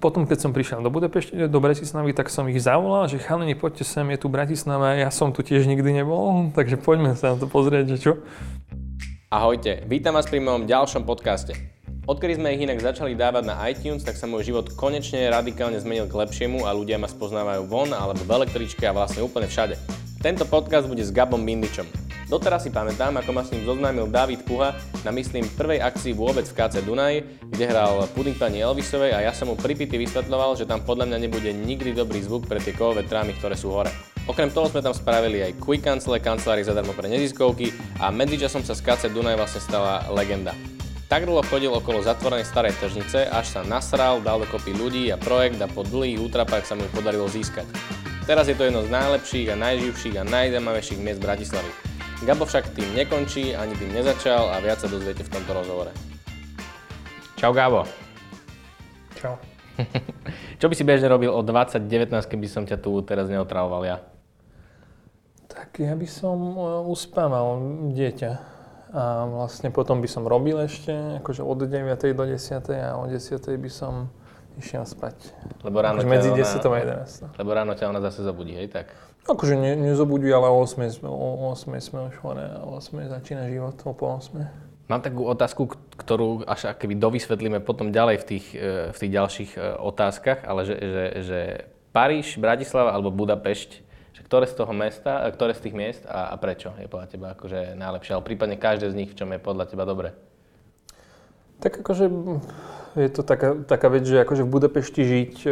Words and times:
potom, 0.00 0.24
keď 0.24 0.38
som 0.40 0.56
prišiel 0.56 0.80
do 0.80 0.88
Budapešti, 0.88 1.46
do 1.46 1.60
Bratislavy, 1.60 2.16
tak 2.16 2.32
som 2.32 2.48
ich 2.48 2.58
zavolal, 2.64 3.06
že 3.06 3.20
chalani, 3.20 3.52
poďte 3.52 3.84
sem, 3.84 4.08
je 4.08 4.18
tu 4.18 4.32
Bratislava, 4.32 4.96
ja 4.96 5.12
som 5.12 5.28
tu 5.30 5.44
tiež 5.44 5.68
nikdy 5.68 6.00
nebol, 6.00 6.44
takže 6.56 6.80
poďme 6.80 7.12
sa 7.14 7.36
na 7.36 7.36
to 7.36 7.46
pozrieť, 7.46 7.94
že 7.94 7.98
čo. 8.00 8.12
Ahojte, 9.30 9.86
vítam 9.86 10.16
vás 10.16 10.26
pri 10.26 10.42
mojom 10.42 10.66
ďalšom 10.66 11.06
podcaste. 11.06 11.54
Odkedy 12.08 12.40
sme 12.40 12.56
ich 12.56 12.64
inak 12.66 12.82
začali 12.82 13.14
dávať 13.14 13.44
na 13.46 13.54
iTunes, 13.70 14.02
tak 14.02 14.18
sa 14.18 14.26
môj 14.26 14.50
život 14.50 14.72
konečne 14.74 15.30
radikálne 15.30 15.78
zmenil 15.78 16.10
k 16.10 16.18
lepšiemu 16.18 16.66
a 16.66 16.74
ľudia 16.74 16.98
ma 16.98 17.06
spoznávajú 17.06 17.70
von 17.70 17.94
alebo 17.94 18.24
v 18.26 18.34
električke 18.42 18.82
a 18.88 18.96
vlastne 18.96 19.22
úplne 19.22 19.46
všade. 19.46 19.78
Tento 20.18 20.42
podcast 20.48 20.90
bude 20.90 21.06
s 21.06 21.14
Gabom 21.14 21.46
Bindičom. 21.46 21.99
Doteraz 22.30 22.62
si 22.62 22.70
pamätám, 22.70 23.18
ako 23.18 23.34
ma 23.34 23.42
s 23.42 23.50
ním 23.50 23.66
zoznámil 23.66 24.06
David 24.06 24.46
Puha 24.46 24.70
na 25.02 25.10
myslím 25.10 25.50
prvej 25.58 25.82
akcii 25.82 26.14
vôbec 26.14 26.46
v 26.46 26.54
KC 26.54 26.86
Dunaj, 26.86 27.26
kde 27.50 27.64
hral 27.66 28.06
puding 28.14 28.38
pani 28.38 28.62
Elvisovej 28.62 29.18
a 29.18 29.26
ja 29.26 29.34
som 29.34 29.50
mu 29.50 29.58
pripity 29.58 29.98
vysvetľoval, 29.98 30.54
že 30.54 30.62
tam 30.62 30.78
podľa 30.86 31.10
mňa 31.10 31.18
nebude 31.26 31.50
nikdy 31.50 31.90
dobrý 31.90 32.22
zvuk 32.22 32.46
pre 32.46 32.62
tie 32.62 32.70
kovové 32.70 33.02
trámy, 33.02 33.34
ktoré 33.34 33.58
sú 33.58 33.74
hore. 33.74 33.90
Okrem 34.30 34.46
toho 34.46 34.70
sme 34.70 34.78
tam 34.78 34.94
spravili 34.94 35.42
aj 35.42 35.58
quick 35.58 35.82
cancele, 35.82 36.22
kancelári 36.22 36.62
zadarmo 36.62 36.94
pre 36.94 37.10
neziskovky 37.10 37.74
a 37.98 38.14
medzičasom 38.14 38.62
sa 38.62 38.78
z 38.78 38.86
KC 38.86 39.10
Dunaj 39.10 39.34
vlastne 39.34 39.66
stala 39.66 40.06
legenda. 40.14 40.54
Tak 41.10 41.26
dlho 41.26 41.42
chodil 41.50 41.74
okolo 41.74 41.98
zatvorenej 41.98 42.46
starej 42.46 42.78
tržnice, 42.78 43.26
až 43.26 43.58
sa 43.58 43.66
nasral, 43.66 44.22
dal 44.22 44.38
dokopy 44.38 44.70
ľudí 44.70 45.10
a 45.10 45.18
projekt 45.18 45.58
a 45.58 45.66
po 45.66 45.82
dlhých 45.82 46.22
útrapách 46.22 46.62
sa 46.62 46.78
mu 46.78 46.86
podarilo 46.94 47.26
získať. 47.26 47.66
Teraz 48.22 48.46
je 48.46 48.54
to 48.54 48.70
jedno 48.70 48.86
z 48.86 48.94
najlepších 48.94 49.50
a 49.50 49.58
najživších 49.58 50.14
a 50.14 50.24
najzaujímavejších 50.30 51.02
miest 51.02 51.18
Bratislavy. 51.18 51.89
Gabo 52.20 52.44
však 52.44 52.76
tým 52.76 52.92
nekončí, 52.92 53.56
ani 53.56 53.72
tým 53.80 53.96
nezačal 53.96 54.52
a 54.52 54.60
viac 54.60 54.76
sa 54.76 54.92
dozviete 54.92 55.24
v 55.24 55.32
tomto 55.32 55.56
rozhovore. 55.56 55.88
Čau 57.40 57.56
Gabo. 57.56 57.88
Čau. 59.16 59.40
Čo 60.60 60.68
by 60.68 60.74
si 60.76 60.84
bežne 60.84 61.08
robil 61.08 61.32
o 61.32 61.40
2019, 61.40 62.12
keby 62.28 62.44
som 62.44 62.68
ťa 62.68 62.76
tu 62.76 63.00
teraz 63.08 63.32
neotravoval 63.32 63.88
ja? 63.88 63.96
Tak 65.48 65.80
ja 65.80 65.96
by 65.96 66.04
som 66.04 66.36
e, 66.60 66.64
uspával 66.92 67.56
dieťa. 67.96 68.32
A 68.92 69.24
vlastne 69.24 69.72
potom 69.72 70.04
by 70.04 70.08
som 70.10 70.28
robil 70.28 70.60
ešte, 70.60 70.92
akože 71.24 71.40
od 71.40 71.64
9. 71.64 71.96
do 72.12 72.24
10. 72.28 72.36
a 72.84 73.00
o 73.00 73.08
10. 73.08 73.16
by 73.56 73.70
som 73.72 74.12
išiel 74.60 74.84
spať. 74.84 75.16
Lebo 75.64 75.80
ráno 75.80 76.04
akože 76.04 76.12
medzi 76.12 76.30
10. 76.36 76.60
a 76.60 76.78
11. 77.08 77.40
Lebo 77.40 77.50
ráno 77.50 77.72
ťa 77.74 77.88
ona 77.88 78.00
zase 78.04 78.20
zabudí, 78.20 78.54
hej 78.54 78.68
tak? 78.68 78.92
Akože 79.24 79.56
ne, 79.56 79.76
nezobudí, 79.76 80.28
ale 80.32 80.48
o 80.48 80.60
8 80.60 81.00
sme, 81.00 81.08
o 81.08 81.50
8 81.52 81.80
sme 81.80 81.98
už 82.12 82.14
hore 82.24 82.44
o 82.60 82.76
8 82.80 83.08
začína 83.08 83.48
život, 83.48 83.76
o 83.84 83.92
po 83.92 84.16
8. 84.16 84.70
Mám 84.90 85.06
takú 85.06 85.22
otázku, 85.22 85.70
ktorú 86.02 86.42
až 86.50 86.74
keby 86.74 86.98
dovysvetlíme 86.98 87.62
potom 87.62 87.94
ďalej 87.94 88.16
v 88.20 88.24
tých, 88.26 88.46
e, 88.58 88.90
v 88.90 88.98
tých 88.98 89.12
ďalších 89.14 89.50
e, 89.54 89.58
otázkach, 89.78 90.42
ale 90.42 90.66
že, 90.66 90.76
že, 90.82 91.04
že 91.22 91.38
Paríž, 91.94 92.42
Bratislava 92.42 92.90
alebo 92.90 93.14
Budapešť, 93.14 93.70
že 94.18 94.20
ktoré 94.26 94.50
z 94.50 94.58
toho 94.58 94.74
mesta, 94.74 95.30
e, 95.30 95.30
ktoré 95.30 95.54
z 95.54 95.62
tých 95.62 95.78
miest 95.78 96.02
a, 96.10 96.34
a 96.34 96.34
prečo 96.34 96.74
je 96.74 96.90
podľa 96.90 97.06
teba 97.06 97.38
akože 97.38 97.78
najlepšie, 97.78 98.18
ale 98.18 98.26
prípadne 98.26 98.58
každé 98.58 98.90
z 98.90 98.98
nich, 98.98 99.10
v 99.14 99.18
čom 99.22 99.30
je 99.30 99.38
podľa 99.38 99.70
teba 99.70 99.86
dobré? 99.86 100.10
Tak 101.60 101.84
akože 101.84 102.04
je 102.98 103.08
to 103.12 103.22
taká, 103.22 103.54
taká 103.54 103.86
vec, 103.86 104.02
že 104.02 104.26
akože 104.26 104.42
v 104.42 104.50
Budapešti 104.50 105.02
žiť 105.06 105.34
e, 105.46 105.50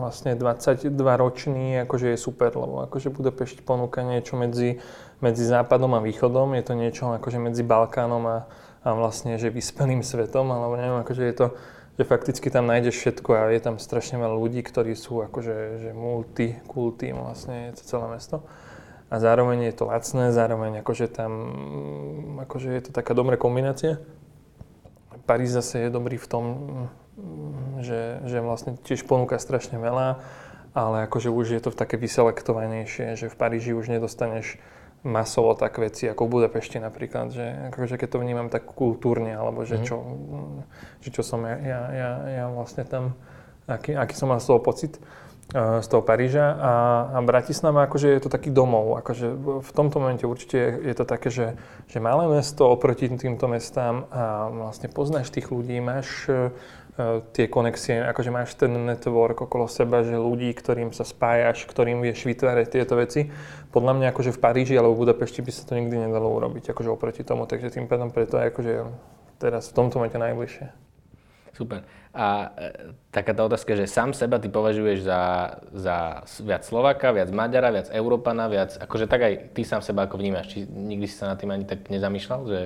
vlastne 0.00 0.32
22 0.32 0.88
ročný 0.96 1.84
akože 1.84 2.16
je 2.16 2.18
super, 2.18 2.48
lebo 2.56 2.80
akože 2.88 3.12
Budapešť 3.12 3.60
ponúka 3.60 4.00
niečo 4.00 4.40
medzi, 4.40 4.80
medzi 5.20 5.44
západom 5.44 5.92
a 5.92 6.00
východom, 6.00 6.56
je 6.56 6.64
to 6.64 6.72
niečo 6.72 7.12
akože 7.20 7.36
medzi 7.36 7.60
Balkánom 7.60 8.24
a, 8.24 8.38
a 8.80 8.88
vlastne 8.96 9.36
že 9.36 9.52
vyspelým 9.52 10.00
svetom, 10.00 10.48
alebo 10.48 10.80
neviem, 10.80 11.04
akože 11.04 11.22
je 11.28 11.34
to, 11.36 11.46
že 12.00 12.08
fakticky 12.08 12.48
tam 12.48 12.64
nájdeš 12.64 12.96
všetko 12.96 13.30
a 13.36 13.52
je 13.52 13.60
tam 13.60 13.76
strašne 13.76 14.16
veľa 14.16 14.36
ľudí, 14.40 14.64
ktorí 14.64 14.96
sú 14.96 15.20
akože 15.20 15.84
že 15.84 15.90
multikulty, 15.92 17.12
vlastne 17.12 17.68
je 17.68 17.72
to 17.76 17.82
celé 17.84 18.06
mesto. 18.16 18.40
A 19.12 19.18
zároveň 19.18 19.68
je 19.68 19.74
to 19.74 19.90
lacné, 19.90 20.30
zároveň 20.32 20.80
akože 20.86 21.10
tam, 21.12 21.32
akože 22.46 22.68
je 22.72 22.82
to 22.88 22.90
taká 22.94 23.12
dobrá 23.12 23.36
kombinácia. 23.36 24.00
Paríž 25.30 25.54
zase 25.54 25.86
je 25.86 25.94
dobrý 25.94 26.18
v 26.18 26.26
tom, 26.26 26.44
že, 27.78 28.18
že 28.26 28.42
vlastne 28.42 28.74
tiež 28.82 29.06
ponúka 29.06 29.38
strašne 29.38 29.78
veľa, 29.78 30.18
ale 30.74 31.06
akože 31.06 31.30
už 31.30 31.54
je 31.54 31.62
to 31.62 31.70
také 31.70 31.94
vyselektovanejšie, 31.94 33.14
že 33.14 33.30
v 33.30 33.38
Paríži 33.38 33.70
už 33.70 33.94
nedostaneš 33.94 34.58
masovo 35.06 35.54
tak 35.54 35.78
veci 35.78 36.10
ako 36.10 36.26
v 36.26 36.32
Budapešti 36.34 36.82
napríklad, 36.82 37.30
že 37.30 37.46
akože 37.70 37.94
keď 37.94 38.08
to 38.10 38.18
vnímam 38.18 38.50
tak 38.50 38.66
kultúrne, 38.74 39.30
alebo 39.30 39.62
že, 39.62 39.78
mm. 39.78 39.84
čo, 39.86 39.96
že 40.98 41.08
čo 41.14 41.22
som 41.22 41.46
ja, 41.46 41.56
ja, 41.62 41.80
ja, 41.94 42.10
ja 42.26 42.44
vlastne 42.50 42.82
tam, 42.82 43.14
aký, 43.70 43.94
aký 43.94 44.18
som 44.18 44.34
mal 44.34 44.42
z 44.42 44.50
toho 44.50 44.58
pocit 44.58 44.98
z 45.50 45.86
toho 45.90 46.02
Paríža 46.06 46.54
a, 46.54 46.72
a 47.10 47.18
Bratislava 47.26 47.90
akože 47.90 48.06
je 48.06 48.20
to 48.22 48.30
taký 48.30 48.54
domov, 48.54 48.94
akože 49.02 49.26
v 49.66 49.70
tomto 49.74 49.98
momente 49.98 50.22
určite 50.22 50.78
je, 50.78 50.94
to 50.94 51.02
také, 51.02 51.26
že, 51.26 51.58
že 51.90 51.98
malé 51.98 52.30
mesto 52.30 52.70
oproti 52.70 53.10
týmto 53.10 53.50
mestám 53.50 54.06
a 54.14 54.46
vlastne 54.46 54.86
poznáš 54.86 55.34
tých 55.34 55.50
ľudí, 55.50 55.82
máš 55.82 56.30
uh, 56.30 56.54
tie 57.34 57.50
konexie, 57.50 57.98
akože 57.98 58.30
máš 58.30 58.54
ten 58.54 58.70
network 58.70 59.42
okolo 59.42 59.66
seba, 59.66 60.06
že 60.06 60.14
ľudí, 60.14 60.54
ktorým 60.54 60.94
sa 60.94 61.02
spájaš, 61.02 61.66
ktorým 61.66 61.98
vieš 61.98 62.30
vytvárať 62.30 62.66
tieto 62.70 62.94
veci. 62.94 63.26
Podľa 63.74 63.92
mňa 63.98 64.06
akože 64.14 64.30
v 64.30 64.42
Paríži 64.42 64.74
alebo 64.78 64.94
v 64.94 65.02
Budapešti 65.08 65.42
by 65.42 65.50
sa 65.50 65.66
to 65.66 65.74
nikdy 65.74 65.98
nedalo 65.98 66.30
urobiť, 66.30 66.70
akože 66.70 66.90
oproti 66.94 67.26
tomu, 67.26 67.50
takže 67.50 67.74
tým 67.74 67.90
pádom 67.90 68.14
preto 68.14 68.38
je 68.38 68.54
akože 68.54 68.74
teraz 69.42 69.66
v 69.70 69.76
tomto 69.82 69.98
momente 69.98 70.18
najbližšie. 70.20 70.66
Super. 71.58 71.82
A 72.10 72.50
e, 72.58 72.94
taká 73.14 73.30
tá 73.30 73.46
otázka, 73.46 73.78
že 73.78 73.86
sám 73.86 74.10
seba 74.18 74.42
ty 74.42 74.50
považuješ 74.50 75.06
za, 75.06 75.20
za 75.70 76.26
viac 76.42 76.66
Slovaka, 76.66 77.14
viac 77.14 77.30
Maďara, 77.30 77.70
viac 77.70 77.88
Európana, 77.94 78.50
viac, 78.50 78.74
akože 78.74 79.06
tak 79.06 79.20
aj 79.22 79.32
ty 79.54 79.62
sám 79.62 79.78
seba 79.78 80.10
ako 80.10 80.18
vnímaš. 80.18 80.50
Či 80.50 80.66
nikdy 80.66 81.06
si 81.06 81.14
sa 81.14 81.30
nad 81.30 81.38
tým 81.38 81.54
ani 81.54 81.62
tak 81.62 81.86
nezamýšľal, 81.86 82.40
že 82.50 82.60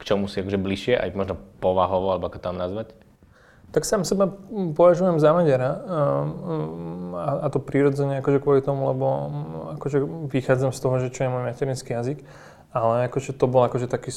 k 0.00 0.02
čomu 0.08 0.32
si 0.32 0.40
akože 0.40 0.56
bližšie, 0.56 0.96
aj 0.96 1.12
možno 1.12 1.36
povahovo, 1.60 2.08
alebo 2.16 2.32
ako 2.32 2.40
tam 2.40 2.56
nazvať? 2.56 2.96
Tak 3.70 3.84
sám 3.84 4.02
seba 4.02 4.32
považujem 4.50 5.20
za 5.20 5.30
Maďara 5.30 5.70
a, 7.44 7.46
to 7.52 7.62
prirodzene 7.62 8.18
akože 8.18 8.42
kvôli 8.42 8.64
tomu, 8.64 8.88
lebo 8.90 9.06
akože 9.78 10.26
vychádzam 10.32 10.72
z 10.74 10.80
toho, 10.80 10.94
že 11.04 11.12
čo 11.12 11.28
je 11.28 11.30
môj 11.30 11.44
materinský 11.46 11.94
jazyk, 11.94 12.18
ale 12.74 13.06
akože 13.06 13.30
to 13.36 13.46
bol 13.46 13.62
akože 13.62 13.86
taký, 13.86 14.10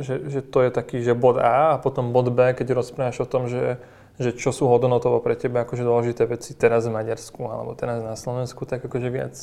že, 0.00 0.14
že 0.30 0.40
to 0.40 0.64
je 0.64 0.70
taký, 0.72 1.04
že 1.04 1.12
bod 1.12 1.36
A 1.36 1.76
a 1.76 1.80
potom 1.82 2.16
bod 2.16 2.32
B, 2.32 2.56
keď 2.56 2.72
rozprávaš 2.72 3.20
o 3.20 3.28
tom, 3.28 3.50
že 3.50 3.76
že 4.14 4.30
čo 4.38 4.54
sú 4.54 4.70
hodnotovo 4.70 5.18
pre 5.18 5.34
teba 5.34 5.66
akože 5.66 5.82
dôležité 5.82 6.30
veci 6.30 6.54
teraz 6.54 6.86
v 6.86 6.94
Maďarsku 6.94 7.42
alebo 7.50 7.74
teraz 7.74 7.98
na 8.06 8.14
Slovensku, 8.14 8.62
tak 8.62 8.86
akože 8.86 9.08
viac 9.10 9.34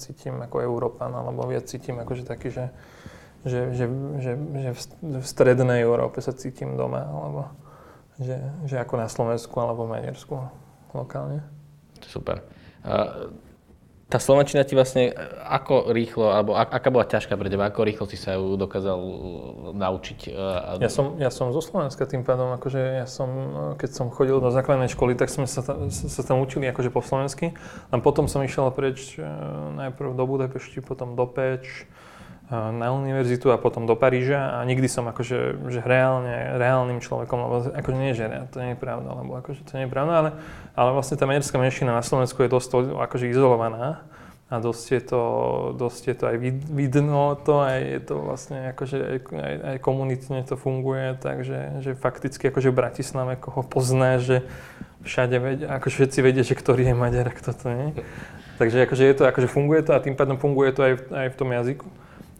cítim 0.00 0.40
ako 0.40 0.64
Európan 0.64 1.12
alebo 1.12 1.44
viac 1.44 1.68
cítim 1.68 2.00
akože 2.00 2.24
taký, 2.24 2.48
že, 2.48 2.72
že, 3.44 3.76
že, 3.76 3.84
že, 4.24 4.32
že 4.40 4.70
v 5.20 5.26
strednej 5.26 5.84
Európe 5.84 6.24
sa 6.24 6.32
cítim 6.32 6.80
doma 6.80 7.04
alebo 7.04 7.40
že, 8.16 8.40
že 8.64 8.80
ako 8.80 8.94
na 8.96 9.08
Slovensku 9.12 9.52
alebo 9.60 9.84
v 9.84 10.00
Maďarsku 10.00 10.34
lokálne. 10.96 11.44
Super. 12.08 12.40
Tá 14.06 14.22
Slovenčina 14.22 14.62
ti 14.62 14.78
vlastne 14.78 15.10
ako 15.50 15.90
rýchlo, 15.90 16.30
alebo 16.30 16.54
aká 16.54 16.94
bola 16.94 17.10
ťažká 17.10 17.34
pre 17.34 17.50
teba, 17.50 17.66
ako 17.66 17.82
rýchlo 17.82 18.06
si 18.06 18.14
sa 18.14 18.38
ju 18.38 18.54
dokázal 18.54 18.94
uh, 19.02 19.14
naučiť? 19.74 20.30
Uh, 20.30 20.78
ja 20.78 20.86
som, 20.86 21.18
ja 21.18 21.26
som 21.26 21.50
zo 21.50 21.58
Slovenska 21.58 22.06
tým 22.06 22.22
pádom, 22.22 22.54
akože 22.54 23.02
ja 23.02 23.06
som, 23.10 23.28
keď 23.74 23.90
som 23.90 24.06
chodil 24.14 24.38
do 24.38 24.54
základnej 24.54 24.86
školy, 24.86 25.18
tak 25.18 25.26
sme 25.26 25.50
sa, 25.50 25.58
tam, 25.58 25.90
sa 25.90 26.22
tam 26.22 26.38
učili 26.38 26.70
akože 26.70 26.94
po 26.94 27.02
slovensky. 27.02 27.58
A 27.90 27.98
potom 27.98 28.30
som 28.30 28.46
išiel 28.46 28.70
preč 28.70 29.18
najprv 29.74 30.14
do 30.14 30.22
Budapešti, 30.22 30.86
potom 30.86 31.18
do 31.18 31.26
Peč, 31.26 31.90
na 32.50 32.94
univerzitu 32.94 33.50
a 33.50 33.58
potom 33.58 33.90
do 33.90 33.98
Paríža 33.98 34.62
a 34.62 34.62
nikdy 34.62 34.86
som 34.86 35.10
akože 35.10 35.66
že 35.66 35.80
reálne, 35.82 36.54
reálnym 36.54 37.02
človekom, 37.02 37.38
lebo 37.42 37.56
akože 37.74 37.98
nie, 37.98 38.14
že 38.14 38.30
to 38.54 38.62
nie 38.62 38.78
je 38.78 38.78
pravda, 38.78 39.18
lebo 39.18 39.34
akože 39.42 39.66
to 39.66 39.72
nie 39.74 39.84
je 39.86 39.90
pravda, 39.90 40.14
ale, 40.14 40.30
ale 40.78 40.90
vlastne 40.94 41.18
tá 41.18 41.26
maďarská 41.26 41.58
menšina 41.58 41.90
na 41.90 42.06
Slovensku 42.06 42.38
je 42.46 42.54
dosť 42.54 42.94
akože 42.94 43.26
izolovaná 43.34 44.06
a 44.46 44.62
dosť 44.62 44.86
je 44.94 45.02
to, 45.02 45.22
dosť 45.74 46.02
je 46.06 46.14
to 46.14 46.24
aj 46.30 46.36
vidno 46.70 47.34
to, 47.42 47.66
aj 47.66 47.78
je 47.82 48.00
to 48.06 48.14
vlastne 48.22 48.58
akože 48.70 48.96
aj, 49.26 49.54
aj 49.74 49.76
komunitne 49.82 50.38
to 50.46 50.54
funguje, 50.54 51.18
takže 51.18 51.82
že 51.82 51.98
fakticky 51.98 52.54
akože 52.54 52.70
v 52.70 52.78
Bratislave 52.78 53.34
koho 53.42 53.66
pozná, 53.66 54.22
že 54.22 54.46
všade 55.02 55.36
vedia, 55.42 55.66
ako 55.74 55.90
všetci 55.90 56.18
vedia, 56.22 56.46
že 56.46 56.54
ktorý 56.54 56.86
je 56.86 56.94
Maďar 56.94 57.26
a 57.26 57.34
kto 57.34 57.50
to 57.58 57.66
nie. 57.74 57.90
Takže 58.62 58.86
akože 58.86 59.02
je 59.02 59.14
to, 59.18 59.22
akože 59.26 59.48
funguje 59.50 59.82
to 59.82 59.98
a 59.98 60.02
tým 60.02 60.14
pádom 60.14 60.38
funguje 60.38 60.70
to 60.70 60.80
aj 60.86 60.94
aj 61.10 61.28
v 61.34 61.38
tom 61.38 61.50
jazyku. 61.50 61.86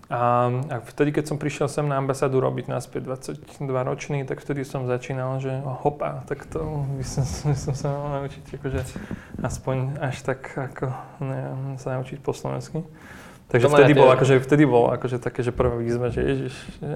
A, 0.07 0.55
a 0.71 0.77
vtedy, 0.87 1.11
keď 1.11 1.35
som 1.35 1.37
prišiel 1.37 1.67
sem 1.67 1.83
na 1.83 1.99
ambasádu 1.99 2.39
robiť 2.39 2.71
naspäť 2.71 3.11
22 3.11 3.43
ročný, 3.83 4.23
tak 4.23 4.39
vtedy 4.39 4.63
som 4.63 4.87
začínal, 4.87 5.43
že 5.43 5.59
hopa, 5.83 6.23
tak 6.31 6.47
to 6.47 6.87
by 6.95 7.03
som, 7.03 7.27
by 7.51 7.59
som 7.59 7.75
sa 7.75 7.91
mal 7.91 8.23
naučiť, 8.23 8.45
akože 8.55 8.81
aspoň 9.43 9.99
až 9.99 10.17
tak 10.23 10.47
ako 10.55 10.95
neviem, 11.27 11.75
sa 11.83 11.99
naučiť 11.99 12.23
po 12.23 12.31
slovensky. 12.31 12.87
Takže 13.51 13.67
vtedy 13.67 13.99
bol, 13.99 14.07
akože, 14.15 14.39
vtedy 14.43 14.65
bol 14.67 14.95
akože 14.95 15.19
také, 15.19 15.43
že 15.43 15.51
prvá 15.51 15.75
výzva, 15.75 16.11
že 16.11 16.23
ježiš, 16.23 16.55
že... 16.83 16.91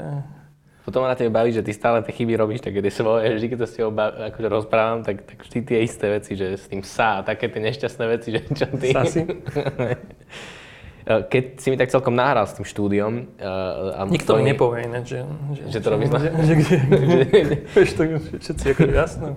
potom 0.87 1.03
ma 1.03 1.11
na 1.11 1.19
tebe 1.19 1.35
baví, 1.35 1.51
že 1.51 1.67
ty 1.67 1.75
stále 1.75 2.03
tie 2.07 2.15
chyby 2.15 2.39
robíš 2.39 2.63
také 2.63 2.79
tie 2.79 2.95
svoje, 2.95 3.39
vždy 3.39 3.47
keď 3.55 3.59
to 3.59 3.67
s 3.67 3.75
tebou 3.75 3.95
akože 3.99 4.49
rozprávam, 4.51 5.03
tak, 5.03 5.27
tak 5.27 5.47
vždy 5.47 5.59
tie 5.67 5.79
isté 5.83 6.07
veci, 6.11 6.39
že 6.39 6.59
s 6.59 6.67
tým 6.71 6.87
sa 6.87 7.27
také 7.27 7.51
tie 7.51 7.59
nešťastné 7.59 8.05
veci, 8.07 8.29
že 8.35 8.41
čo 8.55 8.67
ty... 8.79 8.95
Sasi? 8.95 9.27
keď 11.07 11.45
si 11.61 11.69
mi 11.73 11.77
tak 11.81 11.89
celkom 11.89 12.13
nahral 12.13 12.45
s 12.45 12.57
tým 12.57 12.67
štúdiom. 12.69 13.41
A 13.41 14.05
Nikto 14.09 14.37
mi 14.37 14.45
nepovie 14.45 14.85
ináč, 14.87 15.17
že, 15.17 15.21
že, 15.57 15.63
že 15.75 15.79
to 15.81 15.89
robíš 15.89 16.09
že, 16.49 16.55
že, 16.61 17.57
vieš, 17.73 17.91
to 17.97 18.03
všetci 18.41 18.65
ako 18.77 18.83
jasné 19.05 19.29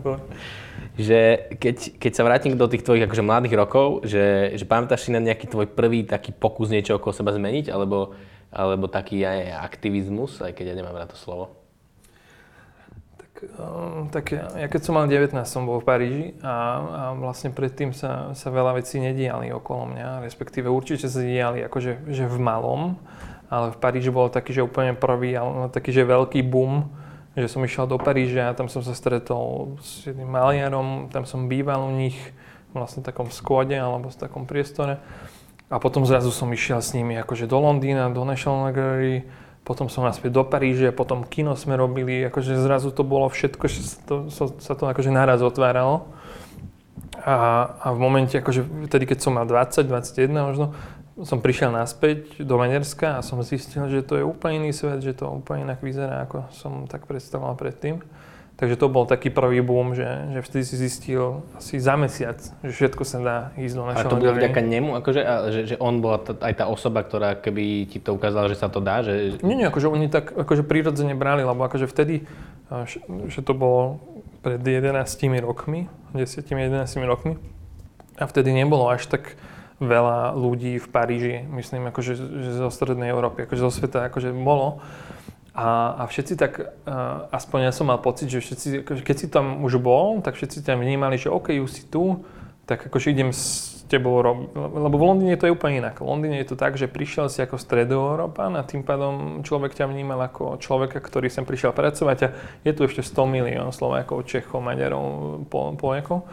že 0.94 1.50
keď, 1.58 1.98
keď 1.98 2.12
sa 2.14 2.22
vrátim 2.22 2.54
do 2.54 2.70
tých 2.70 2.86
tvojich 2.86 3.10
akože 3.10 3.26
mladých 3.26 3.58
rokov, 3.58 4.06
že, 4.06 4.54
že 4.54 4.66
pamätáš 4.70 5.10
si 5.10 5.10
na 5.10 5.18
nejaký 5.18 5.50
tvoj 5.50 5.74
prvý 5.74 6.06
taký 6.06 6.30
pokus 6.30 6.70
niečo 6.70 7.02
okolo 7.02 7.18
seba 7.18 7.34
zmeniť, 7.34 7.74
alebo, 7.74 8.14
alebo 8.54 8.86
taký 8.86 9.26
aj 9.26 9.58
aktivizmus, 9.74 10.38
aj 10.46 10.54
keď 10.54 10.74
ja 10.74 10.76
nemám 10.78 10.94
na 10.94 11.10
to 11.10 11.18
slovo? 11.18 11.63
Tak, 13.44 13.60
um, 13.60 14.08
tak 14.08 14.26
ja, 14.32 14.68
keď 14.72 14.82
som 14.88 14.96
mal 14.96 15.06
19, 15.12 15.36
som 15.44 15.68
bol 15.68 15.84
v 15.84 15.88
Paríži 15.88 16.26
a, 16.40 16.56
a 16.80 17.02
vlastne 17.12 17.52
predtým 17.52 17.92
sa, 17.92 18.32
sa 18.32 18.48
veľa 18.48 18.80
vecí 18.80 19.04
nediali 19.04 19.52
okolo 19.52 19.92
mňa, 19.92 20.24
respektíve 20.24 20.72
určite 20.72 21.12
sa 21.12 21.20
diali 21.20 21.60
akože 21.68 22.08
že 22.08 22.26
v 22.32 22.38
malom, 22.40 22.96
ale 23.52 23.76
v 23.76 23.78
Paríži 23.78 24.16
bol 24.16 24.32
taký, 24.32 24.56
že 24.56 24.64
úplne 24.64 24.96
prvý, 24.96 25.36
ale 25.36 25.68
taký, 25.68 25.92
že 25.92 26.08
veľký 26.08 26.40
boom, 26.48 26.88
že 27.36 27.52
som 27.52 27.66
išiel 27.66 27.90
do 27.90 28.00
Paríža, 28.00 28.56
tam 28.56 28.72
som 28.72 28.80
sa 28.80 28.96
stretol 28.96 29.76
s 29.84 30.08
jedným 30.08 30.30
maliarom, 30.30 31.12
tam 31.12 31.28
som 31.28 31.52
býval 31.52 31.84
u 31.84 31.92
nich 31.92 32.18
vlastne 32.72 33.04
v 33.04 33.10
takom 33.12 33.28
skvode 33.30 33.76
alebo 33.76 34.08
v 34.10 34.18
takom 34.18 34.48
priestore. 34.48 35.04
A 35.74 35.82
potom 35.82 36.06
zrazu 36.06 36.30
som 36.30 36.50
išiel 36.54 36.80
s 36.80 36.94
nimi 36.94 37.18
akože 37.18 37.50
do 37.50 37.58
Londýna, 37.58 38.14
do 38.14 38.22
National 38.24 38.70
Gallery, 38.70 39.26
potom 39.64 39.88
som 39.88 40.04
naspäť 40.04 40.36
do 40.36 40.44
Paríže, 40.44 40.92
potom 40.92 41.24
kino 41.24 41.56
sme 41.56 41.80
robili, 41.80 42.28
akože 42.28 42.60
zrazu 42.60 42.92
to 42.92 43.08
bolo 43.08 43.32
všetko, 43.32 43.66
že 43.72 43.80
sa 43.80 44.00
to, 44.04 44.16
sa 44.60 44.74
to 44.76 44.84
akože 44.92 45.08
naraz 45.08 45.40
otváralo. 45.40 46.12
A, 47.24 47.36
a 47.80 47.88
v 47.96 48.00
momente, 48.04 48.36
akože 48.36 48.92
vtedy, 48.92 49.08
keď 49.08 49.24
som 49.24 49.40
mal 49.40 49.48
20, 49.48 49.88
21 49.88 50.28
možno, 50.52 50.76
som 51.24 51.40
prišiel 51.40 51.72
naspäť 51.72 52.44
do 52.44 52.60
Maďarska 52.60 53.22
a 53.22 53.26
som 53.26 53.40
zistil, 53.46 53.88
že 53.88 54.04
to 54.04 54.20
je 54.20 54.28
úplne 54.28 54.66
iný 54.66 54.76
svet, 54.76 55.00
že 55.00 55.16
to 55.16 55.32
úplne 55.32 55.70
inak 55.70 55.80
vyzerá, 55.80 56.28
ako 56.28 56.52
som 56.52 56.90
tak 56.90 57.08
predstavoval 57.08 57.56
predtým. 57.56 58.04
Takže 58.54 58.78
to 58.78 58.86
bol 58.86 59.10
taký 59.10 59.34
prvý 59.34 59.66
boom, 59.66 59.98
že, 59.98 60.06
že 60.06 60.40
vtedy 60.46 60.64
si 60.64 60.76
zistil 60.78 61.42
asi 61.58 61.82
za 61.82 61.98
mesiac, 61.98 62.38
že 62.38 62.70
všetko 62.70 63.02
sa 63.02 63.18
dá 63.18 63.38
ísť 63.58 63.76
do 63.76 63.84
našho 63.90 64.06
A 64.06 64.12
to 64.14 64.22
bolo 64.22 64.38
vďaka 64.38 64.62
nemu? 64.62 64.94
Akože, 65.02 65.22
a, 65.26 65.34
že, 65.50 65.62
že 65.74 65.76
on 65.82 66.06
bola 66.06 66.22
t- 66.22 66.38
aj 66.38 66.54
tá 66.62 66.66
osoba, 66.70 67.02
ktorá 67.02 67.34
keby 67.34 67.90
ti 67.90 67.98
to 67.98 68.14
ukázala, 68.14 68.54
že 68.54 68.62
sa 68.62 68.70
to 68.70 68.78
dá? 68.78 69.02
Že... 69.02 69.42
Nie, 69.42 69.58
nie, 69.58 69.66
akože 69.66 69.90
oni 69.90 70.06
tak 70.06 70.38
akože 70.38 70.62
prirodzene 70.70 71.18
brali, 71.18 71.42
lebo 71.42 71.66
akože 71.66 71.90
vtedy, 71.90 72.30
že 73.26 73.42
to 73.42 73.58
bolo 73.58 73.98
pred 74.46 74.62
11 74.62 75.02
rokmi, 75.42 75.90
10-11 76.14 76.86
rokmi, 77.10 77.42
a 78.22 78.30
vtedy 78.30 78.54
nebolo 78.54 78.86
až 78.86 79.10
tak 79.10 79.34
veľa 79.82 80.38
ľudí 80.38 80.78
v 80.78 80.88
Paríži, 80.88 81.36
myslím, 81.58 81.90
akože 81.90 82.14
že 82.16 82.52
zo 82.54 82.70
strednej 82.70 83.10
Európy, 83.10 83.50
akože 83.50 83.62
zo 83.62 83.72
sveta, 83.74 84.08
akože 84.08 84.30
bolo. 84.32 84.80
A, 85.54 86.02
a 86.02 86.04
všetci 86.10 86.34
tak, 86.34 86.58
uh, 86.58 87.30
aspoň 87.30 87.70
ja 87.70 87.72
som 87.72 87.86
mal 87.86 88.02
pocit, 88.02 88.26
že 88.26 88.42
všetci, 88.42 88.68
akože 88.82 89.02
keď 89.06 89.16
si 89.22 89.28
tam 89.30 89.62
už 89.62 89.78
bol, 89.78 90.18
tak 90.26 90.34
všetci 90.34 90.66
tam 90.66 90.82
vnímali, 90.82 91.22
že 91.22 91.30
OK, 91.30 91.54
už 91.62 91.70
si 91.70 91.84
tu, 91.86 92.26
tak 92.66 92.90
akože 92.90 93.14
idem 93.14 93.30
s 93.30 93.74
tebou 93.86 94.18
robiť. 94.26 94.50
Lebo 94.58 94.96
v 94.98 95.06
Londýne 95.06 95.38
to 95.38 95.46
je 95.46 95.54
úplne 95.54 95.86
inak. 95.86 96.02
V 96.02 96.10
Londýne 96.10 96.42
je 96.42 96.50
to 96.50 96.58
tak, 96.58 96.74
že 96.74 96.90
prišiel 96.90 97.30
si 97.30 97.46
ako 97.46 97.62
stredoeurópan 97.62 98.58
a 98.58 98.66
tým 98.66 98.82
pádom 98.82 99.46
človek 99.46 99.78
ťa 99.78 99.86
vnímal 99.86 100.18
ako 100.26 100.58
človeka, 100.58 100.98
ktorý 100.98 101.30
sem 101.30 101.46
prišiel 101.46 101.70
pracovať 101.76 102.18
a 102.26 102.28
je 102.66 102.72
tu 102.74 102.90
ešte 102.90 103.06
100 103.06 103.14
milión 103.30 103.70
Slovákov, 103.70 104.26
Čechov, 104.26 104.66
Maďarov, 104.66 105.46
Poliakov. 105.78 106.26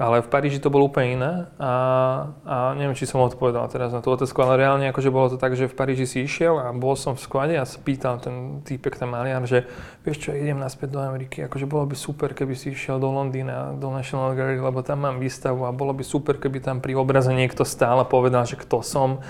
Ale 0.00 0.24
v 0.24 0.32
Paríži 0.32 0.64
to 0.64 0.72
bolo 0.72 0.88
úplne 0.88 1.08
iné 1.12 1.32
a, 1.60 1.72
a 2.48 2.56
neviem, 2.72 2.96
či 2.96 3.04
som 3.04 3.20
odpovedal 3.20 3.68
teraz 3.68 3.92
na 3.92 4.00
tú 4.00 4.08
otázku, 4.08 4.40
ale 4.40 4.64
reálne 4.64 4.88
akože 4.88 5.12
bolo 5.12 5.28
to 5.28 5.36
tak, 5.36 5.52
že 5.52 5.68
v 5.68 5.76
Paríži 5.76 6.08
si 6.08 6.18
išiel 6.24 6.56
a 6.56 6.72
bol 6.72 6.96
som 6.96 7.12
v 7.12 7.20
sklade 7.20 7.54
a 7.60 7.68
sa 7.68 7.76
pýtal 7.76 8.16
ten 8.16 8.64
týpek, 8.64 8.96
ten 8.96 9.12
maliar, 9.12 9.44
že 9.44 9.68
vieš 10.00 10.24
čo, 10.24 10.30
idem 10.32 10.56
naspäť 10.56 10.96
do 10.96 11.04
Ameriky, 11.04 11.44
akože 11.44 11.68
bolo 11.68 11.84
by 11.84 11.96
super, 12.00 12.32
keby 12.32 12.56
si 12.56 12.72
išiel 12.72 12.96
do 12.96 13.12
Londýna, 13.12 13.76
do 13.76 13.92
National 13.92 14.32
Gallery, 14.32 14.56
lebo 14.56 14.80
tam 14.80 15.04
mám 15.04 15.20
výstavu 15.20 15.68
a 15.68 15.76
bolo 15.76 15.92
by 15.92 16.00
super, 16.00 16.40
keby 16.40 16.64
tam 16.64 16.80
pri 16.80 16.96
obraze 16.96 17.36
niekto 17.36 17.68
stál 17.68 18.00
a 18.00 18.08
povedal, 18.08 18.48
že 18.48 18.56
kto 18.56 18.80
som 18.80 19.20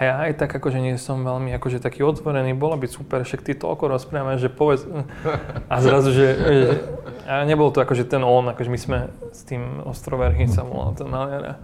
a 0.00 0.08
ja 0.08 0.14
aj 0.24 0.40
tak 0.40 0.48
akože 0.56 0.80
nie 0.80 0.96
som 0.96 1.20
veľmi 1.20 1.52
akože 1.60 1.76
taký 1.76 2.00
otvorený, 2.00 2.56
bolo 2.56 2.80
by 2.80 2.88
super, 2.88 3.20
však 3.20 3.44
ty 3.44 3.52
toľko 3.52 4.00
rozprávame, 4.00 4.40
že 4.40 4.48
povedz... 4.48 4.88
A 5.68 5.76
zrazu, 5.84 6.16
že, 6.16 6.26
že... 6.40 6.68
A 7.28 7.44
nebol 7.44 7.68
to 7.68 7.84
akože 7.84 8.08
ten 8.08 8.24
on, 8.24 8.48
akože 8.48 8.72
my 8.72 8.80
sme 8.80 8.98
s 9.28 9.44
tým 9.44 9.84
Ostroverhy 9.84 10.48
sa 10.48 10.64
volal 10.64 10.96
ten 10.96 11.04
maliar 11.04 11.60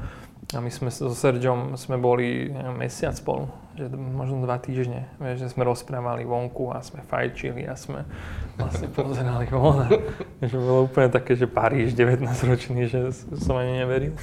a 0.54 0.62
my 0.62 0.70
sme 0.70 0.94
so 0.94 1.10
Sergiom 1.10 1.74
sme 1.74 1.98
boli 1.98 2.46
mesiac 2.78 3.18
spolu, 3.18 3.50
že 3.74 3.90
možno 3.90 4.46
dva 4.46 4.62
týždne, 4.62 5.10
vieš, 5.18 5.42
že 5.42 5.58
sme 5.58 5.66
rozprávali 5.66 6.22
vonku 6.22 6.70
a 6.70 6.78
sme 6.86 7.02
fajčili 7.02 7.66
a 7.66 7.74
sme 7.74 8.06
vlastne 8.54 8.86
pozerali 8.92 9.50
von 9.50 9.82
a 9.82 9.86
že 10.52 10.54
bolo 10.54 10.86
úplne 10.86 11.10
také, 11.10 11.34
že 11.34 11.50
Paríž 11.50 11.98
19 11.98 12.22
ročný, 12.46 12.86
že 12.86 13.10
som 13.42 13.58
ani 13.58 13.82
neveril. 13.82 14.14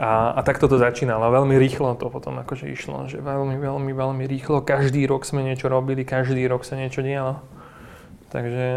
A, 0.00 0.32
a 0.32 0.40
takto 0.40 0.64
to 0.64 0.80
začínalo. 0.80 1.28
Veľmi 1.28 1.60
rýchlo 1.60 1.92
to 2.00 2.08
potom 2.08 2.40
akože 2.40 2.72
išlo, 2.72 3.04
že 3.04 3.20
veľmi, 3.20 3.60
veľmi, 3.60 3.92
veľmi 3.92 4.24
rýchlo. 4.24 4.64
Každý 4.64 5.04
rok 5.04 5.28
sme 5.28 5.44
niečo 5.44 5.68
robili, 5.68 6.08
každý 6.08 6.40
rok 6.48 6.64
sa 6.64 6.80
niečo 6.80 7.04
dialo. 7.04 7.44
Takže, 8.32 8.70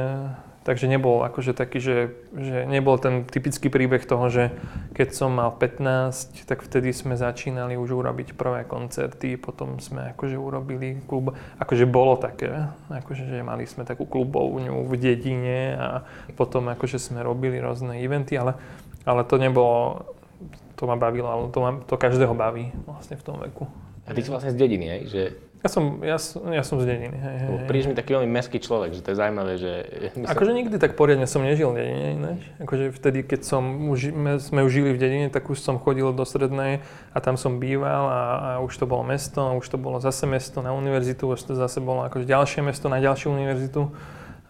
takže 0.67 0.89
nebol 0.89 1.21
akože 1.23 1.53
taký, 1.53 1.77
že, 1.77 1.97
že 2.33 2.65
nebol 2.65 2.97
ten 2.97 3.23
typický 3.23 3.69
príbeh 3.69 4.01
toho, 4.03 4.27
že 4.33 4.49
keď 4.97 5.13
som 5.13 5.31
mal 5.37 5.53
15, 5.55 6.43
tak 6.49 6.65
vtedy 6.65 6.89
sme 6.89 7.13
začínali 7.13 7.77
už 7.77 8.03
urobiť 8.03 8.33
prvé 8.33 8.65
koncerty, 8.65 9.37
potom 9.37 9.77
sme 9.77 10.11
akože 10.17 10.35
urobili 10.35 10.99
klub, 11.05 11.37
akože 11.61 11.85
bolo 11.85 12.17
také, 12.17 12.67
akože 12.89 13.29
že 13.29 13.45
mali 13.45 13.69
sme 13.69 13.85
takú 13.85 14.09
klubovňu 14.09 14.89
v 14.89 14.93
dedine 14.97 15.77
a 15.77 15.87
potom 16.33 16.67
akože 16.73 16.97
sme 16.97 17.21
robili 17.21 17.61
rôzne 17.61 18.01
eventy, 18.01 18.35
ale, 18.35 18.57
ale 19.05 19.21
to 19.23 19.37
nebolo 19.37 20.09
to 20.83 20.91
ma 20.91 20.99
bavilo, 20.99 21.31
ale 21.31 21.47
to, 21.47 21.59
ma, 21.63 21.71
to 21.87 21.95
každého 21.95 22.35
baví 22.35 22.75
vlastne 22.83 23.15
v 23.15 23.23
tom 23.23 23.39
veku. 23.39 23.71
A 24.03 24.11
ty 24.11 24.19
si 24.19 24.27
vlastne 24.27 24.51
z 24.51 24.59
dediny, 24.59 24.85
hej? 24.91 25.01
Že... 25.07 25.21
Ja 25.63 25.69
som, 25.71 26.03
ja, 26.03 26.19
ja 26.51 26.63
som 26.67 26.75
z 26.75 26.91
dediny, 26.91 27.15
hej, 27.15 27.35
hej, 27.39 27.71
Prídeš 27.71 27.87
mi 27.87 27.95
taký 27.95 28.19
veľmi 28.19 28.27
meský 28.27 28.59
človek, 28.59 28.91
že 28.91 28.99
to 28.99 29.15
je 29.15 29.17
zaujímavé, 29.23 29.55
že... 29.55 29.71
Myslím... 30.11 30.27
Akože 30.27 30.51
nikdy 30.51 30.75
tak 30.75 30.99
poriadne 30.99 31.23
som 31.23 31.39
nežil 31.39 31.71
v 31.71 31.79
dedine 31.79 32.19
ináč. 32.19 32.43
Akože 32.59 32.91
vtedy, 32.91 33.23
keď 33.23 33.47
som 33.47 33.63
už, 33.87 34.11
sme 34.43 34.59
už 34.59 34.71
žili 34.75 34.91
v 34.91 34.99
dedine, 34.99 35.27
tak 35.31 35.47
už 35.47 35.63
som 35.63 35.79
chodil 35.79 36.11
do 36.11 36.27
strednej 36.27 36.83
a 37.15 37.17
tam 37.23 37.39
som 37.39 37.63
býval 37.63 38.03
a, 38.11 38.19
a 38.19 38.49
už 38.59 38.75
to 38.75 38.83
bolo 38.83 39.07
mesto, 39.07 39.39
a 39.39 39.55
už 39.55 39.71
to 39.71 39.79
bolo 39.79 40.03
zase 40.03 40.27
mesto 40.27 40.59
na 40.59 40.75
univerzitu, 40.75 41.31
už 41.31 41.47
to 41.47 41.55
zase 41.55 41.79
bolo 41.79 42.03
akože 42.11 42.27
ďalšie 42.27 42.59
mesto 42.59 42.91
na 42.91 42.99
ďalšiu 42.99 43.31
univerzitu 43.31 43.87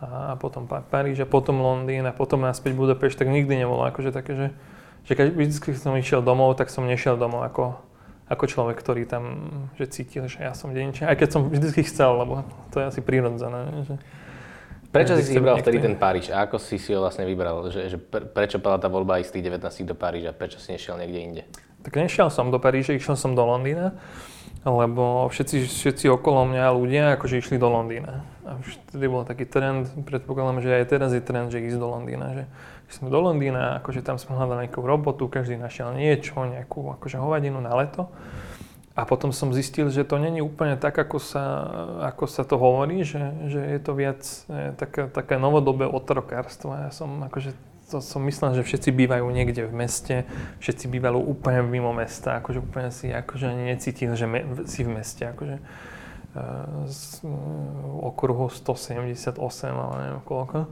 a, 0.02 0.34
a 0.34 0.36
potom 0.42 0.66
Paríž 0.66 1.22
a 1.22 1.30
potom 1.30 1.62
Londýn 1.62 2.10
a 2.10 2.14
potom 2.18 2.42
naspäť 2.42 2.74
Budapešť, 2.74 3.22
tak 3.22 3.30
nikdy 3.30 3.54
nebolo 3.54 3.86
akože 3.86 4.10
také, 4.10 4.34
že 4.34 4.48
že 5.04 5.14
keď 5.14 5.28
vždy, 5.36 5.56
keď 5.60 5.74
som 5.80 5.94
išiel 6.00 6.22
domov, 6.24 6.56
tak 6.56 6.72
som 6.72 6.88
nešiel 6.88 7.20
domov 7.20 7.44
ako, 7.44 7.76
ako 8.32 8.44
človek, 8.48 8.80
ktorý 8.80 9.04
tam 9.04 9.24
že 9.76 9.92
cítil, 9.92 10.32
že 10.32 10.44
ja 10.44 10.56
som 10.56 10.72
dedinčan. 10.72 11.12
Aj 11.12 11.20
keď 11.20 11.30
som 11.36 11.42
vždy 11.52 11.84
chcel, 11.84 12.12
lebo 12.24 12.48
to 12.72 12.80
je 12.80 12.86
asi 12.88 13.02
prírodzené. 13.04 13.84
Že 13.84 13.96
Prečo 14.94 15.18
si 15.18 15.26
si 15.26 15.34
vybral 15.34 15.58
vtedy 15.58 15.82
ten 15.82 15.98
Paríž 15.98 16.30
a 16.30 16.46
ako 16.46 16.62
si 16.62 16.78
si 16.78 16.94
ho 16.94 17.02
vlastne 17.02 17.26
vybral? 17.26 17.66
Že, 17.74 17.82
že 17.90 17.98
prečo 18.30 18.62
bola 18.62 18.78
tá 18.78 18.86
voľba 18.86 19.18
z 19.26 19.34
tých 19.34 19.50
19 19.50 19.90
do 19.90 19.98
Paríža? 19.98 20.38
Prečo 20.38 20.62
si 20.62 20.70
nešiel 20.70 21.02
niekde 21.02 21.20
inde? 21.20 21.44
Tak 21.82 21.98
nešiel 21.98 22.30
som 22.30 22.54
do 22.54 22.62
Paríža, 22.62 22.94
išiel 22.94 23.18
som 23.18 23.34
do 23.34 23.42
Londýna, 23.42 23.98
lebo 24.62 25.34
všetci, 25.34 25.66
všetci 25.66 26.06
okolo 26.14 26.46
mňa 26.46 26.78
ľudia 26.78 27.04
akože 27.18 27.42
išli 27.42 27.58
do 27.58 27.74
Londýna. 27.74 28.22
A 28.46 28.62
už 28.62 28.78
vtedy 28.86 29.10
bol 29.10 29.26
taký 29.26 29.50
trend, 29.50 29.90
predpokladám, 30.06 30.62
že 30.62 30.70
aj 30.78 30.86
teraz 30.86 31.10
je 31.10 31.26
trend, 31.26 31.50
že 31.50 31.58
ísť 31.58 31.82
do 31.82 31.90
Londýna. 31.90 32.26
Že 32.38 32.44
sme 32.94 33.10
do 33.10 33.18
Londýna, 33.18 33.82
akože 33.82 34.06
tam 34.06 34.22
sme 34.22 34.38
hľadali 34.38 34.70
nejakú 34.70 34.86
robotu, 34.86 35.26
každý 35.26 35.58
našiel 35.58 35.98
niečo, 35.98 36.38
nejakú 36.38 36.94
akože 37.02 37.18
hovadinu 37.18 37.58
na 37.58 37.74
leto. 37.74 38.14
A 38.94 39.10
potom 39.10 39.34
som 39.34 39.50
zistil, 39.50 39.90
že 39.90 40.06
to 40.06 40.22
není 40.22 40.38
úplne 40.38 40.78
tak, 40.78 40.94
ako 40.94 41.18
sa, 41.18 41.44
ako 42.14 42.30
sa 42.30 42.46
to 42.46 42.62
hovorí, 42.62 43.02
že, 43.02 43.50
že 43.50 43.58
je 43.58 43.80
to 43.82 43.92
viac 43.98 44.22
také, 44.78 45.10
také 45.10 45.42
novodobé 45.42 45.90
otrokárstvo. 45.90 46.78
Ja 46.78 46.94
som 46.94 47.26
akože 47.26 47.58
to 47.90 48.02
som 48.02 48.26
myslel, 48.26 48.58
že 48.58 48.66
všetci 48.66 48.90
bývajú 48.94 49.26
niekde 49.30 49.70
v 49.70 49.74
meste, 49.74 50.16
všetci 50.62 50.90
bývajú 50.94 51.20
úplne 51.20 51.62
mimo 51.66 51.94
mesta, 51.94 52.42
akože 52.42 52.62
úplne 52.62 52.90
si 52.90 53.14
akože 53.14 53.54
ani 53.54 53.70
necítil, 53.70 54.18
že 54.18 54.26
me, 54.26 54.66
si 54.66 54.82
v 54.82 54.98
meste, 54.98 55.26
akože 55.30 55.58
z 56.90 57.22
uh, 57.22 58.10
okruhu 58.10 58.50
178, 58.50 59.38
ale 59.70 59.94
neviem 60.02 60.24
koľko. 60.26 60.66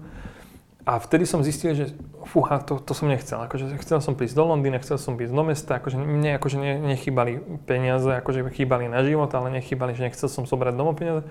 A 0.81 0.97
vtedy 0.97 1.29
som 1.29 1.45
zistil, 1.45 1.77
že 1.77 1.93
fúha, 2.33 2.57
to, 2.57 2.81
to 2.81 2.97
som 2.97 3.05
nechcel. 3.05 3.37
Akože 3.45 3.69
chcel 3.85 4.01
som 4.01 4.17
prísť 4.17 4.33
do 4.33 4.49
Londýna, 4.49 4.81
chcel 4.81 4.97
som 4.97 5.13
prísť 5.13 5.33
do 5.33 5.43
mesta, 5.45 5.77
akože 5.77 5.97
mne 6.01 6.41
akože 6.41 6.57
ne, 6.57 6.73
nechýbali 6.97 7.37
peniaze, 7.69 8.09
akože 8.17 8.49
chýbali 8.49 8.89
na 8.89 9.05
život, 9.05 9.29
ale 9.37 9.53
nechýbali, 9.61 9.93
že 9.93 10.09
nechcel 10.09 10.25
som 10.25 10.49
zobrať 10.49 10.73
domov 10.73 10.97
peniaze. 10.97 11.21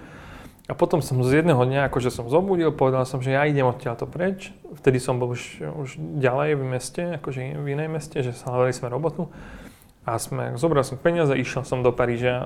A 0.70 0.72
potom 0.78 1.02
som 1.02 1.18
z 1.26 1.42
jedného 1.42 1.58
dňa, 1.58 1.90
akože 1.90 2.14
som 2.14 2.30
zobudil, 2.30 2.70
povedal 2.70 3.02
som, 3.02 3.18
že 3.18 3.34
ja 3.34 3.42
idem 3.42 3.66
odtiaľto 3.66 4.06
preč. 4.06 4.54
Vtedy 4.78 5.02
som 5.02 5.18
bol 5.18 5.34
už, 5.34 5.58
už 5.66 5.98
ďalej 5.98 6.54
v 6.54 6.64
meste, 6.70 7.02
akože 7.18 7.58
v 7.58 7.66
inej 7.74 7.90
meste, 7.90 8.22
že 8.22 8.30
sa 8.30 8.54
hľadali 8.54 8.70
sme 8.70 8.86
robotu. 8.86 9.26
A 10.00 10.16
sme, 10.16 10.56
zobral 10.56 10.80
som 10.80 10.96
peniaze, 10.96 11.28
išiel 11.36 11.60
som 11.60 11.84
do 11.84 11.92
Paríža, 11.92 12.40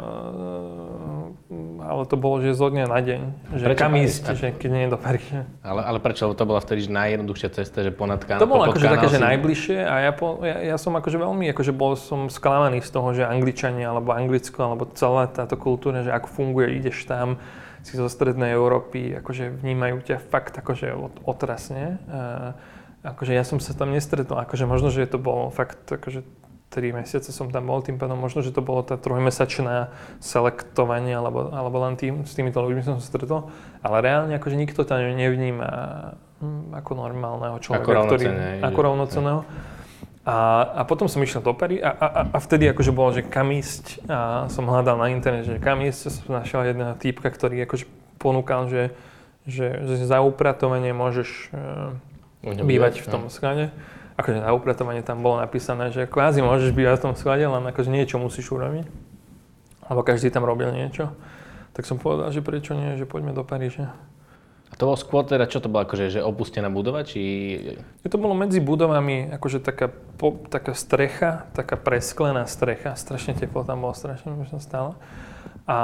ale 1.84 2.02
to 2.10 2.18
bolo, 2.18 2.42
že 2.42 2.50
zo 2.50 2.66
dňa 2.66 2.84
na 2.90 2.98
deň. 2.98 3.20
Že 3.54 3.64
prečo 3.70 3.78
kam 3.78 3.94
ísť, 3.94 4.24
že 4.34 4.46
keď 4.58 4.70
nie 4.74 4.82
je 4.88 4.90
do 4.90 4.98
Paríža. 4.98 5.46
Ale, 5.62 5.86
ale 5.86 5.98
prečo? 6.02 6.34
To 6.34 6.44
bola 6.44 6.58
vtedy 6.58 6.90
najjednoduchšia 6.90 7.54
cesta, 7.54 7.86
že 7.86 7.94
ponad 7.94 8.26
kanál. 8.26 8.42
To 8.42 8.50
bolo 8.50 8.66
akože 8.66 8.90
také, 8.90 9.06
že 9.06 9.22
najbližšie 9.22 9.78
a 9.86 9.94
ja, 10.02 10.12
po, 10.12 10.42
ja, 10.42 10.74
ja, 10.74 10.76
som 10.82 10.98
akože 10.98 11.14
veľmi, 11.14 11.46
akože 11.54 11.70
bol 11.70 11.94
som 11.94 12.26
sklamaný 12.26 12.82
z 12.82 12.90
toho, 12.90 13.14
že 13.14 13.22
Angličania 13.22 13.94
alebo 13.94 14.10
Anglicko 14.10 14.58
alebo 14.74 14.90
celá 14.90 15.30
táto 15.30 15.54
kultúra, 15.54 16.02
že 16.02 16.10
ako 16.10 16.26
funguje, 16.26 16.74
ideš 16.74 17.06
tam, 17.06 17.38
si 17.84 18.00
zo 18.00 18.08
strednej 18.08 18.56
Európy, 18.56 19.14
akože 19.20 19.60
vnímajú 19.60 20.02
ťa 20.02 20.16
fakt 20.32 20.56
akože 20.56 20.96
otrasne. 21.22 22.00
akože 23.04 23.36
ja 23.36 23.44
som 23.44 23.60
sa 23.60 23.76
tam 23.76 23.92
nestretol, 23.92 24.40
akože 24.40 24.64
možno, 24.64 24.88
že 24.88 25.04
to 25.04 25.20
bolo 25.20 25.52
fakt 25.52 25.84
akože 25.92 26.24
3 26.74 26.90
mesiace 26.90 27.30
som 27.30 27.46
tam 27.54 27.70
bol, 27.70 27.78
tým 27.86 27.94
pádom 27.94 28.18
možno, 28.18 28.42
že 28.42 28.50
to 28.50 28.58
bolo 28.58 28.82
tá 28.82 28.98
trojmesačná 28.98 29.94
selektovanie, 30.18 31.14
alebo, 31.14 31.54
alebo 31.54 31.78
len 31.86 31.94
tým, 31.94 32.26
s 32.26 32.34
týmito 32.34 32.58
ľuďmi 32.58 32.82
som 32.82 32.98
sa 32.98 33.06
stretol, 33.06 33.54
ale 33.86 34.02
reálne 34.02 34.34
akože 34.34 34.58
nikto 34.58 34.82
tam 34.82 34.98
nevníma 34.98 35.70
hm, 36.42 36.74
ako 36.74 36.90
normálneho 36.98 37.62
človeka, 37.62 37.86
ako 37.86 38.02
ktorý, 38.10 38.24
ako 38.66 38.78
rovnoceného. 38.82 39.40
A, 40.24 40.36
a 40.80 40.82
potom 40.88 41.04
som 41.04 41.20
išiel 41.20 41.44
do 41.44 41.52
Parí 41.52 41.84
a, 41.84 41.92
a, 41.92 42.08
a 42.32 42.38
vtedy 42.40 42.64
akože 42.72 42.96
bolo, 42.96 43.12
že 43.12 43.22
kam 43.22 43.52
ísť 43.52 44.08
a 44.08 44.48
som 44.48 44.64
hľadal 44.64 44.96
na 44.96 45.12
internete, 45.12 45.52
že 45.52 45.60
kam 45.60 45.84
ísť, 45.84 46.00
som 46.10 46.32
našiel 46.32 46.64
jedného 46.64 46.96
týpka, 46.96 47.28
ktorý 47.28 47.60
akože 47.68 47.84
ponúkal, 48.16 48.72
že, 48.72 48.96
že, 49.44 49.84
že 49.84 50.08
za 50.08 50.24
upratovanie 50.24 50.96
môžeš 50.96 51.52
uh, 51.52 51.92
bývať 52.40 53.04
v 53.04 53.06
tom 53.12 53.28
sklade. 53.28 53.68
Akože 54.14 54.46
za 54.46 54.54
upratovanie 54.54 55.02
tam 55.02 55.26
bolo 55.26 55.42
napísané, 55.42 55.90
že 55.90 56.06
kvázi 56.06 56.38
môžeš 56.38 56.70
bývať 56.70 57.02
v 57.02 57.04
tom 57.10 57.14
sklade, 57.18 57.42
len 57.50 57.64
akože 57.66 57.90
niečo 57.90 58.22
musíš 58.22 58.54
urobiť. 58.54 58.86
Alebo 59.90 60.06
každý 60.06 60.30
tam 60.30 60.46
robil 60.46 60.70
niečo. 60.70 61.10
Tak 61.74 61.82
som 61.82 61.98
povedal, 61.98 62.30
že 62.30 62.38
prečo 62.38 62.78
nie, 62.78 62.94
že 62.94 63.10
poďme 63.10 63.34
do 63.34 63.42
Paríža. 63.42 63.90
A 64.70 64.78
to 64.78 64.90
bolo 64.90 64.98
skôr 64.98 65.22
teda, 65.22 65.46
čo 65.46 65.62
to 65.62 65.70
bolo, 65.70 65.86
akože, 65.86 66.10
že 66.10 66.20
opustená 66.22 66.66
budova, 66.66 67.06
či... 67.06 67.22
Je 68.02 68.10
to 68.10 68.18
bolo 68.18 68.34
medzi 68.34 68.58
budovami, 68.58 69.30
akože 69.34 69.62
taká, 69.62 69.86
po, 70.18 70.34
taká 70.50 70.74
strecha, 70.74 71.46
taká 71.54 71.78
presklená 71.78 72.42
strecha, 72.50 72.98
strašne 72.98 73.38
teplo 73.38 73.62
tam 73.62 73.86
bolo, 73.86 73.94
strašne 73.94 74.34
už 74.34 74.50
som 74.50 74.58
stále. 74.58 74.98
A, 75.64 75.80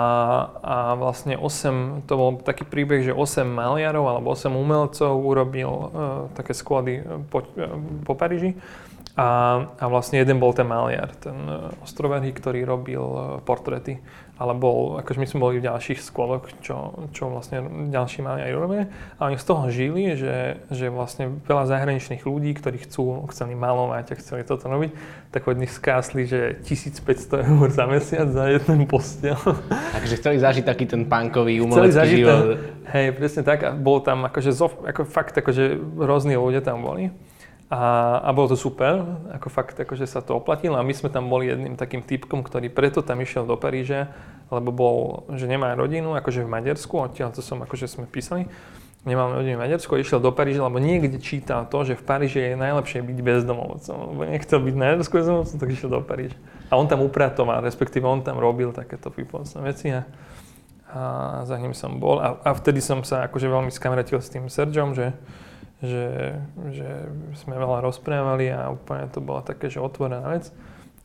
a 0.61 0.77
vlastne 0.93 1.41
8, 1.41 2.05
to 2.05 2.13
bol 2.13 2.37
taký 2.37 2.69
príbeh, 2.69 3.01
že 3.01 3.17
8 3.17 3.49
maliarov 3.49 4.13
alebo 4.13 4.37
8 4.37 4.53
umelcov 4.53 5.17
urobil 5.17 5.71
uh, 5.73 5.89
také 6.37 6.53
sklady 6.53 7.01
po, 7.33 7.41
uh, 7.57 7.81
po 8.05 8.13
Paríži. 8.13 8.61
A, 9.19 9.29
a 9.77 9.85
vlastne 9.91 10.23
jeden 10.23 10.39
bol 10.39 10.55
ten 10.55 10.65
maliar, 10.65 11.11
ten 11.19 11.35
uh, 11.51 11.75
ostroverý, 11.83 12.31
ktorý 12.31 12.63
robil 12.63 13.03
uh, 13.03 13.23
portréty 13.43 13.99
ale 14.41 14.57
bol, 14.57 14.97
akože 15.05 15.21
my 15.21 15.27
sme 15.29 15.41
boli 15.45 15.55
v 15.61 15.69
ďalších 15.69 16.01
skoloch, 16.01 16.49
čo, 16.65 16.97
čo 17.13 17.29
vlastne 17.29 17.61
ďalší 17.93 18.25
mali 18.25 18.41
aj 18.49 18.53
robia. 18.57 18.89
A 19.21 19.29
oni 19.29 19.37
z 19.37 19.45
toho 19.45 19.69
žili, 19.69 20.17
že, 20.17 20.65
že 20.73 20.89
vlastne 20.89 21.29
veľa 21.45 21.69
zahraničných 21.69 22.25
ľudí, 22.25 22.57
ktorí 22.57 22.81
chcú, 22.89 23.29
chceli 23.29 23.53
malovať 23.53 24.05
a 24.09 24.15
chceli 24.17 24.49
toto 24.49 24.65
robiť, 24.65 24.97
tak 25.29 25.45
od 25.45 25.61
nich 25.61 25.69
skásli, 25.69 26.25
že 26.25 26.57
1500 26.65 27.53
eur 27.53 27.69
za 27.69 27.85
mesiac 27.85 28.33
za 28.33 28.49
jeden 28.49 28.89
postel. 28.89 29.37
Takže 30.01 30.17
chceli 30.17 30.41
zažiť 30.41 30.65
taký 30.65 30.89
ten 30.89 31.05
punkový 31.05 31.61
umelecký 31.61 32.25
život. 32.25 32.57
Ten, 32.57 32.89
hej, 32.97 33.07
presne 33.13 33.45
tak. 33.45 33.61
A 33.61 33.77
bol 33.77 34.01
tam 34.01 34.25
akože, 34.25 34.57
ako 34.57 35.05
fakt 35.05 35.37
akože 35.37 35.77
rôzni 36.01 36.41
ľudia 36.41 36.65
tam 36.65 36.81
boli. 36.81 37.13
A, 37.71 38.19
a 38.27 38.35
bolo 38.35 38.51
to 38.51 38.59
super, 38.59 39.07
ako 39.31 39.47
fakt, 39.47 39.79
akože 39.79 40.03
sa 40.03 40.19
to 40.19 40.35
oplatilo. 40.35 40.75
A 40.75 40.83
my 40.83 40.91
sme 40.91 41.07
tam 41.07 41.31
boli 41.31 41.47
jedným 41.47 41.79
takým 41.79 42.03
typkom, 42.03 42.43
ktorý 42.43 42.67
preto 42.67 42.99
tam 42.99 43.23
išiel 43.23 43.47
do 43.47 43.55
Paríža, 43.55 44.11
lebo 44.51 44.75
bol, 44.75 44.97
že 45.39 45.47
nemá 45.47 45.79
rodinu, 45.79 46.19
akože 46.19 46.43
v 46.43 46.51
Maďarsku, 46.51 46.99
odtiaľ 46.99 47.31
to 47.31 47.47
som, 47.47 47.63
akože 47.63 47.87
sme 47.87 48.11
písali, 48.11 48.51
nemal 49.07 49.31
rodinu 49.31 49.57
v 49.57 49.71
Maďarsku, 49.71 49.95
išiel 50.03 50.19
do 50.19 50.35
Paríža, 50.35 50.67
lebo 50.67 50.83
niekde 50.83 51.23
čítal 51.23 51.63
to, 51.71 51.87
že 51.87 51.95
v 51.95 52.03
Paríži 52.03 52.53
je 52.53 52.59
najlepšie 52.59 53.07
byť 53.07 53.19
bezdomovcom, 53.23 53.97
lebo 54.03 54.21
nechcel 54.27 54.59
byť 54.59 54.75
na 54.75 54.85
Maďarsku 54.91 55.15
bezdomovcom, 55.15 55.57
tak 55.63 55.69
išiel 55.71 55.91
do 55.95 56.03
Paríža. 56.03 56.39
A 56.69 56.73
on 56.75 56.91
tam 56.91 57.07
upratoval, 57.07 57.63
respektíve 57.63 58.03
on 58.03 58.27
tam 58.27 58.43
robil 58.43 58.75
takéto 58.75 59.15
výpomocné 59.15 59.61
veci 59.63 59.95
a, 59.95 60.03
a 60.91 61.01
za 61.47 61.55
ním 61.55 61.71
som 61.71 62.03
bol. 62.03 62.19
A, 62.19 62.35
a 62.43 62.51
vtedy 62.51 62.83
som 62.83 63.07
sa 63.07 63.31
akože 63.31 63.47
veľmi 63.47 63.71
skamratil 63.71 64.19
s 64.19 64.27
tým 64.27 64.51
Sergeom, 64.51 64.99
že 64.99 65.15
že, 65.81 66.37
že 66.77 66.89
sme 67.41 67.57
veľa 67.57 67.81
rozprávali 67.81 68.53
a 68.53 68.69
úplne 68.73 69.09
to 69.09 69.25
bola 69.25 69.41
také, 69.41 69.73
že 69.73 69.81
otvorená 69.81 70.29
vec. 70.29 70.53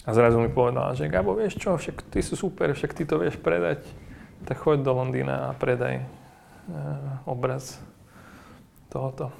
A 0.06 0.14
zrazu 0.14 0.38
mi 0.38 0.52
povedala, 0.52 0.94
že 0.94 1.10
Gabo, 1.10 1.34
vieš 1.34 1.58
čo, 1.58 1.74
však 1.74 2.14
ty 2.14 2.22
sú 2.22 2.38
super, 2.38 2.76
však 2.76 2.94
ty 2.94 3.10
to 3.10 3.18
vieš 3.18 3.42
predať, 3.42 3.82
tak 4.46 4.62
choď 4.62 4.86
do 4.86 4.94
Londýna 4.94 5.50
a 5.50 5.58
predaj 5.58 6.04
e, 6.04 6.06
obraz 7.26 7.82
tohoto. 8.94 9.34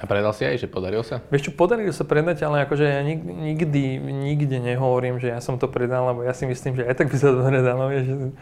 A 0.00 0.08
predal 0.08 0.32
si 0.32 0.48
aj, 0.48 0.56
že 0.56 0.72
podaril 0.72 1.04
sa? 1.04 1.20
Vieš 1.28 1.50
čo, 1.50 1.52
podarilo 1.52 1.92
sa 1.92 2.08
predať, 2.08 2.40
ale 2.48 2.64
akože 2.64 2.86
ja 2.88 3.04
nikdy, 3.04 3.28
nikdy, 3.28 3.82
nikde 4.00 4.56
nehovorím, 4.56 5.20
že 5.20 5.28
ja 5.28 5.44
som 5.44 5.60
to 5.60 5.68
predal, 5.68 6.08
lebo 6.08 6.24
ja 6.24 6.32
si 6.32 6.48
myslím, 6.48 6.80
že 6.80 6.88
aj 6.88 6.96
tak 6.96 7.12
by 7.12 7.16
sa 7.20 7.28
to 7.28 7.44
predalo, 7.44 7.92
vieš, 7.92 8.32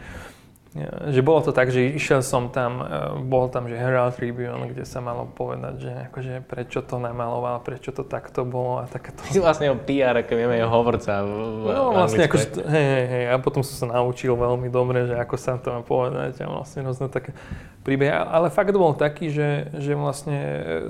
že 1.11 1.19
bolo 1.19 1.43
to 1.43 1.51
tak, 1.51 1.67
že 1.67 1.83
išiel 1.99 2.23
som 2.23 2.47
tam, 2.47 2.79
e, 2.79 2.87
bol 3.27 3.51
tam, 3.51 3.67
že 3.67 3.75
Herald 3.75 4.15
Tribune, 4.15 4.71
kde 4.71 4.87
sa 4.87 5.03
malo 5.03 5.27
povedať, 5.27 5.83
že 5.83 5.91
akože 6.07 6.47
prečo 6.47 6.79
to 6.79 6.95
namaloval, 6.95 7.59
prečo 7.59 7.91
to 7.91 8.07
takto 8.07 8.47
bolo 8.47 8.79
a 8.79 8.87
takéto. 8.87 9.19
Ty 9.19 9.31
si 9.35 9.43
vlastne 9.43 9.67
o 9.67 9.75
PR, 9.75 10.23
ako 10.23 10.31
vieme, 10.31 10.55
jeho 10.55 10.71
hovorca 10.71 11.27
v, 11.27 11.31
No 11.75 11.91
vlastne 11.91 12.23
akože, 12.23 12.63
hej, 12.63 12.87
hej, 12.87 13.05
hej, 13.11 13.25
a 13.27 13.35
potom 13.43 13.67
som 13.67 13.75
sa 13.83 13.99
naučil 13.99 14.31
veľmi 14.31 14.71
dobre, 14.71 15.11
že 15.11 15.19
ako 15.19 15.35
sa 15.35 15.59
to 15.59 15.75
má 15.75 15.83
povedať 15.83 16.39
a 16.39 16.47
vlastne 16.47 16.87
rôzne 16.87 17.11
také 17.11 17.35
príbehy. 17.83 18.07
Ale 18.07 18.47
fakt 18.47 18.71
bol 18.71 18.95
taký, 18.95 19.27
že, 19.27 19.75
že 19.75 19.91
vlastne 19.91 20.39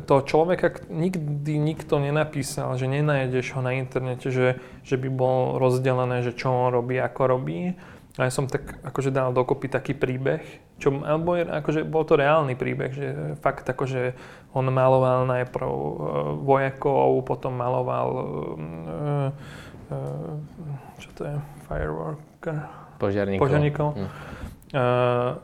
to 0.05 0.21
človeka 0.21 0.77
nikdy 0.93 1.57
nikto 1.57 1.97
nenapísal, 1.97 2.77
že 2.77 2.85
nenájdeš 2.85 3.57
ho 3.57 3.65
na 3.65 3.73
internete, 3.81 4.29
že, 4.29 4.61
že 4.85 4.93
by 4.93 5.09
bol 5.09 5.57
rozdelené, 5.57 6.21
že 6.21 6.37
čo 6.37 6.53
on 6.53 6.69
robí, 6.69 7.01
ako 7.01 7.21
robí 7.25 7.73
a 8.19 8.27
ja 8.27 8.31
som 8.31 8.43
tak 8.43 8.83
akože 8.83 9.07
dal 9.07 9.31
dokopy 9.31 9.71
taký 9.71 9.95
príbeh, 9.95 10.43
čo, 10.83 10.91
alebo 10.99 11.39
je, 11.39 11.47
akože 11.47 11.87
bol 11.87 12.03
to 12.03 12.19
reálny 12.19 12.59
príbeh, 12.59 12.91
že 12.91 13.07
fakt 13.39 13.63
akože 13.63 14.11
on 14.51 14.67
maloval 14.67 15.23
najprv 15.31 15.67
uh, 15.71 15.83
vojakov, 16.43 17.23
potom 17.23 17.55
maloval, 17.55 18.07
uh, 18.11 19.27
uh, 19.95 20.35
čo 20.99 21.09
to 21.15 21.23
je, 21.23 21.35
fireworker? 21.71 22.67
Požiarníkov. 22.99 23.43
Požiarníkov. 23.47 23.89
Hm. 23.95 24.09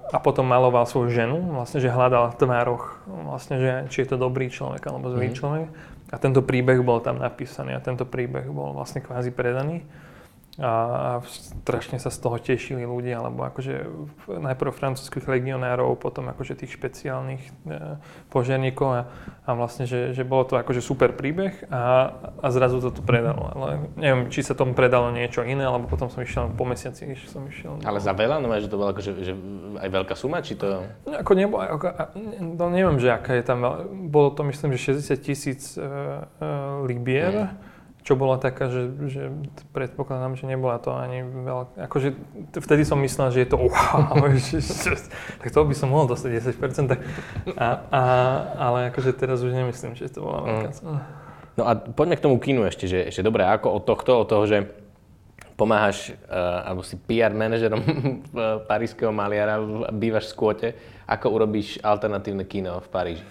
A 0.07 0.23
potom 0.23 0.47
maloval 0.47 0.87
svoju 0.87 1.11
ženu, 1.11 1.51
vlastne, 1.51 1.83
že 1.83 1.91
hľadal 1.91 2.31
v 2.31 2.39
tvároch, 2.39 3.03
vlastne, 3.27 3.59
že 3.59 3.71
či 3.91 4.07
je 4.07 4.15
to 4.15 4.15
dobrý 4.15 4.47
človek 4.47 4.79
alebo 4.87 5.11
zlý 5.11 5.31
hm. 5.31 5.35
človek. 5.35 5.67
A 6.07 6.15
tento 6.15 6.39
príbeh 6.39 6.79
bol 6.79 7.03
tam 7.03 7.19
napísaný 7.19 7.75
a 7.75 7.83
tento 7.83 8.07
príbeh 8.07 8.47
bol 8.47 8.71
vlastne 8.71 9.03
kvázi 9.03 9.35
predaný 9.35 9.83
a 10.57 11.21
strašne 11.21 12.01
sa 12.01 12.09
z 12.09 12.17
toho 12.17 12.41
tešili 12.41 12.81
ľudia, 12.81 13.21
lebo 13.21 13.45
akože 13.45 13.85
najprv 14.25 14.73
francúzských 14.73 15.29
legionárov, 15.29 15.93
potom 16.01 16.33
akože 16.33 16.57
tých 16.57 16.73
špeciálnych 16.73 17.43
e, 17.45 18.01
požiarníkov 18.33 18.89
a, 18.89 19.01
a 19.45 19.49
vlastne, 19.53 19.85
že, 19.85 20.17
že 20.17 20.25
bolo 20.25 20.49
to 20.49 20.57
akože 20.57 20.81
super 20.81 21.13
príbeh 21.13 21.61
a, 21.69 22.09
a 22.41 22.47
zrazu 22.49 22.81
to 22.81 22.89
tu 22.89 23.05
predalo. 23.05 23.53
Ale 23.53 23.93
neviem, 24.01 24.33
či 24.33 24.41
sa 24.41 24.57
tomu 24.57 24.73
predalo 24.73 25.13
niečo 25.13 25.45
iné, 25.45 25.61
alebo 25.61 25.85
potom 25.85 26.09
som 26.09 26.25
išiel 26.25 26.49
po 26.49 26.65
mesiaci, 26.65 27.05
som 27.29 27.45
išiel. 27.45 27.77
Ale 27.85 28.01
za 28.01 28.17
veľa? 28.17 28.41
No 28.41 28.49
že 28.57 28.65
to 28.65 28.81
bola 28.81 28.97
akože 28.97 29.13
že 29.21 29.37
aj 29.77 29.89
veľká 29.93 30.17
suma, 30.17 30.41
či 30.41 30.57
to... 30.57 30.89
No, 31.05 31.21
ako 31.21 31.31
nebo, 31.37 31.61
ako, 31.61 32.17
no, 32.57 32.65
neviem, 32.73 32.97
že 32.97 33.13
aká 33.13 33.37
je 33.37 33.45
tam, 33.45 33.61
bolo 34.09 34.33
to 34.33 34.41
myslím, 34.49 34.73
že 34.73 34.97
60 34.97 35.21
tisíc 35.21 35.77
uh, 35.77 36.25
uh, 36.41 36.81
libier. 36.81 37.53
Mm 37.53 37.76
čo 38.07 38.15
bola 38.15 38.39
taká, 38.39 38.71
že, 38.71 38.87
že 39.11 39.27
predpokladám, 39.75 40.39
že 40.39 40.47
nebola 40.47 40.79
to 40.79 40.95
ani 40.95 41.27
veľká, 41.27 41.91
akože 41.91 42.15
vtedy 42.55 42.87
som 42.87 43.03
myslel, 43.03 43.35
že 43.35 43.43
je 43.43 43.49
to 43.51 43.59
wow, 43.67 44.31
že, 44.31 44.63
že, 44.63 44.95
tak 45.43 45.51
to 45.51 45.59
by 45.67 45.75
som 45.75 45.91
mohol 45.91 46.07
dostať 46.07 46.55
10%, 46.55 46.87
tak, 46.87 47.03
a, 47.59 47.67
a, 47.91 48.01
ale 48.55 48.95
akože 48.95 49.11
teraz 49.11 49.43
už 49.43 49.51
nemyslím, 49.51 49.99
že 49.99 50.07
to 50.07 50.23
bola 50.23 50.39
veľká 50.47 50.71
mm. 50.71 50.99
No 51.59 51.67
a 51.67 51.75
poďme 51.75 52.15
k 52.15 52.23
tomu 52.23 52.39
kinu 52.39 52.63
ešte, 52.63 52.87
že, 52.87 53.11
že 53.11 53.19
dobre, 53.25 53.43
ako 53.43 53.75
od 53.75 53.83
tohto, 53.83 54.23
od 54.23 54.29
toho, 54.31 54.47
že 54.47 54.57
pomáhaš, 55.59 56.15
uh, 56.29 56.63
alebo 56.63 56.85
si 56.87 56.95
PR 56.95 57.35
manažerom 57.35 57.81
parískeho 58.71 59.11
maliara, 59.11 59.59
bývaš 59.91 60.31
v 60.31 60.33
skôte, 60.37 60.67
ako 61.09 61.33
urobíš 61.33 61.81
alternatívne 61.83 62.47
kino 62.47 62.79
v 62.79 62.87
Paríži? 62.87 63.25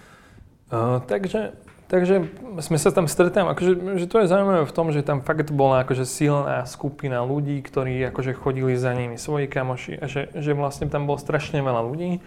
Uh, 0.67 0.99
takže 1.07 1.55
Takže 1.87 2.27
sme 2.59 2.75
sa 2.75 2.91
tam 2.91 3.07
stretli, 3.07 3.47
akože, 3.47 3.95
že 3.95 4.11
to 4.11 4.19
je 4.19 4.27
zaujímavé 4.27 4.67
v 4.67 4.75
tom, 4.75 4.91
že 4.91 5.07
tam 5.07 5.23
fakt 5.23 5.55
bola 5.55 5.87
akože 5.87 6.03
silná 6.03 6.67
skupina 6.67 7.23
ľudí, 7.23 7.63
ktorí 7.63 8.03
akože 8.11 8.35
chodili 8.35 8.75
za 8.75 8.91
nimi 8.91 9.15
svoji 9.15 9.47
kamoši 9.47 9.95
a 10.03 10.05
že, 10.11 10.27
že 10.35 10.51
vlastne 10.51 10.91
tam 10.91 11.07
bolo 11.07 11.15
strašne 11.15 11.63
veľa 11.63 11.87
ľudí 11.87 12.19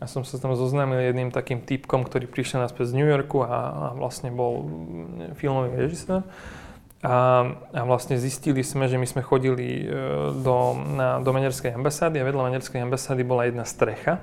A 0.00 0.08
som 0.08 0.24
sa 0.24 0.40
tam 0.40 0.56
zoznámil 0.56 1.12
jedným 1.12 1.28
takým 1.28 1.60
typkom, 1.60 2.08
ktorý 2.08 2.24
prišiel 2.24 2.64
naspäť 2.64 2.90
z 2.90 3.04
New 3.04 3.06
Yorku 3.06 3.44
a, 3.44 3.48
a 3.48 3.86
vlastne 4.00 4.32
bol 4.32 4.64
filmový 5.36 5.76
režisér. 5.76 6.24
A, 7.04 7.46
a 7.70 7.82
vlastne 7.84 8.16
zistili 8.16 8.64
sme, 8.64 8.88
že 8.88 8.96
my 8.96 9.06
sme 9.10 9.22
chodili 9.26 9.84
e, 9.84 9.86
do, 10.40 10.74
na, 10.74 11.18
do 11.18 11.30
maďarskej 11.34 11.74
ambasády 11.74 12.22
a 12.22 12.26
vedľa 12.26 12.48
maďarskej 12.48 12.80
ambasády 12.80 13.22
bola 13.26 13.46
jedna 13.46 13.66
strecha, 13.66 14.22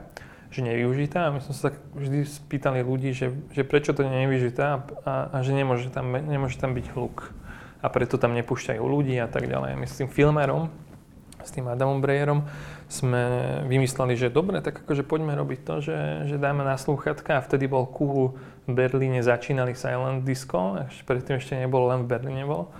že 0.49 0.65
nevyužitá 0.65 1.29
my 1.29 1.39
sme 1.45 1.53
sa 1.53 1.69
vždy 1.93 2.25
spýtali 2.25 2.81
ľudí, 2.81 3.13
že, 3.13 3.33
že 3.53 3.61
prečo 3.61 3.93
to 3.93 4.01
nie 4.01 4.25
je 4.25 4.29
využitá 4.33 4.81
a, 5.05 5.29
a 5.29 5.37
že 5.45 5.53
nemôže 5.53 5.93
tam, 5.93 6.09
nemôže 6.09 6.57
tam 6.57 6.73
byť 6.73 6.85
hluk 6.97 7.29
a 7.79 7.87
preto 7.87 8.17
tam 8.19 8.35
nepúšťajú 8.35 8.81
ľudí 8.81 9.15
a 9.21 9.29
tak 9.29 9.47
ďalej. 9.47 9.77
My 9.77 9.85
s 9.87 10.01
tým 10.01 10.09
filmerom, 10.11 10.67
s 11.39 11.55
tým 11.55 11.69
Adamom 11.71 12.03
Brejerom 12.03 12.43
sme 12.91 13.23
vymysleli, 13.69 14.17
že 14.17 14.33
dobre, 14.33 14.59
tak 14.59 14.83
akože 14.83 15.05
poďme 15.05 15.37
robiť 15.37 15.59
to, 15.63 15.75
že, 15.79 15.97
že 16.27 16.35
dáme 16.41 16.65
na 16.65 16.75
slúchatka 16.75 17.39
a 17.39 17.45
vtedy 17.45 17.69
bol 17.69 17.87
cool 17.87 18.35
v 18.67 18.71
Berlíne 18.73 19.21
začínali 19.23 19.77
silent 19.77 20.25
disco, 20.25 20.75
až 20.75 20.93
predtým 21.05 21.37
ešte 21.37 21.55
nebolo, 21.55 21.93
len 21.93 22.03
v 22.03 22.09
Berlíne 22.11 22.43
bol. 22.43 22.73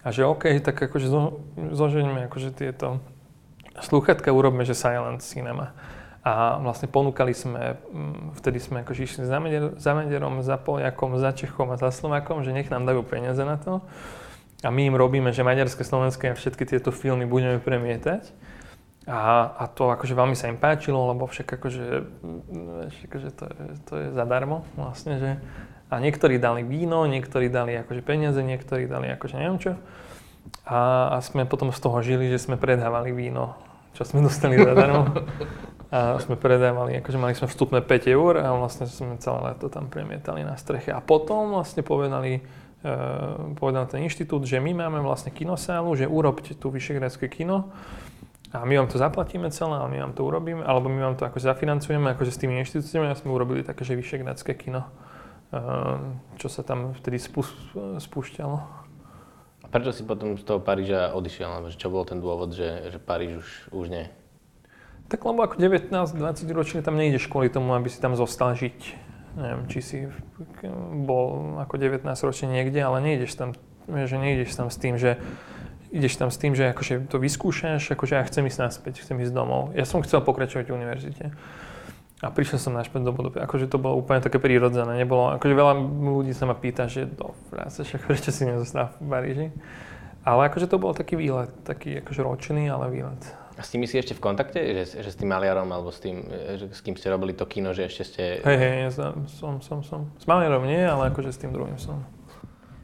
A 0.00 0.10
že 0.10 0.24
OK, 0.24 0.48
tak 0.64 0.80
akože 0.80 1.06
zo, 1.06 1.44
zoženíme 1.56 2.26
akože 2.32 2.56
tieto 2.56 3.04
slúchatka, 3.84 4.32
urobme, 4.32 4.64
že 4.64 4.72
silent 4.72 5.20
cinema. 5.20 5.76
A 6.20 6.60
vlastne 6.60 6.84
ponúkali 6.84 7.32
sme, 7.32 7.80
mm, 7.80 8.36
vtedy 8.36 8.60
sme 8.60 8.84
akože 8.84 9.00
išli 9.08 9.22
za, 9.24 9.40
Meder, 9.40 9.72
za 9.80 9.96
za 10.44 10.56
Poliakom, 10.60 11.16
za 11.16 11.32
Čechom 11.32 11.72
a 11.72 11.80
za 11.80 11.88
Slovákom, 11.88 12.44
že 12.44 12.52
nech 12.52 12.68
nám 12.68 12.84
dajú 12.84 13.00
peniaze 13.08 13.40
na 13.40 13.56
to. 13.56 13.80
A 14.60 14.68
my 14.68 14.92
im 14.92 14.96
robíme, 15.00 15.32
že 15.32 15.40
maďarské, 15.40 15.80
slovenské 15.80 16.32
a 16.32 16.36
všetky 16.36 16.68
tieto 16.68 16.92
filmy 16.92 17.24
budeme 17.24 17.56
premietať. 17.56 18.28
A, 19.08 19.48
a 19.56 19.64
to 19.72 19.88
akože 19.88 20.12
veľmi 20.12 20.36
sa 20.36 20.52
im 20.52 20.60
páčilo, 20.60 21.08
lebo 21.08 21.24
však 21.24 21.56
akože, 21.56 21.86
mm, 22.20 23.08
akože 23.08 23.28
to, 23.32 23.44
je, 23.48 23.64
to 23.88 23.92
je 23.96 24.06
zadarmo 24.12 24.68
vlastne, 24.76 25.16
že 25.16 25.30
a 25.90 25.98
niektorí 25.98 26.38
dali 26.38 26.62
víno, 26.62 27.02
niektorí 27.08 27.50
dali 27.50 27.74
akože 27.80 28.04
peniaze, 28.06 28.38
niektorí 28.38 28.86
dali 28.86 29.10
akože 29.10 29.34
neviem 29.34 29.58
čo. 29.58 29.72
A, 30.68 31.10
a 31.10 31.24
sme 31.24 31.48
potom 31.48 31.74
z 31.74 31.80
toho 31.82 31.98
žili, 32.04 32.30
že 32.30 32.38
sme 32.38 32.54
predávali 32.54 33.10
víno, 33.10 33.58
čo 33.98 34.06
sme 34.06 34.22
dostali 34.22 34.54
zadarmo. 34.60 35.10
A 35.90 36.22
sme 36.22 36.38
predávali, 36.38 37.02
akože 37.02 37.18
mali 37.18 37.34
sme 37.34 37.50
vstupné 37.50 37.82
5 37.82 38.14
eur 38.14 38.38
a 38.38 38.54
vlastne 38.54 38.86
sme 38.86 39.18
celé 39.18 39.42
leto 39.42 39.66
tam 39.66 39.90
premietali 39.90 40.46
na 40.46 40.54
streche. 40.54 40.94
A 40.94 41.02
potom 41.02 41.50
vlastne 41.50 41.82
povedali, 41.82 42.38
uh, 42.86 43.50
povedal 43.58 43.90
ten 43.90 44.06
inštitút, 44.06 44.46
že 44.46 44.62
my 44.62 44.70
máme 44.70 45.02
vlastne 45.02 45.34
kinosálu, 45.34 45.98
že 45.98 46.06
urobte 46.06 46.54
tu 46.54 46.70
Vyšehradské 46.70 47.26
kino 47.26 47.74
a 48.54 48.66
my 48.66 48.82
vám 48.82 48.88
to 48.90 48.98
zaplatíme 48.98 49.50
celé, 49.50 49.78
a 49.78 49.86
my 49.86 49.98
vám 49.98 50.14
to 50.14 50.26
urobíme, 50.26 50.62
alebo 50.66 50.90
my 50.90 51.10
vám 51.10 51.14
to 51.18 51.22
ako 51.22 51.38
zafinancujeme, 51.38 52.14
akože 52.14 52.34
s 52.34 52.40
tými 52.42 52.58
inštitúciami 52.62 53.06
a 53.06 53.14
sme 53.14 53.30
urobili 53.30 53.62
také, 53.62 53.86
že 53.86 53.94
Vyšegradské 53.94 54.58
kino, 54.58 54.90
ehm, 55.54 56.18
čo 56.34 56.50
sa 56.50 56.66
tam 56.66 56.94
vtedy 56.98 57.18
spúšťalo. 57.98 58.58
A 59.62 59.66
prečo 59.70 59.94
si 59.94 60.02
potom 60.02 60.34
z 60.34 60.42
toho 60.42 60.58
Paríža 60.58 61.14
odišiel? 61.14 61.66
Čo 61.78 61.94
bol 61.94 62.02
ten 62.02 62.18
dôvod, 62.18 62.50
že, 62.50 62.90
že 62.90 62.98
Paríž 62.98 63.38
už, 63.38 63.48
už 63.70 63.86
nie? 63.86 64.06
Tak 65.10 65.26
lebo 65.26 65.42
ako 65.42 65.58
19-20 65.58 66.46
ročný 66.54 66.80
tam 66.86 66.94
nejdeš 66.94 67.26
kvôli 67.26 67.50
tomu, 67.50 67.74
aby 67.74 67.90
si 67.90 67.98
tam 67.98 68.14
zostal 68.14 68.54
žiť. 68.54 68.78
Neviem, 69.34 69.62
či 69.66 69.78
si 69.82 69.96
bol 71.06 71.58
ako 71.58 71.74
19 71.78 72.06
ročný 72.06 72.46
niekde, 72.62 72.78
ale 72.78 73.02
nejdeš 73.02 73.34
tam, 73.34 73.58
že 73.90 74.16
nejdeš 74.16 74.54
tam 74.54 74.70
s 74.70 74.78
tým, 74.78 74.94
že 74.98 75.18
ideš 75.90 76.14
tam 76.18 76.30
s 76.30 76.38
tým, 76.38 76.54
že 76.54 76.70
akože 76.70 77.10
to 77.10 77.18
vyskúšaš, 77.18 77.90
akože 77.94 78.14
ja 78.14 78.22
chcem 78.26 78.46
ísť 78.46 78.58
naspäť, 78.62 79.02
chcem 79.02 79.18
ísť 79.18 79.34
domov. 79.34 79.74
Ja 79.74 79.82
som 79.82 80.02
chcel 80.06 80.22
pokračovať 80.22 80.70
v 80.70 80.76
univerzite. 80.78 81.24
A 82.20 82.28
prišiel 82.28 82.60
som 82.60 82.76
naspäť 82.76 83.08
do 83.08 83.16
Budapešti. 83.16 83.42
Akože 83.48 83.66
to 83.66 83.80
bolo 83.80 83.96
úplne 83.96 84.20
také 84.20 84.36
prírodzené. 84.36 84.92
Nebolo, 84.92 85.40
akože 85.40 85.54
veľa 85.56 85.74
ľudí 86.04 86.36
sa 86.36 86.44
ma 86.44 86.52
pýta, 86.52 86.84
že 86.84 87.08
do 87.08 87.32
práce, 87.48 87.80
prečo 88.06 88.30
si 88.30 88.44
nezostal 88.44 88.92
v 89.00 89.08
Paríži. 89.08 89.46
Ale 90.20 90.52
akože 90.52 90.68
to 90.68 90.76
bol 90.76 90.92
taký 90.92 91.16
výlet, 91.16 91.48
taký 91.64 92.04
akože 92.04 92.20
ročný, 92.20 92.68
ale 92.68 92.92
výlet. 92.92 93.24
A 93.60 93.62
s 93.62 93.76
tými 93.76 93.84
si 93.84 94.00
ešte 94.00 94.16
v 94.16 94.24
kontakte? 94.24 94.56
Že, 94.56 95.04
že 95.04 95.10
s 95.12 95.20
tým 95.20 95.28
maliarom 95.28 95.68
alebo 95.68 95.92
s 95.92 96.00
tým, 96.00 96.24
že, 96.56 96.72
s 96.72 96.80
kým 96.80 96.96
ste 96.96 97.12
robili 97.12 97.36
to 97.36 97.44
kino, 97.44 97.76
že 97.76 97.92
ešte 97.92 98.02
ste... 98.08 98.22
Hej, 98.40 98.56
hej, 98.56 98.72
som, 99.28 99.60
som, 99.60 99.84
som. 99.84 100.08
S 100.16 100.24
maliarom 100.24 100.64
nie, 100.64 100.80
ale 100.80 101.12
akože 101.12 101.28
s 101.28 101.36
tým 101.44 101.52
druhým 101.52 101.76
som. 101.76 102.00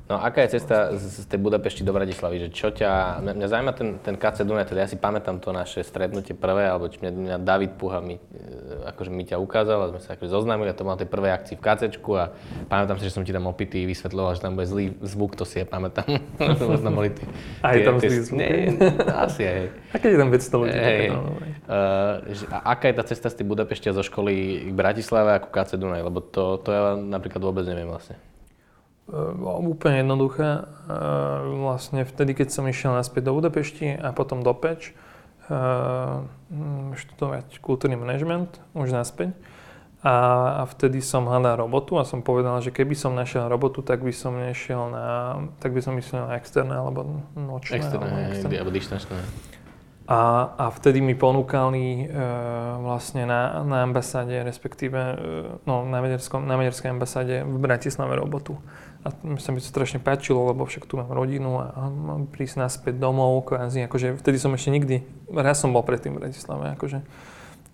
No 0.06 0.22
aká 0.22 0.46
je 0.46 0.54
cesta 0.54 0.94
z, 0.94 1.02
z 1.02 1.26
tej 1.26 1.42
Budapešti 1.42 1.82
do 1.82 1.90
Bratislavy? 1.90 2.46
Že 2.46 2.48
čo 2.54 2.70
ťa, 2.70 3.18
mňa, 3.26 3.32
mňa 3.42 3.48
zaujíma 3.50 3.72
ten, 3.74 3.88
ten 3.98 4.14
KC 4.14 4.46
Dunaj, 4.46 4.70
teda 4.70 4.86
ja 4.86 4.88
si 4.88 4.94
pamätám 4.94 5.42
to 5.42 5.50
naše 5.50 5.82
stretnutie 5.82 6.30
prvé, 6.30 6.70
alebo 6.70 6.86
či 6.86 7.02
mňa, 7.02 7.10
mňa 7.10 7.36
David 7.42 7.74
Puha 7.74 7.98
mi, 7.98 8.14
e, 8.14 8.86
akože 8.86 9.10
mi 9.10 9.26
ťa 9.26 9.42
ukázal 9.42 9.82
a 9.82 9.90
sme 9.90 10.00
sa 10.06 10.14
akože 10.14 10.30
zoznámili 10.30 10.70
a 10.70 10.78
to 10.78 10.86
mal 10.86 10.94
tej 10.94 11.10
prvej 11.10 11.34
akcii 11.34 11.58
v 11.58 11.62
KCčku 11.66 12.10
a 12.14 12.30
pamätám 12.70 13.02
si, 13.02 13.10
že 13.10 13.18
som 13.18 13.26
ti 13.26 13.34
tam 13.34 13.50
opitý 13.50 13.82
vysvetľoval, 13.82 14.38
že 14.38 14.46
tam 14.46 14.54
bude 14.54 14.70
zlý 14.70 14.94
zvuk, 15.02 15.34
to 15.34 15.42
si 15.42 15.58
je 15.58 15.66
pamätám. 15.66 16.06
Možno 16.70 16.94
boli 16.94 17.10
tie, 17.10 17.26
aj 17.66 17.76
tam 17.82 17.98
zlý 17.98 18.18
zvuk? 18.22 18.38
Nie, 18.38 18.78
asi 19.10 19.42
aj. 19.42 19.60
A 19.94 19.96
keď 19.98 20.10
je 20.14 20.18
tam 20.22 20.30
500 20.30 20.62
ľudí? 20.62 20.78
Hey, 20.78 21.10
uh, 21.10 22.22
a 22.54 22.78
aká 22.78 22.92
je 22.92 22.94
tá 22.94 23.04
cesta 23.10 23.26
z 23.26 23.42
tej 23.42 23.46
Budapešti 23.50 23.90
zo 23.90 24.06
školy 24.06 24.68
k 24.68 24.72
Bratislave 24.76 25.42
ako 25.42 25.50
KC 25.50 25.82
Dunaj? 25.82 26.06
Lebo 26.06 26.22
to, 26.22 26.62
to 26.62 26.68
ja 26.70 26.94
napríklad 26.94 27.42
vôbec 27.42 27.66
neviem 27.66 27.90
vlastne. 27.90 28.14
Úplne 29.06 30.02
jednoduché. 30.02 30.66
Vlastne 31.62 32.02
vtedy, 32.02 32.34
keď 32.34 32.48
som 32.50 32.66
išiel 32.66 32.90
naspäť 32.90 33.30
do 33.30 33.38
Budapešti 33.38 33.94
a 33.94 34.10
potom 34.10 34.42
do 34.42 34.50
Peč 34.50 34.94
študovať 36.96 37.62
kultúrny 37.62 37.94
manažment 37.94 38.58
už 38.74 38.90
naspäť. 38.90 39.30
A, 40.06 40.14
a 40.60 40.70
vtedy 40.70 41.02
som 41.02 41.26
hľadal 41.26 41.66
robotu 41.66 41.98
a 41.98 42.06
som 42.06 42.22
povedal, 42.22 42.62
že 42.62 42.70
keby 42.70 42.94
som 42.94 43.18
našiel 43.18 43.50
robotu, 43.50 43.82
tak 43.82 44.06
by 44.06 44.14
som 44.14 44.38
nešiel 44.38 44.86
na, 44.94 45.06
tak 45.58 45.74
by 45.74 45.82
som 45.82 45.98
išiel 45.98 46.30
na 46.30 46.38
externé 46.38 46.78
alebo 46.78 47.26
nočné. 47.34 47.82
Externé, 47.82 48.06
alebo, 48.06 48.30
externé. 48.30 48.62
alebo. 48.62 48.70
A, 50.06 50.54
a 50.54 50.66
vtedy 50.70 51.02
mi 51.02 51.18
ponúkali 51.18 52.06
e, 52.06 52.22
vlastne 52.78 53.26
na, 53.26 53.58
na 53.66 53.82
ambasáde, 53.82 54.38
respektíve 54.46 54.94
e, 54.94 55.14
no, 55.66 55.82
na, 55.82 55.98
na 55.98 56.54
maďarskej 56.54 56.88
ambasáde 56.94 57.42
v 57.42 57.56
Bratislave 57.58 58.14
robotu. 58.14 58.54
A 59.02 59.10
sa 59.42 59.50
mi 59.50 59.58
to 59.58 59.66
strašne 59.66 59.98
páčilo, 59.98 60.46
lebo 60.46 60.62
však 60.62 60.86
tu 60.86 61.02
mám 61.02 61.10
rodinu 61.10 61.58
a 61.58 61.90
mám 61.90 62.30
prísť 62.30 62.62
naspäť 62.62 63.02
domov, 63.02 63.50
kvázi, 63.50 63.90
akože 63.90 64.14
vtedy 64.22 64.38
som 64.38 64.54
ešte 64.54 64.70
nikdy, 64.70 65.02
raz 65.34 65.58
som 65.58 65.74
bol 65.74 65.82
predtým 65.82 66.14
v 66.14 66.22
Bratislave, 66.22 66.70
akože, 66.78 67.02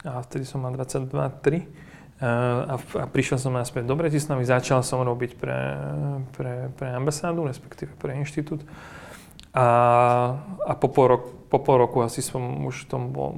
a 0.09 0.25
vtedy 0.25 0.49
som 0.49 0.65
mal 0.65 0.73
22, 0.73 1.13
3. 1.13 1.93
A, 2.23 2.79
a 2.79 3.05
prišiel 3.13 3.37
som 3.37 3.53
naspäť 3.53 3.85
do 3.85 3.99
Bratislavy, 3.99 4.47
začal 4.47 4.81
som 4.81 5.05
robiť 5.05 5.37
pre, 5.37 5.59
pre, 6.33 6.53
pre 6.81 6.89
ambasádu, 6.97 7.45
respektíve 7.45 7.93
pre 8.01 8.17
inštitút. 8.17 8.65
A, 9.53 9.67
a 10.65 10.73
po, 10.81 10.89
pol 10.89 11.07
rok, 11.13 11.23
po 11.53 11.61
pol 11.61 11.77
roku 11.77 12.01
asi 12.01 12.25
som 12.25 12.41
už 12.65 12.89
tom 12.89 13.13
bol, 13.13 13.37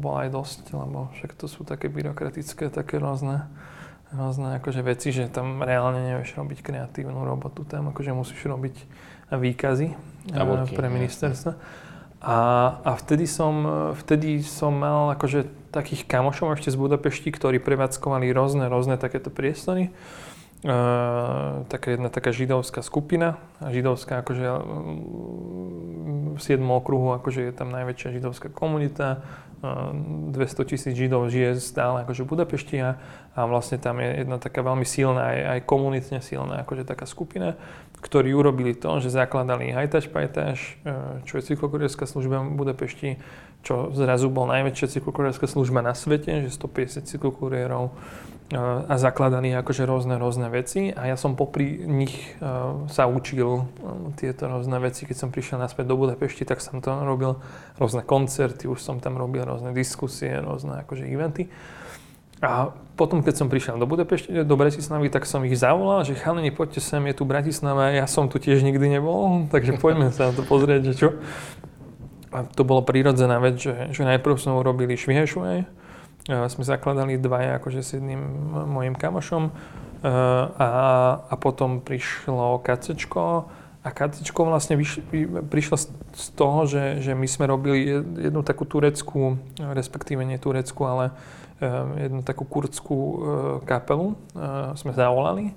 bol 0.00 0.16
aj 0.24 0.32
dosť, 0.32 0.72
lebo 0.72 1.12
však 1.20 1.36
to 1.36 1.46
sú 1.52 1.68
také 1.68 1.92
byrokratické, 1.92 2.72
také 2.72 2.96
rôzne 2.96 3.44
rôzne 4.10 4.58
akože 4.58 4.82
veci, 4.82 5.14
že 5.14 5.30
tam 5.30 5.62
reálne 5.62 6.02
nevieš 6.02 6.34
robiť 6.34 6.58
kreatívnu 6.66 7.22
robotu, 7.22 7.62
tam 7.62 7.94
akože 7.94 8.10
musíš 8.10 8.42
robiť 8.42 8.74
výkazy 9.30 9.94
Tabulky, 10.34 10.74
pre 10.74 10.90
ministerstvo. 10.90 11.54
A, 12.20 12.36
a 12.84 12.90
vtedy, 13.00 13.24
som, 13.24 13.64
vtedy 13.96 14.44
som 14.44 14.76
mal 14.76 15.14
akože 15.16 15.72
takých 15.72 16.04
kamošov 16.04 16.58
ešte 16.58 16.74
z 16.74 16.76
Budapešti, 16.76 17.30
ktorí 17.32 17.62
prevádzkovali 17.62 18.28
rôzne, 18.34 18.66
rôzne 18.68 19.00
takéto 19.00 19.32
priestory. 19.32 19.94
Taká 21.68 21.86
jedna 21.90 22.12
taká 22.12 22.36
židovská 22.36 22.84
skupina, 22.84 23.40
židovská 23.64 24.20
akože 24.20 24.44
v 26.36 26.40
7. 26.40 26.60
okruhu 26.60 27.16
akože 27.16 27.48
je 27.48 27.52
tam 27.56 27.72
najväčšia 27.72 28.20
židovská 28.20 28.52
komunita, 28.52 29.24
200 29.60 30.64
tisíc 30.64 30.96
Židov 30.96 31.28
žije 31.28 31.60
stále 31.60 32.00
akože 32.08 32.24
v 32.24 32.30
Budapešti 32.32 32.76
a, 32.80 32.96
a 33.36 33.40
vlastne 33.44 33.76
tam 33.76 34.00
je 34.00 34.24
jedna 34.24 34.40
taká 34.40 34.64
veľmi 34.64 34.88
silná, 34.88 35.36
aj, 35.36 35.40
aj 35.52 35.60
komunitne 35.68 36.20
silná 36.24 36.64
akože 36.64 36.88
taká 36.88 37.04
skupina, 37.04 37.60
ktorí 38.00 38.32
urobili 38.32 38.72
to, 38.72 39.04
že 39.04 39.12
zakladali 39.12 39.68
Hajtaš 39.68 40.08
Pajtaš, 40.08 40.80
čo 41.28 41.36
je 41.36 41.42
cyklokurierská 41.44 42.08
služba 42.08 42.40
v 42.40 42.56
Budapešti, 42.56 43.20
čo 43.60 43.92
zrazu 43.92 44.32
bol 44.32 44.48
najväčšia 44.48 44.96
cyklokurierská 44.96 45.44
služba 45.44 45.84
na 45.84 45.92
svete, 45.92 46.40
že 46.40 46.56
150 46.56 47.04
cyklokuriérov 47.04 47.92
a 48.50 48.94
zakladali 48.98 49.54
akože 49.54 49.86
rôzne, 49.86 50.18
rôzne 50.18 50.50
veci 50.50 50.90
a 50.90 51.06
ja 51.06 51.14
som 51.14 51.38
popri 51.38 51.86
nich 51.86 52.34
uh, 52.42 52.82
sa 52.90 53.06
učil 53.06 53.62
uh, 53.62 54.10
tieto 54.18 54.50
rôzne 54.50 54.74
veci. 54.82 55.06
Keď 55.06 55.16
som 55.16 55.30
prišiel 55.30 55.62
naspäť 55.62 55.86
do 55.86 55.94
Budapešti, 55.94 56.42
tak 56.42 56.58
som 56.58 56.82
to 56.82 56.90
robil 56.90 57.38
rôzne 57.78 58.02
koncerty, 58.02 58.66
už 58.66 58.82
som 58.82 58.98
tam 58.98 59.22
robil 59.22 59.46
rôzne 59.46 59.70
diskusie, 59.70 60.34
rôzne 60.42 60.82
akože 60.82 61.06
eventy. 61.06 61.46
A 62.42 62.74
potom, 62.98 63.22
keď 63.22 63.34
som 63.38 63.46
prišiel 63.46 63.78
do 63.78 63.86
Budapešti, 63.86 64.42
do 64.42 64.56
Bratislavy, 64.58 65.14
tak 65.14 65.30
som 65.30 65.46
ich 65.46 65.54
zavolal, 65.54 66.02
že 66.02 66.18
chalani, 66.18 66.50
poďte 66.50 66.82
sem, 66.82 67.04
je 67.06 67.14
tu 67.14 67.28
Bratislava, 67.28 67.94
ja 67.94 68.10
som 68.10 68.26
tu 68.26 68.42
tiež 68.42 68.66
nikdy 68.66 68.98
nebol, 68.98 69.30
takže 69.54 69.78
poďme 69.78 70.10
sa 70.10 70.32
na 70.32 70.32
to 70.34 70.42
pozrieť, 70.42 70.90
že 70.90 70.94
čo. 70.98 71.08
A 72.34 72.42
to 72.42 72.66
bolo 72.66 72.82
prírodzená 72.82 73.38
vec, 73.38 73.62
že, 73.62 73.94
že 73.94 74.02
najprv 74.02 74.34
sme 74.42 74.58
urobili 74.58 74.98
Švihešuaj, 74.98 75.79
sme 76.30 76.64
zakladali 76.64 77.18
dvaja 77.18 77.58
akože 77.58 77.80
s 77.82 77.98
jedným 77.98 78.20
mojim 78.70 78.94
kamošom 78.94 79.50
a, 80.56 80.70
a 81.26 81.34
potom 81.36 81.82
prišlo 81.82 82.62
kacečko. 82.62 83.50
A 83.80 83.88
kacečko 83.96 84.44
vlastne 84.44 84.76
vyš, 84.76 85.00
prišlo 85.48 85.76
z 86.12 86.26
toho, 86.36 86.68
že, 86.68 87.00
že 87.00 87.16
my 87.16 87.24
sme 87.24 87.48
robili 87.48 87.88
jednu 88.28 88.44
takú 88.44 88.68
tureckú, 88.68 89.40
respektíve 89.56 90.20
nie 90.20 90.36
tureckú, 90.36 90.84
ale 90.84 91.16
jednu 91.96 92.20
takú 92.20 92.44
kurdskú 92.44 92.98
kapelu 93.64 94.20
sme 94.76 94.92
zavolali, 94.92 95.56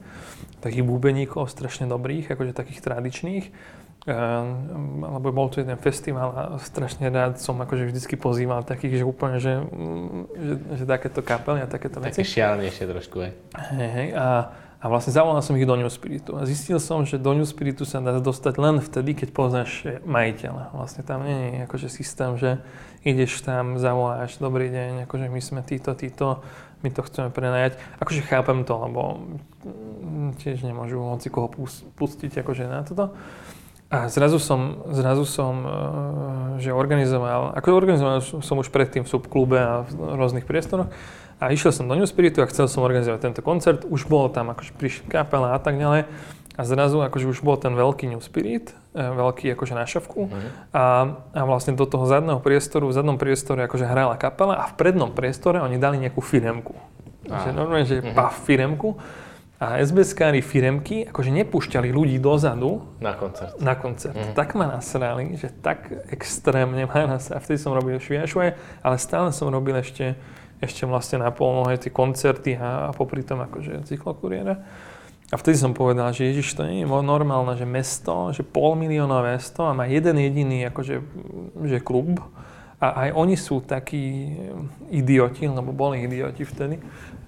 takých 0.63 0.87
bubeníkov 0.87 1.51
strašne 1.51 1.87
dobrých, 1.87 2.31
akože 2.31 2.55
takých 2.55 2.79
tradičných 2.79 3.45
Ehm, 4.03 4.99
lebo 4.99 5.31
bol 5.31 5.47
tu 5.47 5.63
jeden 5.63 5.79
festival 5.79 6.35
a 6.35 6.43
strašne 6.59 7.07
rád 7.07 7.39
som 7.39 7.55
akože 7.55 7.87
vždycky 7.87 8.19
pozýval 8.19 8.67
takých, 8.67 8.99
že 8.99 9.05
úplne, 9.07 9.39
že, 9.39 9.63
mm, 9.63 10.21
že, 10.35 10.53
že 10.75 10.83
takéto 10.83 11.23
kapely 11.23 11.63
a 11.63 11.71
takéto 11.71 12.03
veci. 12.03 12.19
Také 12.19 12.27
šialenejšie 12.27 12.83
trošku, 12.83 13.23
hej. 13.23 13.31
Hej, 13.55 13.89
hej. 13.95 14.07
A, 14.19 14.51
a 14.83 14.85
vlastne 14.91 15.15
zavolal 15.15 15.39
som 15.39 15.55
ich 15.55 15.63
do 15.63 15.79
New 15.79 15.87
Spiritu. 15.87 16.35
A 16.35 16.43
zistil 16.43 16.83
som, 16.83 17.07
že 17.07 17.15
do 17.15 17.31
New 17.31 17.47
Spiritu 17.47 17.87
sa 17.87 18.03
dá 18.03 18.19
dostať 18.19 18.59
len 18.59 18.83
vtedy, 18.83 19.15
keď 19.15 19.31
poznáš 19.31 19.87
majiteľa. 20.03 20.75
Vlastne 20.75 21.07
tam 21.07 21.23
nie 21.23 21.39
je 21.39 21.57
akože 21.63 21.87
systém, 21.87 22.35
že 22.35 22.59
ideš 23.07 23.39
tam, 23.39 23.79
zavoláš, 23.79 24.35
dobrý 24.35 24.67
deň, 24.67 25.07
akože 25.07 25.31
my 25.31 25.39
sme 25.39 25.63
títo, 25.63 25.95
títo, 25.95 26.43
my 26.83 26.91
to 26.91 27.07
chceme 27.07 27.31
prenajať. 27.31 27.79
Akože 28.03 28.27
chápem 28.27 28.67
to, 28.67 28.75
lebo 28.75 29.23
mm, 29.63 30.43
tiež 30.43 30.59
nemôžu 30.67 30.99
hoci 30.99 31.31
koho 31.31 31.47
pustiť 31.95 32.43
akože 32.43 32.67
na 32.67 32.83
toto. 32.83 33.15
A 33.93 34.09
zrazu 34.09 34.41
som, 34.41 34.81
zrazu 34.89 35.21
som 35.21 35.53
uh, 35.61 35.69
že 36.57 36.73
organizoval, 36.73 37.53
ako 37.53 37.77
organizoval 37.77 38.25
som 38.25 38.57
už 38.57 38.73
predtým 38.73 39.05
v 39.05 39.11
subklube 39.13 39.61
a 39.61 39.85
v 39.85 40.17
rôznych 40.17 40.49
priestoroch 40.49 40.89
a 41.37 41.53
išiel 41.53 41.69
som 41.69 41.85
do 41.85 41.93
New 41.93 42.09
Spiritu 42.09 42.41
a 42.41 42.49
chcel 42.49 42.65
som 42.65 42.81
organizovať 42.81 43.21
tento 43.21 43.41
koncert. 43.45 43.85
Už 43.85 44.09
bolo 44.09 44.33
tam 44.33 44.49
akože 44.49 44.73
prišli 44.73 45.13
kapela 45.13 45.53
a 45.53 45.59
tak 45.61 45.77
ďalej. 45.77 46.09
A 46.53 46.61
zrazu 46.65 47.01
akože 47.01 47.25
už 47.33 47.41
bol 47.41 47.57
ten 47.57 47.73
veľký 47.73 48.09
New 48.09 48.21
Spirit, 48.25 48.73
uh, 48.97 49.13
veľký 49.13 49.53
akože 49.53 49.73
na 49.77 49.85
šavku. 49.85 50.25
Uh-huh. 50.25 50.41
A, 50.73 50.83
a 51.33 51.41
vlastne 51.45 51.77
do 51.77 51.85
toho 51.85 52.09
zadného 52.09 52.41
priestoru, 52.41 52.89
v 52.89 52.97
zadnom 52.97 53.21
priestore 53.21 53.65
akože 53.69 53.85
hrála 53.85 54.17
kapela 54.17 54.57
a 54.57 54.69
v 54.69 54.77
prednom 54.77 55.13
priestore 55.13 55.61
oni 55.61 55.77
dali 55.77 56.01
nejakú 56.01 56.21
firemku. 56.21 56.73
Ah. 57.29 57.45
Že 57.45 57.49
normálne, 57.53 57.85
že 57.85 58.01
uh-huh. 58.01 58.17
paf 58.17 58.41
firemku. 58.41 58.97
A 59.63 59.79
SBS-kári 59.79 60.43
firemky 60.43 61.07
akože 61.07 61.31
nepúšťali 61.31 61.87
ľudí 61.95 62.19
dozadu 62.19 62.83
na 62.99 63.15
koncert. 63.15 63.55
Na 63.63 63.79
koncert. 63.79 64.11
Mm. 64.11 64.35
Tak 64.35 64.59
ma 64.59 64.67
nasrali, 64.67 65.39
že 65.39 65.47
tak 65.47 65.87
extrémne 66.11 66.83
ma 66.83 67.15
nasrali. 67.15 67.39
Vtedy 67.39 67.63
som 67.63 67.71
robil 67.71 67.95
šviašuje, 67.95 68.49
ale 68.83 68.95
stále 68.99 69.31
som 69.31 69.47
robil 69.47 69.79
ešte, 69.79 70.19
ešte 70.59 70.83
vlastne 70.83 71.23
na 71.23 71.31
polnohe 71.31 71.79
tie 71.79 71.87
koncerty 71.87 72.59
a, 72.59 72.91
a 72.91 72.97
popri 72.97 73.23
tom 73.23 73.39
akože 73.39 73.87
cyklokuriéra. 73.87 74.59
A 75.31 75.35
vtedy 75.39 75.55
som 75.55 75.71
povedal, 75.71 76.11
že 76.11 76.27
Ježiš, 76.27 76.59
to 76.59 76.67
nie 76.67 76.83
je 76.83 76.87
normálne, 76.91 77.55
že 77.55 77.63
mesto, 77.63 78.35
že 78.35 78.43
pol 78.43 78.75
miliónové 78.75 79.39
mesto 79.39 79.63
a 79.63 79.71
má 79.71 79.87
jeden 79.87 80.19
jediný 80.19 80.67
akože, 80.75 80.95
že 81.71 81.79
klub. 81.79 82.19
A 82.83 83.07
aj 83.07 83.09
oni 83.15 83.39
sú 83.39 83.63
takí 83.63 84.35
idioti, 84.91 85.47
lebo 85.47 85.71
boli 85.71 86.03
idioti 86.03 86.43
vtedy, 86.43 86.83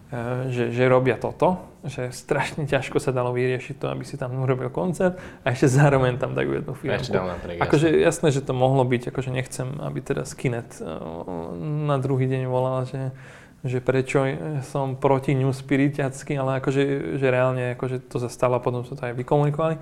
E, 0.05 0.53
že, 0.53 0.69
že 0.69 0.83
robia 0.85 1.17
toto, 1.17 1.74
že 1.85 2.09
strašne 2.09 2.65
ťažko 2.65 2.97
sa 2.97 3.13
dalo 3.13 3.33
vyriešiť 3.33 3.75
to, 3.77 3.85
aby 3.89 4.03
si 4.03 4.17
tam 4.17 4.33
urobil 4.41 4.73
koncert 4.73 5.17
a 5.45 5.53
ešte 5.53 5.69
zároveň 5.69 6.17
tam 6.17 6.33
dajú 6.33 6.61
jednu 6.61 6.73
firmu. 6.73 6.97
Ešte 6.97 7.13
dám 7.13 7.29
napriek, 7.37 7.61
akože 7.61 7.87
jasné, 8.01 8.27
že 8.33 8.41
to 8.41 8.53
mohlo 8.57 8.81
byť, 8.81 9.13
akože 9.13 9.29
nechcem, 9.29 9.67
aby 9.85 9.99
teraz 10.01 10.33
Kinet 10.33 10.81
e, 10.81 10.85
na 11.85 12.01
druhý 12.01 12.25
deň 12.25 12.49
volal, 12.49 12.89
že, 12.89 13.13
že 13.61 13.77
prečo 13.79 14.25
som 14.65 14.97
proti 14.97 15.37
New 15.37 15.53
Spiritiacky, 15.53 16.33
ale 16.37 16.59
akože 16.59 17.17
že 17.21 17.27
reálne 17.29 17.77
akože 17.77 18.09
to 18.09 18.17
sa 18.17 18.29
stalo 18.29 18.57
a 18.57 18.63
potom 18.63 18.81
sa 18.83 18.97
to 18.97 19.05
aj 19.05 19.13
vykomunikovali. 19.13 19.77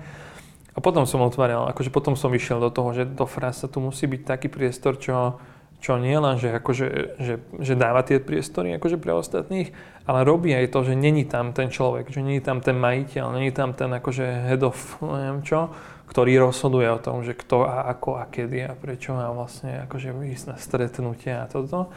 A 0.74 0.82
potom 0.82 1.06
som 1.06 1.22
otváral, 1.22 1.70
akože 1.70 1.94
potom 1.94 2.18
som 2.18 2.34
išiel 2.34 2.58
do 2.58 2.66
toho, 2.66 2.90
že 2.90 3.06
do 3.06 3.30
frasa 3.30 3.70
tu 3.70 3.78
musí 3.78 4.10
byť 4.10 4.22
taký 4.26 4.50
priestor, 4.50 4.98
čo, 4.98 5.38
čo 5.84 6.00
nie 6.00 6.16
len, 6.16 6.40
že, 6.40 6.48
akože, 6.48 6.86
že, 7.20 7.34
že 7.60 7.74
dáva 7.76 8.00
tie 8.00 8.16
priestory 8.16 8.72
akože 8.80 8.96
pre 8.96 9.12
ostatných, 9.12 9.68
ale 10.08 10.24
robí 10.24 10.56
aj 10.56 10.72
to, 10.72 10.80
že 10.80 10.96
není 10.96 11.28
tam 11.28 11.52
ten 11.52 11.68
človek, 11.68 12.08
že 12.08 12.24
není 12.24 12.40
tam 12.40 12.64
ten 12.64 12.80
majiteľ, 12.80 13.36
není 13.36 13.52
tam 13.52 13.76
ten 13.76 13.92
akože 13.92 14.24
head 14.48 14.64
of 14.64 14.80
neviem 15.04 15.44
čo, 15.44 15.68
ktorý 16.08 16.40
rozhoduje 16.40 16.88
o 16.88 17.02
tom, 17.04 17.20
že 17.20 17.36
kto 17.36 17.68
a 17.68 17.92
ako 17.92 18.16
a 18.16 18.24
kedy 18.32 18.64
a 18.64 18.72
prečo 18.72 19.12
má 19.12 19.28
vlastne 19.28 19.84
akože 19.84 20.16
ísť 20.24 20.44
na 20.48 20.56
stretnutie 20.56 21.36
a 21.36 21.44
toto. 21.44 21.92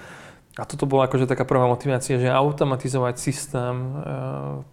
A 0.57 0.65
toto 0.65 0.89
bola 0.89 1.05
akože 1.05 1.29
taká 1.29 1.45
prvá 1.45 1.69
motivácia, 1.69 2.17
že 2.17 2.33
automatizovať 2.33 3.15
systém 3.21 3.77
e, 3.77 3.89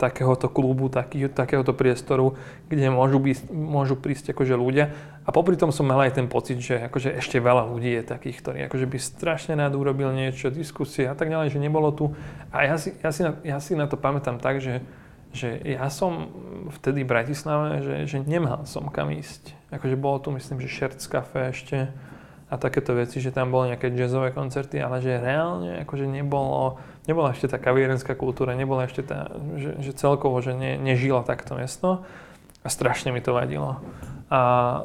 takéhoto 0.00 0.48
klubu, 0.48 0.88
taký, 0.88 1.28
takéhoto 1.28 1.76
priestoru, 1.76 2.40
kde 2.72 2.88
môžu, 2.88 3.20
byť, 3.20 3.52
môžu 3.52 3.92
prísť 3.92 4.32
akože 4.32 4.56
ľudia. 4.56 4.96
A 5.22 5.28
popri 5.28 5.60
tom 5.60 5.76
som 5.76 5.84
mal 5.84 6.00
aj 6.08 6.16
ten 6.16 6.24
pocit, 6.24 6.56
že 6.56 6.88
akože 6.88 7.12
ešte 7.20 7.36
veľa 7.36 7.68
ľudí 7.68 8.00
je 8.00 8.02
takých, 8.04 8.36
ktorí 8.40 8.58
akože 8.64 8.86
by 8.88 8.96
strašne 8.96 9.60
rád 9.60 9.76
urobil 9.76 10.08
niečo, 10.16 10.48
diskusie 10.48 11.04
a 11.04 11.12
tak 11.12 11.28
ďalej, 11.28 11.52
že 11.52 11.60
nebolo 11.60 11.92
tu. 11.92 12.16
A 12.48 12.64
ja 12.64 12.80
si, 12.80 12.96
ja 13.04 13.12
si, 13.12 13.20
na, 13.20 13.36
ja 13.44 13.60
si 13.60 13.76
na 13.76 13.84
to 13.84 14.00
pamätám 14.00 14.40
tak, 14.40 14.64
že, 14.64 14.80
že 15.36 15.60
ja 15.68 15.92
som 15.92 16.32
vtedy 16.80 17.04
v 17.04 17.12
Bratislave, 17.12 17.84
že, 17.84 17.96
že 18.08 18.18
nemal 18.24 18.64
som 18.64 18.88
kam 18.88 19.12
ísť. 19.12 19.52
Akože 19.68 20.00
bolo 20.00 20.16
tu, 20.16 20.32
myslím, 20.32 20.64
že 20.64 20.72
Šerc 20.72 20.96
Cafe 21.04 21.52
ešte, 21.52 21.92
a 22.50 22.60
takéto 22.60 22.92
veci, 22.92 23.24
že 23.24 23.32
tam 23.32 23.48
boli 23.48 23.72
nejaké 23.72 23.88
jazzové 23.96 24.30
koncerty, 24.30 24.76
ale 24.76 25.00
že 25.00 25.16
reálne 25.16 25.80
akože 25.82 26.04
nebolo, 26.04 26.76
nebola 27.08 27.32
ešte 27.32 27.48
tá 27.48 27.56
kavierenská 27.56 28.12
kultúra, 28.12 28.52
nebola 28.52 28.84
ešte 28.84 29.00
tá, 29.00 29.32
že, 29.56 29.80
že 29.80 29.92
celkovo, 29.96 30.38
že 30.44 30.52
ne, 30.52 30.76
nežila 30.76 31.24
takto 31.24 31.56
mesto 31.56 32.04
a 32.60 32.68
strašne 32.68 33.12
mi 33.12 33.24
to 33.24 33.32
vadilo. 33.32 33.80
A, 34.28 34.40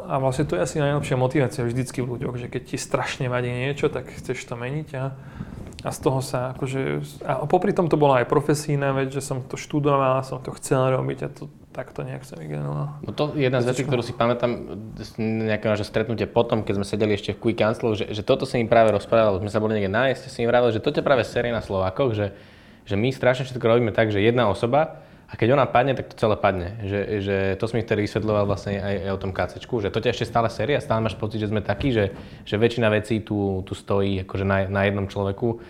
a 0.08 0.16
vlastne 0.20 0.48
to 0.48 0.56
je 0.56 0.64
asi 0.64 0.84
najlepšia 0.84 1.16
motivácia 1.16 1.64
vždycky 1.64 2.00
v 2.04 2.16
ľuďoch, 2.16 2.36
že 2.40 2.48
keď 2.52 2.76
ti 2.76 2.78
strašne 2.80 3.28
vadí 3.28 3.52
niečo, 3.52 3.92
tak 3.92 4.08
chceš 4.08 4.40
to 4.48 4.56
meniť 4.56 4.90
a, 5.00 5.06
a 5.84 5.90
z 5.92 6.00
toho 6.00 6.20
sa 6.20 6.56
akože... 6.56 7.04
A 7.28 7.44
popri 7.48 7.76
tom 7.76 7.92
to 7.92 8.00
bola 8.00 8.24
aj 8.24 8.28
profesijná 8.28 8.96
vec, 8.96 9.12
že 9.12 9.24
som 9.24 9.44
to 9.44 9.56
študoval, 9.56 10.24
som 10.24 10.40
to 10.44 10.52
chcel 10.60 10.92
robiť 10.92 11.20
a 11.24 11.30
to 11.32 11.48
takto 11.70 12.02
nejak 12.02 12.26
sa 12.26 12.34
vygeneroval. 12.34 13.06
No 13.06 13.12
to 13.14 13.38
je 13.38 13.46
jedna 13.46 13.62
z 13.62 13.70
vecí, 13.70 13.86
ktorú 13.86 14.02
si 14.02 14.18
pamätám 14.18 14.74
nejakého 15.22 15.78
naše 15.78 15.86
stretnutie 15.86 16.26
potom, 16.26 16.66
keď 16.66 16.82
sme 16.82 16.86
sedeli 16.86 17.14
ešte 17.14 17.38
v 17.38 17.42
Quick 17.46 17.62
Cancel, 17.62 17.94
že, 17.94 18.10
že 18.10 18.26
toto 18.26 18.50
si 18.50 18.58
im 18.58 18.66
práve 18.66 18.90
rozprával, 18.90 19.38
sme 19.38 19.54
sa 19.54 19.62
boli 19.62 19.78
niekde 19.78 19.94
nájsť, 19.94 20.34
si 20.34 20.42
im 20.42 20.50
vravili, 20.50 20.74
že 20.74 20.82
toto 20.82 20.98
je 20.98 21.06
práve 21.06 21.22
série 21.24 21.54
na 21.54 21.62
Slovákoch, 21.62 22.18
že, 22.18 22.34
že 22.90 22.96
my 22.98 23.14
strašne 23.14 23.46
všetko 23.46 23.62
robíme 23.62 23.94
tak, 23.94 24.10
že 24.10 24.18
jedna 24.18 24.50
osoba 24.50 25.06
a 25.30 25.38
keď 25.38 25.54
ona 25.54 25.70
padne, 25.70 25.94
tak 25.94 26.10
to 26.10 26.18
celé 26.18 26.34
padne. 26.42 26.82
Že, 26.82 27.00
že 27.22 27.36
to 27.62 27.70
som 27.70 27.78
mi 27.78 27.86
vtedy 27.86 28.02
vysvetľoval 28.10 28.50
vlastne 28.50 28.82
aj, 28.82 28.96
aj 29.06 29.12
o 29.14 29.22
tom 29.22 29.30
KCčku, 29.30 29.76
že 29.78 29.94
to 29.94 30.02
ťa 30.02 30.10
ešte 30.18 30.26
stále 30.26 30.50
séria, 30.50 30.82
stále 30.82 31.06
máš 31.06 31.14
pocit, 31.22 31.38
že 31.38 31.54
sme 31.54 31.62
takí, 31.62 31.94
že, 31.94 32.18
že 32.50 32.58
väčšina 32.58 32.90
vecí 32.90 33.22
tu, 33.22 33.62
tu 33.62 33.78
stojí 33.78 34.26
akože 34.26 34.42
na, 34.42 34.66
na 34.66 34.90
jednom 34.90 35.06
človeku, 35.06 35.62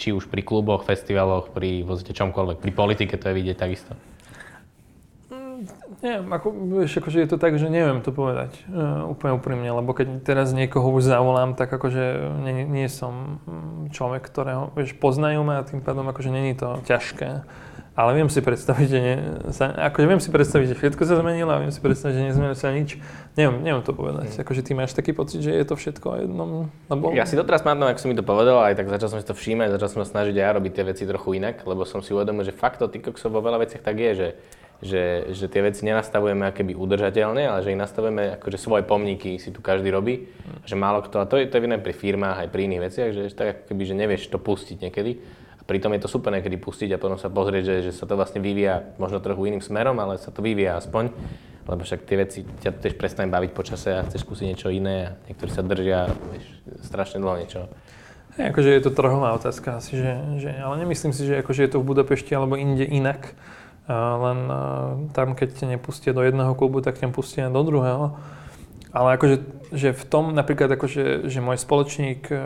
či 0.00 0.16
už 0.16 0.32
pri 0.32 0.40
kluboch, 0.40 0.88
festivaloch, 0.88 1.52
pri 1.52 1.84
vozite 1.84 2.16
čomkoľvek, 2.16 2.64
pri 2.64 2.72
politike 2.72 3.20
to 3.20 3.28
je 3.28 3.36
vidieť 3.36 3.60
takisto. 3.60 3.92
Nie, 5.98 6.22
ako, 6.22 6.54
vieš, 6.78 7.02
akože 7.02 7.18
je 7.26 7.28
to 7.28 7.42
tak, 7.42 7.58
že 7.58 7.66
neviem 7.66 7.98
to 8.06 8.14
povedať 8.14 8.54
uh, 8.70 9.10
úplne 9.10 9.34
úprimne, 9.34 9.66
lebo 9.66 9.90
keď 9.90 10.22
teraz 10.22 10.54
niekoho 10.54 10.94
už 10.94 11.10
zavolám, 11.10 11.58
tak 11.58 11.74
akože 11.74 12.38
nie, 12.46 12.62
nie 12.70 12.86
som 12.86 13.42
mm, 13.42 13.90
človek, 13.90 14.22
ktorého 14.22 14.70
vieš, 14.78 14.94
poznajú 14.94 15.42
ma 15.42 15.58
a 15.58 15.66
tým 15.66 15.82
pádom 15.82 16.06
akože 16.06 16.30
není 16.30 16.54
to 16.54 16.78
ťažké. 16.86 17.42
Ale 17.98 18.14
viem 18.14 18.30
si 18.30 18.38
predstaviť, 18.38 18.86
že 18.86 18.98
nie, 19.02 19.16
sa, 19.50 19.74
akože 19.74 20.06
viem 20.06 20.22
si 20.22 20.30
predstaviť, 20.30 20.66
že 20.70 20.78
všetko 20.78 21.02
sa 21.02 21.18
zmenilo 21.18 21.50
a 21.50 21.66
viem 21.66 21.74
si 21.74 21.82
predstaviť, 21.82 22.14
že 22.14 22.22
nezmenilo 22.30 22.54
sa 22.54 22.70
nič. 22.70 22.94
Neviem, 23.34 23.58
neviem 23.58 23.82
to 23.82 23.90
povedať. 23.90 24.38
Mm. 24.38 24.46
Akože 24.46 24.62
ty 24.62 24.78
máš 24.78 24.94
taký 24.94 25.10
pocit, 25.10 25.42
že 25.42 25.50
je 25.50 25.66
to 25.66 25.74
všetko 25.74 26.22
jedno, 26.22 26.70
lebo... 26.86 27.10
Ja 27.10 27.26
si 27.26 27.34
doteraz 27.34 27.66
pamätám, 27.66 27.90
ako 27.90 28.06
som 28.06 28.14
mi 28.14 28.14
to 28.14 28.22
povedal, 28.22 28.62
aj 28.62 28.78
tak 28.78 28.86
začal 28.86 29.10
som 29.10 29.18
si 29.18 29.26
to 29.26 29.34
všímať, 29.34 29.74
začal 29.74 29.98
som 29.98 30.00
sa 30.06 30.14
snažiť 30.14 30.38
aj 30.38 30.62
robiť 30.62 30.72
tie 30.78 30.84
veci 30.86 31.02
trochu 31.10 31.42
inak, 31.42 31.66
lebo 31.66 31.82
som 31.82 31.98
si 31.98 32.14
uvedomil, 32.14 32.46
že 32.46 32.54
fakt 32.54 32.78
to 32.78 32.86
ty 32.86 33.02
vo 33.02 33.40
veľa 33.42 33.66
veciach 33.66 33.82
tak 33.82 33.98
je, 33.98 34.12
že 34.14 34.28
že, 34.78 35.34
že 35.34 35.50
tie 35.50 35.58
veci 35.58 35.82
nenastavujeme 35.82 36.46
akéby 36.54 36.78
udržateľne, 36.78 37.42
ale 37.50 37.58
že 37.66 37.74
ich 37.74 37.80
nastavujeme 37.80 38.38
akože 38.38 38.58
svoje 38.62 38.86
pomníky 38.86 39.42
si 39.42 39.50
tu 39.50 39.58
každý 39.58 39.90
robí, 39.90 40.30
mm. 40.30 40.70
že 40.70 40.78
málo 40.78 41.02
kto, 41.02 41.18
a 41.18 41.26
to 41.26 41.34
je, 41.34 41.50
to 41.50 41.58
je 41.58 41.66
iné 41.66 41.82
pri 41.82 41.90
firmách 41.90 42.46
aj 42.46 42.48
pri 42.54 42.70
iných 42.70 42.82
veciach, 42.86 43.08
že 43.10 43.22
tak 43.34 43.66
keby, 43.66 43.82
že 43.82 43.94
nevieš 43.98 44.30
to 44.30 44.38
pustiť 44.38 44.86
niekedy. 44.86 45.18
A 45.58 45.62
pritom 45.66 45.90
je 45.98 46.02
to 46.06 46.08
super 46.08 46.30
niekedy 46.30 46.54
pustiť 46.62 46.94
a 46.94 47.02
potom 47.02 47.18
sa 47.18 47.26
pozrieť, 47.26 47.62
že, 47.66 47.76
že 47.90 47.92
sa 47.92 48.06
to 48.06 48.14
vlastne 48.14 48.38
vyvíja 48.38 48.94
možno 49.02 49.18
trochu 49.18 49.50
iným 49.50 49.62
smerom, 49.66 49.98
ale 49.98 50.14
sa 50.22 50.30
to 50.30 50.46
vyvíja 50.46 50.78
aspoň, 50.78 51.10
lebo 51.66 51.82
však 51.82 52.00
tie 52.06 52.16
veci 52.16 52.38
ťa 52.46 52.78
tiež 52.78 52.94
prestane 52.94 53.26
baviť 53.34 53.50
počase 53.50 53.98
a 53.98 54.06
chceš 54.06 54.22
skúsiť 54.22 54.46
niečo 54.46 54.70
iné 54.70 54.96
a 55.10 55.14
niektorí 55.26 55.50
sa 55.50 55.66
držia 55.66 56.06
vieš, 56.30 56.46
strašne 56.86 57.18
dlho 57.18 57.34
niečo. 57.42 57.66
Hey, 58.38 58.54
akože 58.54 58.70
je 58.70 58.82
to 58.86 58.94
trhová 58.94 59.34
otázka 59.34 59.82
asi, 59.82 59.98
že, 59.98 60.14
že, 60.38 60.54
ale 60.54 60.86
nemyslím 60.86 61.10
si, 61.10 61.26
že 61.26 61.42
akože 61.42 61.66
je 61.66 61.70
to 61.74 61.82
v 61.82 61.90
Budapešti 61.90 62.30
alebo 62.38 62.54
inde 62.54 62.86
inak 62.86 63.34
len 63.96 64.38
tam, 65.16 65.32
keď 65.32 65.64
ťa 65.64 65.66
nepustia 65.76 66.12
do 66.12 66.20
jedného 66.20 66.52
klubu, 66.52 66.84
tak 66.84 67.00
ťa 67.00 67.08
pustia 67.08 67.48
do 67.48 67.64
druhého. 67.64 68.20
Ale 68.92 69.16
akože 69.16 69.58
že 69.68 69.92
v 69.92 70.04
tom 70.08 70.32
napríklad 70.32 70.72
akože, 70.72 71.28
že 71.28 71.44
môj 71.44 71.60
spoločník, 71.60 72.32
e, 72.32 72.36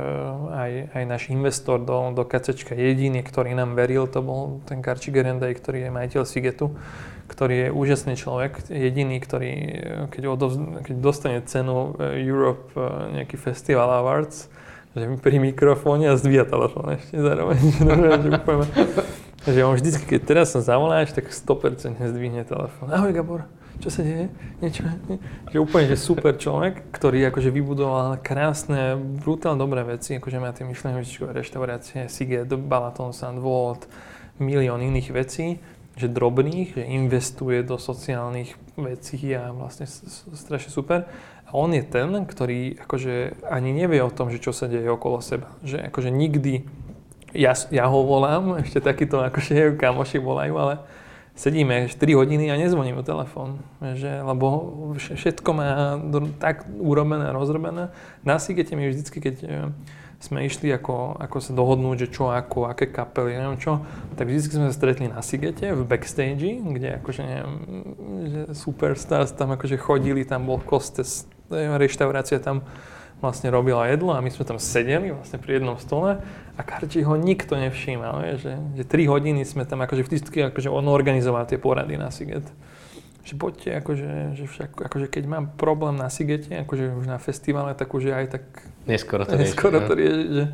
aj, 0.50 0.72
aj 0.90 1.04
náš 1.06 1.22
investor 1.30 1.78
do, 1.78 2.10
do 2.10 2.26
KCčka 2.26 2.74
jediný, 2.74 3.22
ktorý 3.22 3.54
nám 3.54 3.78
veril, 3.78 4.10
to 4.10 4.18
bol 4.22 4.58
ten 4.66 4.82
Karči 4.82 5.14
Gerendaj, 5.14 5.54
ktorý 5.54 5.86
je 5.86 5.90
majiteľ 5.94 6.22
Sigetu, 6.26 6.74
ktorý 7.30 7.54
je 7.54 7.68
úžasný 7.70 8.14
človek, 8.18 8.66
jediný, 8.66 9.22
ktorý 9.22 9.52
keď, 10.10 10.22
odovz, 10.26 10.56
keď 10.82 10.94
dostane 10.98 11.38
cenu 11.46 11.94
e, 11.96 12.26
Europe 12.26 12.74
e, 12.74 13.22
nejaký 13.22 13.38
Festival 13.38 14.02
Awards, 14.02 14.50
že 14.92 15.04
pri 15.20 15.36
mikrofóne 15.40 16.12
a 16.12 16.20
zdvíja 16.20 16.44
telefón 16.44 16.96
ešte 16.96 17.16
zároveň. 17.16 17.60
že, 19.48 19.60
on 19.64 19.74
vždycky, 19.74 20.04
keď 20.04 20.20
teraz 20.22 20.46
sa 20.52 20.60
zavoláš, 20.60 21.16
tak 21.16 21.32
100% 21.32 21.98
zdvihne 21.98 22.44
telefón. 22.44 22.92
Ahoj 22.92 23.12
Gabor 23.16 23.42
čo 23.82 23.90
sa 23.90 24.06
deje, 24.06 24.30
niečo, 24.62 24.86
nie? 25.10 25.18
že 25.50 25.58
úplne 25.58 25.90
že 25.90 25.98
super 25.98 26.38
človek, 26.38 26.94
ktorý 26.94 27.34
akože 27.34 27.50
vybudoval 27.50 28.22
krásne, 28.22 28.94
brutálne 28.94 29.58
dobré 29.58 29.82
veci, 29.82 30.14
akože 30.22 30.38
má 30.38 30.54
tie 30.54 30.62
myšlenky, 30.62 31.02
reštaurácie, 31.02 32.06
Siget, 32.06 32.46
Balaton, 32.46 33.10
Sandvold, 33.10 33.90
milión 34.38 34.78
iných 34.78 35.08
vecí, 35.10 35.58
že 35.98 36.06
drobných, 36.06 36.78
že 36.78 36.84
investuje 36.86 37.66
do 37.66 37.74
sociálnych 37.74 38.54
vecí 38.78 39.18
a 39.34 39.50
vlastne 39.50 39.90
strašne 40.36 40.70
super. 40.70 41.10
On 41.52 41.68
je 41.68 41.84
ten, 41.84 42.08
ktorý 42.24 42.80
akože 42.80 43.44
ani 43.44 43.76
nevie 43.76 44.00
o 44.00 44.08
tom, 44.08 44.32
že 44.32 44.40
čo 44.40 44.56
sa 44.56 44.64
deje 44.64 44.88
okolo 44.88 45.20
seba. 45.20 45.52
Že 45.60 45.92
akože 45.92 46.08
nikdy, 46.08 46.64
ja, 47.36 47.52
ja 47.68 47.84
ho 47.92 48.00
volám, 48.08 48.56
ešte 48.64 48.80
takýto 48.80 49.20
akože 49.20 49.72
kamoši 49.82 50.16
volajú, 50.16 50.54
ale 50.56 50.74
sedíme 51.36 51.88
4 51.88 51.96
hodiny 52.12 52.52
a 52.52 52.60
nezvoním 52.60 53.00
o 53.00 53.04
telefón, 53.04 53.64
že, 53.96 54.20
lebo 54.20 54.48
všetko 55.00 55.50
má 55.52 55.96
tak 56.36 56.68
urobené 56.76 57.32
a 57.32 57.36
rozrobené. 57.36 57.88
Na 58.20 58.36
Sigete 58.36 58.76
mi 58.76 58.84
vždycky, 58.84 59.16
keď 59.16 59.36
e, 59.40 59.48
sme 60.20 60.44
išli 60.44 60.68
ako, 60.70 61.16
ako 61.18 61.36
sa 61.40 61.52
dohodnúť, 61.56 62.06
že 62.06 62.08
čo, 62.12 62.28
ako, 62.28 62.68
aké 62.68 62.86
kapely, 62.92 63.34
neviem 63.34 63.56
čo, 63.56 63.80
tak 64.14 64.28
vždycky 64.28 64.60
sme 64.60 64.68
sa 64.68 64.76
stretli 64.76 65.08
na 65.08 65.24
Sigete 65.24 65.72
v 65.72 65.82
backstage, 65.88 66.62
kde 66.62 67.00
akože 67.00 67.22
neviem, 67.24 67.54
že 68.28 68.40
superstars 68.52 69.32
tam 69.32 69.56
akože 69.56 69.80
chodili, 69.80 70.28
tam 70.28 70.44
bol 70.44 70.60
Kostes, 70.60 71.24
reštaurácia 71.50 72.38
tam 72.38 72.62
vlastne 73.22 73.54
robila 73.54 73.86
jedlo 73.86 74.10
a 74.10 74.18
my 74.18 74.30
sme 74.34 74.42
tam 74.42 74.58
sedeli 74.58 75.14
vlastne 75.14 75.38
pri 75.38 75.62
jednom 75.62 75.78
stole 75.78 76.18
a 76.58 76.60
Karči 76.66 77.06
ho 77.06 77.14
nikto 77.14 77.54
nevšímal, 77.54 78.14
vie, 78.26 78.34
že, 78.34 78.52
že 78.74 78.82
3 78.82 79.06
hodiny 79.06 79.46
sme 79.46 79.62
tam 79.62 79.78
akože 79.86 80.02
vždycky, 80.02 80.50
akože 80.50 80.66
on 80.66 80.90
organizoval 80.90 81.46
tie 81.46 81.56
porady 81.56 81.94
na 81.94 82.10
Siget. 82.10 82.44
Že 83.22 83.34
poďte, 83.38 83.70
akože, 83.78 84.10
že 84.34 84.44
však, 84.50 84.70
akože 84.90 85.06
keď 85.06 85.24
mám 85.30 85.44
problém 85.54 85.94
na 85.94 86.10
Sigete, 86.10 86.50
akože 86.66 86.98
už 86.98 87.06
na 87.06 87.22
festivale, 87.22 87.78
tak 87.78 87.94
už 87.94 88.10
aj 88.10 88.26
tak... 88.34 88.42
Neskoro 88.90 89.22
to 89.22 89.38
neskoro 89.38 89.78
to 89.86 89.94
rieši, 89.94 90.26
že, 90.26 90.44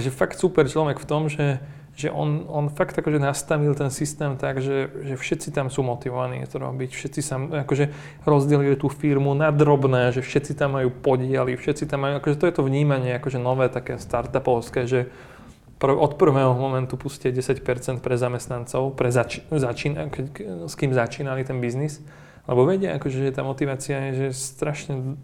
že 0.00 0.08
fakt 0.08 0.40
super 0.40 0.64
človek 0.64 0.96
v 0.96 1.06
tom, 1.06 1.28
že, 1.28 1.60
že 1.92 2.08
on, 2.08 2.48
on 2.48 2.72
fakt 2.72 2.96
akože 2.96 3.20
nastavil 3.20 3.76
ten 3.76 3.92
systém 3.92 4.40
tak, 4.40 4.64
že, 4.64 4.88
že 5.04 5.14
všetci 5.16 5.52
tam 5.52 5.68
sú 5.68 5.84
motivovaní 5.84 6.40
to 6.48 6.56
robiť, 6.56 6.88
všetci 6.88 7.20
sa 7.20 7.36
akože 7.36 7.92
rozdelili 8.24 8.80
tú 8.80 8.88
firmu 8.88 9.36
na 9.36 9.52
drobné, 9.52 10.08
že 10.16 10.24
všetci 10.24 10.56
tam 10.56 10.80
majú 10.80 10.88
podiely, 10.88 11.52
všetci 11.52 11.84
tam 11.84 12.08
majú, 12.08 12.24
akože 12.24 12.36
to 12.40 12.48
je 12.48 12.54
to 12.56 12.62
vnímanie 12.64 13.12
akože 13.20 13.36
nové 13.36 13.68
také 13.68 14.00
startupovské, 14.00 14.88
že 14.88 15.12
od 15.82 16.14
prvého 16.14 16.54
momentu 16.54 16.94
pustie 16.94 17.34
10% 17.34 17.58
pre 17.98 18.14
zamestnancov, 18.14 18.94
pre 18.94 19.10
zač, 19.10 19.42
začín, 19.50 19.98
keď, 19.98 20.24
s 20.70 20.74
kým 20.78 20.94
začínali 20.94 21.42
ten 21.42 21.58
biznis, 21.58 21.98
lebo 22.46 22.66
vedia, 22.66 22.94
akože, 22.98 23.18
že 23.18 23.34
tá 23.34 23.42
motivácia 23.42 24.10
je 24.10 24.10
že 24.14 24.26
strašne 24.34 25.18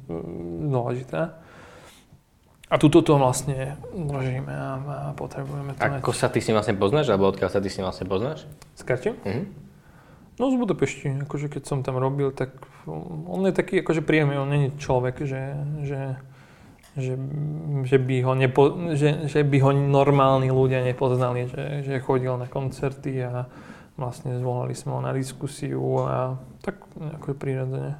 dôležitá. 0.66 1.38
A 2.68 2.76
tuto 2.76 3.00
to 3.00 3.16
vlastne 3.16 3.80
držíme 3.96 4.52
a, 4.52 4.70
a 4.76 5.10
potrebujeme 5.16 5.72
to 5.72 5.80
Ako 5.80 6.12
mať. 6.12 6.18
sa 6.20 6.28
ty 6.28 6.44
si 6.44 6.52
vlastne 6.52 6.76
poznáš, 6.76 7.08
alebo 7.08 7.32
odkiaľ 7.32 7.48
sa 7.48 7.64
ty 7.64 7.72
si 7.72 7.80
vlastne 7.80 8.04
poznáš? 8.04 8.44
S 8.76 8.84
Karčím? 8.84 9.16
Uh-huh. 9.24 9.48
No 10.38 10.52
z 10.52 10.56
Budapešti, 10.60 11.24
akože 11.24 11.48
keď 11.48 11.62
som 11.64 11.80
tam 11.80 11.96
robil, 11.96 12.28
tak 12.30 12.54
on 13.26 13.40
je 13.48 13.56
taký 13.56 13.80
akože 13.80 14.04
príjemný, 14.04 14.38
on 14.38 14.52
není 14.52 14.68
človek, 14.76 15.24
že, 15.24 15.56
že, 15.82 16.00
že, 16.94 17.14
že, 17.88 17.96
by 17.98 18.16
ho 18.22 18.32
nepo, 18.36 18.62
že, 18.94 19.26
že 19.26 19.42
by 19.42 19.58
ho 19.64 19.70
normálni 19.72 20.52
ľudia 20.52 20.84
nepoznali, 20.84 21.48
že, 21.50 21.64
že 21.82 22.04
chodil 22.04 22.36
na 22.36 22.46
koncerty 22.46 23.18
a 23.24 23.50
vlastne 23.98 24.38
zvolali 24.38 24.78
sme 24.78 24.94
ho 24.94 25.00
na 25.02 25.10
diskusiu 25.10 26.06
a 26.06 26.38
tak 26.62 26.86
ako 26.94 27.34
prirodzene. 27.34 27.98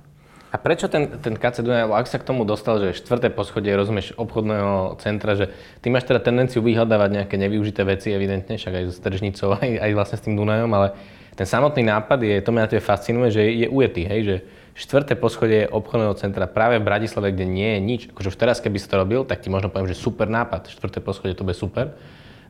A 0.49 0.57
prečo 0.57 0.89
ten, 0.89 1.21
ten 1.21 1.37
KC 1.37 1.61
Dunaj, 1.61 1.93
ak 1.93 2.09
sa 2.09 2.17
k 2.17 2.25
tomu 2.25 2.49
dostal, 2.49 2.81
že 2.81 2.97
štvrté 2.97 3.29
poschodie, 3.29 3.77
rozumieš, 3.77 4.17
obchodného 4.17 4.97
centra, 4.97 5.37
že 5.37 5.53
ty 5.85 5.93
máš 5.93 6.09
teda 6.09 6.25
tendenciu 6.25 6.65
vyhľadávať 6.65 7.11
nejaké 7.21 7.37
nevyužité 7.37 7.85
veci, 7.85 8.17
evidentne, 8.17 8.57
však 8.57 8.73
aj 8.73 8.85
so 8.89 8.95
Stržnicou, 8.97 9.49
aj, 9.61 9.69
aj 9.77 9.91
vlastne 9.93 10.17
s 10.17 10.25
tým 10.25 10.41
Dunajom, 10.41 10.73
ale 10.73 10.97
ten 11.37 11.45
samotný 11.45 11.85
nápad 11.85 12.19
je, 12.25 12.41
to 12.41 12.51
mňa 12.51 12.65
na 12.65 12.71
tebe 12.73 12.83
fascinuje, 12.83 13.29
že 13.29 13.43
je 13.45 13.67
ujetý, 13.69 14.09
hej, 14.09 14.21
že 14.25 14.37
štvrté 14.79 15.21
poschodie 15.21 15.69
obchodného 15.69 16.17
centra 16.17 16.49
práve 16.49 16.81
v 16.81 16.87
Bratislave, 16.87 17.35
kde 17.35 17.45
nie 17.45 17.71
je 17.77 17.81
nič. 17.83 18.01
Akože 18.15 18.31
už 18.33 18.39
teraz, 18.39 18.63
keby 18.63 18.79
si 18.79 18.87
to 18.87 18.97
robil, 18.97 19.27
tak 19.27 19.43
ti 19.43 19.51
možno 19.51 19.69
poviem, 19.69 19.91
že 19.91 19.99
super 19.99 20.31
nápad, 20.31 20.71
štvrté 20.71 21.03
poschodie, 21.03 21.37
to 21.37 21.45
bude 21.45 21.59
super. 21.59 21.99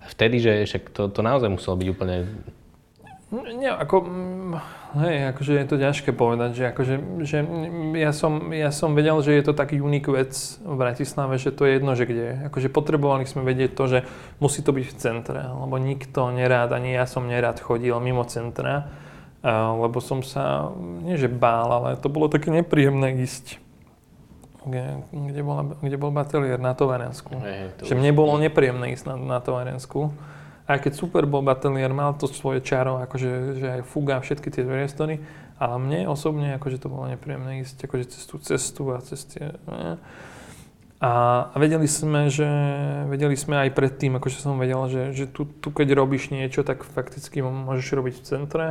Vtedy, 0.08 0.40
že 0.40 0.52
však 0.70 0.82
to, 0.92 1.02
to 1.10 1.20
naozaj 1.24 1.50
muselo 1.50 1.76
byť 1.76 1.88
úplne 1.88 2.28
nie, 3.28 3.68
ako, 3.68 4.08
mm, 4.08 4.52
hej, 5.04 5.16
akože 5.36 5.52
je 5.60 5.66
to 5.68 5.76
ťažké 5.76 6.10
povedať, 6.16 6.50
že, 6.56 6.64
akože, 6.72 6.94
že 7.28 7.38
ja, 8.00 8.12
som, 8.16 8.56
ja 8.56 8.72
som 8.72 8.96
vedel, 8.96 9.20
že 9.20 9.36
je 9.36 9.44
to 9.44 9.52
taký 9.52 9.84
unik 9.84 10.04
vec 10.08 10.32
v 10.64 10.74
Bratislave, 10.80 11.36
že 11.36 11.52
to 11.52 11.68
je 11.68 11.76
jedno, 11.76 11.92
že 11.92 12.08
kde. 12.08 12.48
Akože 12.48 12.72
potrebovali 12.72 13.28
sme 13.28 13.44
vedieť 13.44 13.76
to, 13.76 13.84
že 13.84 13.98
musí 14.40 14.64
to 14.64 14.72
byť 14.72 14.86
v 14.88 14.96
centre, 14.96 15.44
lebo 15.44 15.76
nikto 15.76 16.32
nerád, 16.32 16.72
ani 16.72 16.96
ja 16.96 17.04
som 17.04 17.28
nerád 17.28 17.60
chodil 17.60 17.92
mimo 18.00 18.24
centra, 18.24 18.88
lebo 19.76 20.00
som 20.00 20.24
sa, 20.24 20.72
nie 21.04 21.20
že 21.20 21.28
bál, 21.28 21.68
ale 21.68 22.00
to 22.00 22.08
bolo 22.08 22.32
také 22.32 22.48
nepríjemné 22.48 23.20
ísť 23.20 23.60
kde, 24.68 24.84
kde, 25.12 25.42
bola, 25.44 25.62
kde 25.80 25.96
bol 25.96 26.12
batelier 26.12 26.60
na 26.60 26.76
Tovarensku. 26.76 27.32
Hey, 27.40 27.72
že 27.80 27.96
mne 27.96 28.12
bolo 28.12 28.36
nepríjemné 28.36 28.92
ísť 28.92 29.04
na, 29.08 29.16
na 29.16 29.38
Tovarensku 29.40 30.12
aj 30.68 30.78
keď 30.84 30.92
super 30.92 31.24
bol 31.24 31.40
Batelier, 31.40 31.90
mal 31.96 32.12
to 32.20 32.28
svoje 32.28 32.60
čaro, 32.60 33.00
akože 33.00 33.56
že 33.56 33.66
aj 33.80 33.88
fuga 33.88 34.20
všetky 34.20 34.52
tie 34.52 34.68
priestory, 34.68 35.24
ale 35.56 35.74
mne 35.80 36.12
osobne 36.12 36.60
akože 36.60 36.76
to 36.76 36.92
bolo 36.92 37.08
nepríjemné 37.08 37.64
ísť 37.64 37.88
akože 37.88 38.04
cez 38.12 38.22
tú 38.28 38.36
cestu 38.38 38.82
a 38.92 39.00
cez 39.00 39.24
tie... 39.24 39.56
A, 40.98 41.10
a 41.54 41.56
vedeli 41.56 41.86
sme, 41.86 42.26
že 42.26 42.46
vedeli 43.06 43.38
sme 43.38 43.64
aj 43.64 43.70
predtým, 43.70 44.18
akože 44.18 44.42
som 44.42 44.58
vedel, 44.58 44.82
že, 44.90 45.02
že 45.14 45.24
tu, 45.30 45.46
tu 45.46 45.70
keď 45.70 45.94
robíš 45.94 46.34
niečo, 46.34 46.66
tak 46.66 46.84
fakticky 46.84 47.40
môžeš 47.40 47.86
robiť 47.94 48.14
v 48.18 48.26
centre 48.26 48.66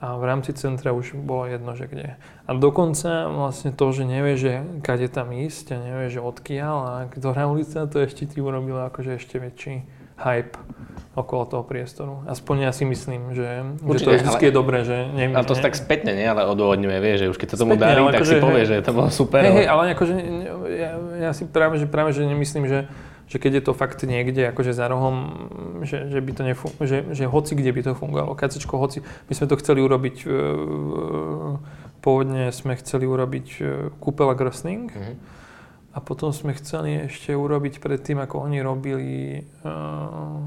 a 0.00 0.16
v 0.16 0.24
rámci 0.24 0.52
centra 0.56 0.92
už 0.92 1.16
bolo 1.16 1.48
jedno, 1.48 1.72
že 1.76 1.88
kde. 1.88 2.20
A 2.44 2.50
dokonca 2.52 3.32
vlastne 3.32 3.72
to, 3.72 3.90
že 3.96 4.04
nevie, 4.04 4.36
že 4.36 4.60
kade 4.84 5.08
tam 5.08 5.32
ísť 5.32 5.72
a 5.72 5.82
nevie, 5.82 6.12
že 6.12 6.20
odkiaľ 6.20 6.76
a 6.84 6.92
ktorá 7.08 7.48
ulica, 7.48 7.88
to 7.88 8.00
ešte 8.00 8.28
ti 8.28 8.38
urobilo 8.44 8.84
akože 8.86 9.16
ešte 9.16 9.40
väčší 9.40 9.84
hype 10.20 10.60
okolo 11.20 11.44
toho 11.44 11.62
priestoru. 11.62 12.24
Aspoň 12.24 12.68
ja 12.68 12.72
si 12.72 12.88
myslím, 12.88 13.36
že, 13.36 13.76
Určite, 13.84 13.96
že 13.96 14.04
to 14.04 14.10
je 14.10 14.20
vždy 14.24 14.46
ale, 14.48 14.56
dobré, 14.56 14.78
že 14.82 14.96
neviem. 15.12 15.36
Ale 15.36 15.44
to 15.44 15.54
tak 15.54 15.76
spätne, 15.76 16.16
nie? 16.16 16.24
Ale 16.24 16.48
odôvodňuje, 16.48 16.96
vie, 16.98 17.14
že 17.20 17.26
už 17.28 17.36
keď 17.36 17.48
sa 17.54 17.56
tomu 17.60 17.76
spätne, 17.76 17.86
darí, 17.86 18.02
tak 18.08 18.20
akože, 18.24 18.32
si 18.32 18.36
povie, 18.40 18.62
že 18.64 18.76
to 18.80 18.92
bolo 18.96 19.08
super. 19.12 19.40
Hej, 19.44 19.52
hej, 19.62 19.66
ale 19.68 19.82
akože 19.92 20.14
ja, 20.72 20.90
ja 21.28 21.30
si 21.36 21.44
práve, 21.44 21.76
že 21.76 21.86
práve, 21.86 22.10
že 22.16 22.24
nemyslím, 22.24 22.64
že, 22.66 22.88
že 23.28 23.36
keď 23.36 23.52
je 23.60 23.62
to 23.68 23.72
fakt 23.76 24.00
niekde 24.02 24.50
akože 24.50 24.72
za 24.72 24.88
rohom, 24.88 25.14
že, 25.84 26.08
že 26.08 26.18
by 26.24 26.30
to 26.34 26.42
nefung- 26.42 26.76
že, 26.80 27.12
že 27.12 27.28
hoci 27.28 27.52
kde 27.54 27.70
by 27.70 27.80
to 27.86 27.92
fungovalo. 27.94 28.32
Kacečko, 28.32 28.80
hoci, 28.80 29.04
my 29.28 29.32
sme 29.36 29.46
to 29.46 29.60
chceli 29.60 29.84
urobiť, 29.84 30.16
uh, 30.24 31.60
pôvodne 32.00 32.48
sme 32.50 32.74
chceli 32.80 33.04
urobiť 33.04 33.46
uh, 33.60 33.66
kúpela 34.00 34.32
Grösning, 34.32 34.88
mm-hmm. 34.88 35.38
A 35.90 35.98
potom 35.98 36.30
sme 36.30 36.54
chceli 36.54 37.10
ešte 37.10 37.34
urobiť 37.34 37.82
predtým, 37.82 38.22
ako 38.22 38.46
oni 38.46 38.62
robili 38.62 39.42
uh, 39.66 40.46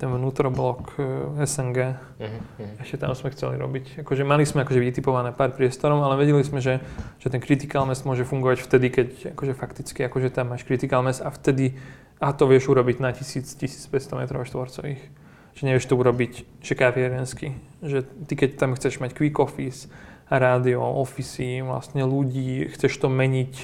ten 0.00 0.08
vnútroblok 0.08 0.96
eh, 0.96 1.44
SNG. 1.44 1.78
Uh-huh, 1.92 2.24
uh-huh. 2.24 2.80
Ešte 2.80 2.96
tam 3.04 3.12
sme 3.12 3.28
chceli 3.36 3.60
robiť. 3.60 4.00
Akože 4.00 4.24
mali 4.24 4.48
sme 4.48 4.64
akože 4.64 4.80
vytipované 4.80 5.36
pár 5.36 5.52
priestorov, 5.52 6.00
ale 6.00 6.16
vedeli 6.16 6.40
sme, 6.40 6.64
že, 6.64 6.80
že 7.20 7.28
ten 7.28 7.44
critical 7.44 7.84
mass 7.84 8.08
môže 8.08 8.24
fungovať 8.24 8.64
vtedy, 8.64 8.88
keď 8.88 9.08
akože 9.36 9.52
fakticky 9.52 10.00
akože 10.08 10.32
tam 10.32 10.56
máš 10.56 10.64
critical 10.64 11.04
mass 11.04 11.20
a 11.20 11.28
vtedy 11.28 11.76
a 12.16 12.32
to 12.32 12.48
vieš 12.48 12.72
urobiť 12.72 12.96
na 13.04 13.12
1000-1500 13.12 13.92
m 14.16 14.20
štvorcových. 14.24 15.02
Že 15.50 15.62
nevieš 15.66 15.88
to 15.88 15.94
urobiť, 15.98 16.32
že 16.64 16.72
kaviarensky. 16.72 17.52
Že 17.84 18.08
ty 18.24 18.34
keď 18.40 18.50
tam 18.56 18.72
chceš 18.72 19.04
mať 19.04 19.12
quick 19.12 19.36
office, 19.36 19.92
rádio, 20.30 20.80
ofisy, 20.80 21.60
vlastne 21.66 22.06
ľudí, 22.06 22.70
chceš 22.70 23.02
to 23.02 23.10
meniť, 23.10 23.54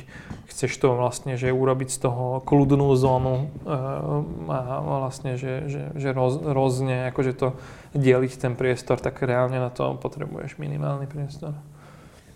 chceš 0.50 0.72
to 0.82 0.98
vlastne, 0.98 1.38
že 1.38 1.54
urobiť 1.54 1.88
z 1.94 1.98
toho 2.02 2.42
kľudnú 2.42 2.90
zónu 2.98 3.46
eh, 3.46 4.50
a 4.50 4.58
vlastne, 4.82 5.38
že, 5.38 5.70
že, 5.70 5.82
že 5.94 6.08
roz, 6.10 6.42
rozne, 6.42 7.14
akože 7.14 7.32
to 7.38 7.48
deliť 7.94 8.32
ten 8.34 8.58
priestor, 8.58 8.98
tak 8.98 9.22
reálne 9.22 9.62
na 9.62 9.70
to 9.70 9.94
potrebuješ 9.94 10.58
minimálny 10.58 11.06
priestor. 11.06 11.54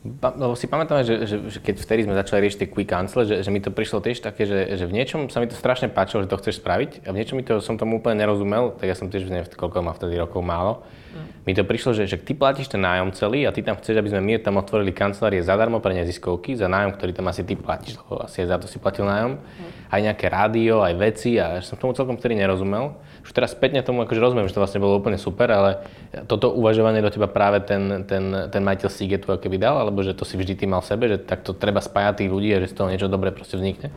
Lebo 0.01 0.57
si 0.57 0.65
pamätáme, 0.65 1.05
že, 1.05 1.29
že, 1.29 1.37
že 1.53 1.59
keď 1.61 1.77
vtedy 1.77 2.09
sme 2.09 2.17
začali 2.17 2.49
riešiť 2.49 2.59
tie 2.65 2.73
quick 2.73 2.89
cancel, 2.89 3.21
že, 3.29 3.45
že 3.45 3.53
mi 3.53 3.61
to 3.61 3.69
prišlo 3.69 4.01
tiež 4.01 4.25
také, 4.25 4.49
že, 4.49 4.81
že 4.81 4.89
v 4.89 4.97
niečom 4.97 5.29
sa 5.29 5.45
mi 5.45 5.49
to 5.49 5.53
strašne 5.53 5.93
páčilo, 5.93 6.25
že 6.25 6.33
to 6.33 6.41
chceš 6.41 6.57
spraviť 6.57 7.05
a 7.05 7.13
v 7.13 7.21
niečom 7.21 7.37
mi 7.37 7.45
to, 7.45 7.61
som 7.61 7.77
tomu 7.77 8.01
úplne 8.01 8.17
nerozumel, 8.17 8.73
tak 8.81 8.89
ja 8.89 8.97
som 8.97 9.13
tiež, 9.13 9.29
neviem, 9.29 9.45
koľko 9.45 9.85
má 9.85 9.93
vtedy 9.93 10.17
rokov 10.17 10.41
málo. 10.41 10.81
Mm. 11.13 11.45
Mi 11.45 11.53
to 11.53 11.69
prišlo, 11.69 11.93
že, 11.93 12.09
že 12.09 12.17
ty 12.17 12.33
platíš 12.33 12.73
ten 12.73 12.81
nájom 12.81 13.13
celý 13.13 13.45
a 13.45 13.53
ty 13.53 13.61
tam 13.61 13.77
chceš, 13.77 14.01
aby 14.01 14.09
sme 14.09 14.25
my 14.25 14.33
tam 14.41 14.57
otvorili 14.57 14.89
kancelárie 14.89 15.45
zadarmo 15.45 15.85
pre 15.85 15.93
neziskovky, 15.93 16.57
za 16.57 16.65
nájom, 16.65 16.97
ktorý 16.97 17.13
tam 17.13 17.29
asi 17.29 17.45
ty 17.45 17.53
platíš, 17.61 18.01
lebo 18.01 18.25
asi 18.25 18.41
aj 18.41 18.49
za 18.49 18.57
to 18.57 18.67
si 18.73 18.81
platil 18.81 19.05
nájom. 19.05 19.37
Mm. 19.37 19.71
Aj 19.93 20.01
nejaké 20.01 20.27
rádio, 20.33 20.81
aj 20.81 20.97
veci 20.97 21.37
a 21.37 21.61
som 21.61 21.77
tomu 21.77 21.93
celkom 21.93 22.17
vtedy 22.17 22.41
nerozumel. 22.41 22.97
Už 23.21 23.31
teraz 23.37 23.53
spätne 23.53 23.85
tomu 23.85 24.03
akože 24.03 24.21
rozumiem, 24.21 24.49
že 24.49 24.57
to 24.57 24.63
vlastne 24.65 24.81
bolo 24.81 24.97
úplne 24.97 25.21
super, 25.21 25.53
ale 25.53 25.85
toto 26.25 26.51
uvažovanie 26.57 27.05
do 27.05 27.13
teba 27.13 27.29
práve 27.29 27.61
ten, 27.61 28.05
ten, 28.09 28.49
ten 28.49 28.63
majiteľ 28.65 28.89
Sigetu 28.89 29.29
keby 29.29 29.61
dal, 29.61 29.77
alebo 29.77 30.01
že 30.01 30.17
to 30.17 30.25
si 30.25 30.41
vždy 30.41 30.57
ty 30.57 30.65
mal 30.65 30.81
sebe, 30.81 31.07
že 31.07 31.21
takto 31.21 31.53
treba 31.53 31.85
spájať 31.85 32.25
tých 32.25 32.33
ľudí 32.33 32.51
a 32.57 32.63
že 32.65 32.73
z 32.73 32.77
toho 32.81 32.89
niečo 32.89 33.13
dobré 33.13 33.29
proste 33.31 33.61
vznikne? 33.61 33.93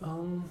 Um, 0.00 0.44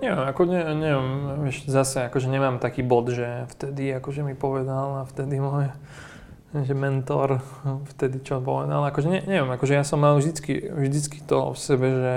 neviem, 0.00 0.24
ako 0.24 0.40
ne, 0.48 0.60
neviem, 0.76 1.08
vieš, 1.48 1.68
zase 1.68 2.08
akože 2.08 2.28
nemám 2.28 2.60
taký 2.60 2.80
bod, 2.84 3.12
že 3.12 3.48
vtedy 3.56 3.92
akože 3.96 4.24
mi 4.24 4.36
povedal 4.36 5.04
a 5.04 5.08
vtedy 5.08 5.40
môj 5.40 5.72
že 6.50 6.74
mentor 6.74 7.38
vtedy 7.94 8.26
čo 8.26 8.42
povedal, 8.42 8.82
akože 8.82 9.06
ne, 9.06 9.20
neviem, 9.22 9.50
akože 9.54 9.78
ja 9.78 9.84
som 9.86 10.02
mal 10.02 10.18
vždycky, 10.18 10.66
vždycky 10.66 11.22
to 11.22 11.54
v 11.54 11.58
sebe, 11.58 11.86
že 11.86 12.14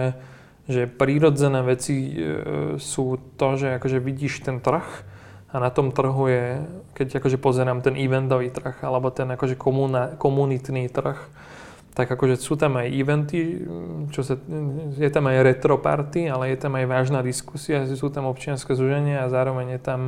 že 0.67 0.87
prírodzené 0.87 1.59
veci 1.63 2.11
e, 2.11 2.13
sú 2.79 3.19
to, 3.35 3.47
že 3.59 3.77
akože 3.81 3.99
vidíš 3.99 4.47
ten 4.47 4.63
trh 4.63 4.85
a 5.53 5.55
na 5.61 5.69
tom 5.69 5.93
trhu 5.93 6.25
je, 6.31 6.45
keď 6.97 7.19
akože 7.19 7.37
pozerám 7.37 7.83
ten 7.83 7.99
eventový 7.99 8.49
trh 8.49 8.81
alebo 8.81 9.11
ten 9.11 9.27
akože 9.29 9.59
komuna, 9.59 10.15
komunitný 10.17 10.89
trh, 10.89 11.19
tak 11.93 12.09
akože 12.09 12.41
sú 12.41 12.57
tam 12.57 12.81
aj 12.81 12.89
eventy, 12.89 13.69
čo 14.09 14.25
sa, 14.25 14.39
je 14.97 15.09
tam 15.13 15.29
aj 15.29 15.45
retro 15.45 15.77
party, 15.77 16.25
ale 16.25 16.49
je 16.49 16.57
tam 16.57 16.73
aj 16.73 16.85
vážna 16.89 17.21
diskusia, 17.21 17.85
sú 17.85 18.09
tam 18.09 18.25
občianske 18.25 18.73
zúženia 18.73 19.27
a 19.27 19.31
zároveň 19.31 19.77
je 19.77 19.81
tam 19.83 20.01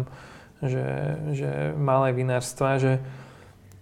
že, 0.64 0.88
že 1.36 1.52
malé 1.76 2.16
vinárstva, 2.16 2.80
že, 2.80 3.04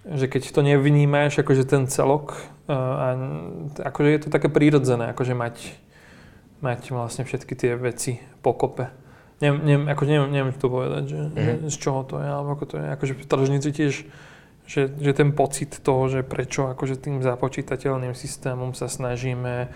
že 0.03 0.25
keď 0.25 0.51
to 0.51 0.61
nevnímaš 0.65 1.39
akože 1.39 1.63
ten 1.69 1.85
celok, 1.85 2.35
e, 2.65 2.73
a, 2.73 3.07
akože 3.93 4.09
je 4.09 4.19
to 4.25 4.29
také 4.33 4.49
prírodzené, 4.49 5.13
akože 5.13 5.33
mať 5.37 5.55
mať 6.63 6.95
vlastne 6.95 7.27
všetky 7.27 7.53
tie 7.59 7.75
veci 7.75 8.23
pokope. 8.39 8.89
Neviem, 9.43 9.59
neviem, 9.67 9.85
ako 9.91 10.03
neviem, 10.07 10.29
neviem 10.31 10.53
to 10.55 10.67
povedať, 10.71 11.03
že, 11.11 11.19
mm-hmm. 11.19 11.67
z 11.67 11.75
čoho 11.75 12.01
to 12.07 12.15
je, 12.23 12.27
alebo 12.31 12.49
ako 12.55 12.65
to 12.65 12.75
je. 12.79 12.87
Akože 12.95 13.13
v 13.19 13.25
tržnici 13.27 13.69
tiež, 13.75 13.93
že, 14.63 14.81
že 14.87 15.11
ten 15.11 15.35
pocit 15.35 15.83
toho, 15.83 16.07
že 16.07 16.23
prečo 16.23 16.71
akože 16.71 16.95
tým 16.95 17.19
započítateľným 17.19 18.15
systémom 18.15 18.71
sa 18.71 18.87
snažíme 18.87 19.67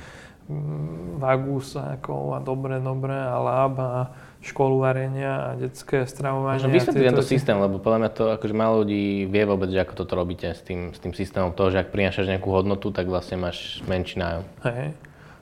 mm, 0.48 1.20
vagúsákov 1.20 2.32
a 2.32 2.40
dobre, 2.40 2.80
dobre 2.80 3.20
a 3.20 3.36
láb 3.36 3.76
a 3.84 4.16
školu 4.40 4.80
varenia 4.80 5.52
a 5.52 5.60
detské 5.60 6.08
stravovanie. 6.08 6.64
Možno 6.64 6.72
vysvetliť 6.72 7.04
tento 7.12 7.26
systém, 7.28 7.58
lebo 7.60 7.84
podľa 7.84 8.00
mňa 8.08 8.12
to 8.16 8.24
akože 8.40 8.56
málo 8.56 8.88
ľudí 8.88 9.28
vie 9.28 9.44
vôbec, 9.44 9.68
že 9.68 9.84
ako 9.84 9.94
toto 10.00 10.16
robíte 10.16 10.48
s 10.48 10.64
tým, 10.64 10.96
s 10.96 11.04
tým 11.04 11.12
systémom 11.12 11.52
toho, 11.52 11.76
že 11.76 11.84
ak 11.84 11.92
prinášaš 11.92 12.32
nejakú 12.32 12.48
hodnotu, 12.48 12.96
tak 12.96 13.12
vlastne 13.12 13.36
máš 13.36 13.84
menší 13.84 14.24
nájom. 14.24 14.48
Hej. 14.64 14.96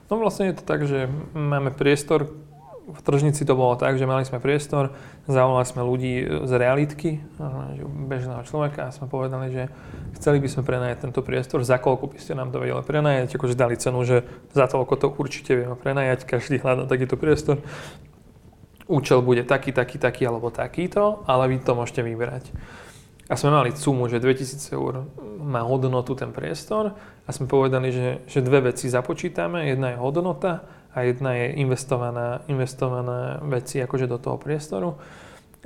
No 0.06 0.22
vlastne 0.22 0.50
je 0.50 0.56
to 0.56 0.64
tak, 0.64 0.86
že 0.86 1.10
máme 1.34 1.74
priestor, 1.74 2.30
v 2.86 3.00
tržnici 3.02 3.42
to 3.42 3.58
bolo 3.58 3.74
tak, 3.74 3.98
že 3.98 4.06
mali 4.06 4.22
sme 4.22 4.38
priestor, 4.38 4.94
zavolali 5.26 5.66
sme 5.66 5.82
ľudí 5.82 6.22
z 6.46 6.52
realitky, 6.54 7.18
bežného 8.06 8.46
človeka 8.46 8.86
a 8.86 8.94
sme 8.94 9.10
povedali, 9.10 9.50
že 9.50 9.64
chceli 10.14 10.38
by 10.38 10.46
sme 10.46 10.62
prenajať 10.62 10.96
tento 11.02 11.18
priestor, 11.26 11.66
za 11.66 11.82
koľko 11.82 12.14
by 12.14 12.18
ste 12.22 12.38
nám 12.38 12.54
to 12.54 12.62
vedeli 12.62 12.78
prenajať, 12.78 13.34
akože 13.34 13.58
dali 13.58 13.74
cenu, 13.74 14.06
že 14.06 14.22
za 14.54 14.70
toľko 14.70 14.94
to 15.02 15.06
určite 15.18 15.58
vieme 15.58 15.74
prenajať, 15.74 16.22
každý 16.22 16.62
hľadá 16.62 16.86
takýto 16.86 17.18
priestor. 17.18 17.58
Účel 18.86 19.18
bude 19.18 19.42
taký, 19.42 19.74
taký, 19.74 19.98
taký 19.98 20.22
alebo 20.30 20.54
takýto, 20.54 21.26
ale 21.26 21.50
vy 21.50 21.58
to 21.58 21.74
môžete 21.74 22.06
vyberať. 22.06 22.54
A 23.26 23.34
sme 23.34 23.50
mali 23.50 23.74
sumu, 23.74 24.06
že 24.06 24.22
2000 24.22 24.70
eur 24.70 25.10
má 25.42 25.66
hodnotu 25.66 26.14
ten 26.14 26.30
priestor 26.30 26.94
a 27.26 27.30
sme 27.34 27.50
povedali, 27.50 27.90
že, 27.90 28.08
že 28.30 28.38
dve 28.38 28.70
veci 28.70 28.86
započítame. 28.86 29.66
Jedna 29.66 29.94
je 29.94 29.98
hodnota 29.98 30.62
a 30.94 31.02
jedna 31.02 31.34
je 31.34 31.58
investovaná, 31.58 32.46
investovaná 32.46 33.42
veci 33.42 33.82
akože 33.82 34.06
do 34.06 34.22
toho 34.22 34.38
priestoru. 34.38 34.94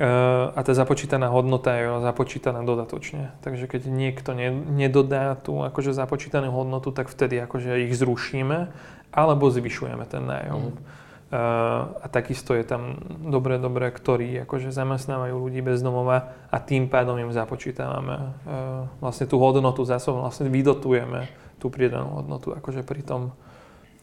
Uh, 0.01 0.57
a 0.57 0.65
tá 0.65 0.73
započítaná 0.73 1.29
hodnota 1.29 1.77
je 1.77 1.85
započítaná 2.01 2.65
dodatočne. 2.65 3.37
Takže 3.45 3.69
keď 3.69 3.93
niekto 3.93 4.33
ne, 4.33 4.49
nedodá 4.49 5.37
tú 5.37 5.61
akože 5.61 5.93
započítanú 5.93 6.49
hodnotu, 6.49 6.89
tak 6.97 7.13
vtedy 7.13 7.37
akože 7.45 7.85
ich 7.85 7.93
zrušíme 7.93 8.73
alebo 9.13 9.53
zvyšujeme 9.53 10.09
ten 10.09 10.25
nájom. 10.25 10.73
Mm. 10.73 11.00
A 11.31 12.07
takisto 12.11 12.59
je 12.59 12.67
tam 12.67 12.99
dobre, 13.23 13.63
dobre, 13.63 13.87
ktorí 13.95 14.43
akože 14.43 14.75
zamestnávajú 14.75 15.39
ľudí 15.39 15.63
bez 15.63 15.79
domova 15.79 16.35
a 16.51 16.59
tým 16.59 16.91
pádom 16.91 17.15
im 17.23 17.31
započítavame 17.31 18.35
vlastne 18.99 19.31
tú 19.31 19.39
hodnotu 19.39 19.87
zásob, 19.87 20.19
vlastne 20.27 20.51
vydotujeme 20.51 21.31
tú 21.63 21.71
pridanú 21.71 22.19
hodnotu 22.19 22.51
akože 22.51 22.83
pri 22.83 23.07
tom, 23.07 23.31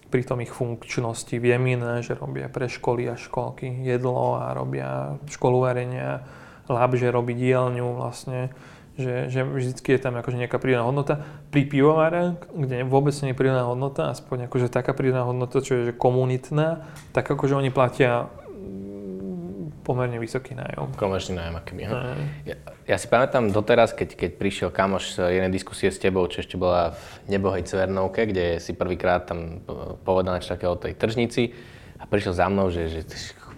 pri 0.08 0.24
tom 0.24 0.40
ich 0.40 0.56
funkčnosti. 0.56 1.36
Viem 1.36 1.68
iné, 1.68 2.00
že 2.00 2.16
robia 2.16 2.48
pre 2.48 2.72
školy 2.72 3.12
a 3.12 3.20
školky 3.20 3.84
jedlo 3.84 4.40
a 4.40 4.56
robia 4.56 5.20
školu 5.28 5.68
varenia, 5.68 6.24
lab, 6.72 6.96
že 6.96 7.12
robí 7.12 7.36
dielňu 7.36 7.92
vlastne 8.00 8.56
že, 8.98 9.30
že 9.30 9.46
vždycky 9.46 9.94
je 9.94 10.02
tam 10.02 10.18
akože 10.18 10.42
nejaká 10.42 10.58
prírodná 10.58 10.90
hodnota. 10.90 11.22
Pri 11.54 11.70
pivovare, 11.70 12.42
kde 12.50 12.82
vôbec 12.82 13.14
nie 13.22 13.32
je 13.32 13.38
prírodná 13.38 13.70
hodnota, 13.70 14.10
aspoň 14.10 14.50
akože 14.50 14.74
taká 14.74 14.98
prírodná 14.98 15.22
hodnota, 15.22 15.62
čo 15.62 15.78
je 15.78 15.82
že 15.90 15.94
komunitná, 15.94 16.90
tak 17.14 17.30
akože 17.30 17.54
oni 17.54 17.70
platia 17.70 18.26
mm, 18.26 19.86
pomerne 19.86 20.18
vysoký 20.18 20.58
nájom. 20.58 20.98
Komerčný 20.98 21.38
nájom, 21.38 21.56
aký 21.62 21.74
ja, 21.78 22.58
ja 22.90 22.98
si 22.98 23.06
pamätám 23.06 23.54
doteraz, 23.54 23.94
keď, 23.94 24.18
keď 24.18 24.32
prišiel 24.42 24.70
kamoš 24.74 25.22
z 25.22 25.30
jednej 25.30 25.54
diskusie 25.54 25.94
s 25.94 26.02
tebou, 26.02 26.26
čo 26.26 26.42
ešte 26.42 26.58
bola 26.58 26.98
v 26.98 27.38
nebohej 27.38 27.70
Cvernovke, 27.70 28.26
kde 28.26 28.58
si 28.58 28.74
prvýkrát 28.74 29.30
tam 29.30 29.62
povedal 30.02 30.42
niečo 30.42 30.58
takého 30.58 30.74
o 30.74 30.82
tej 30.82 30.98
tržnici 30.98 31.54
a 32.02 32.10
prišiel 32.10 32.34
za 32.34 32.50
mnou, 32.50 32.74
že, 32.74 32.90
že, 32.90 33.02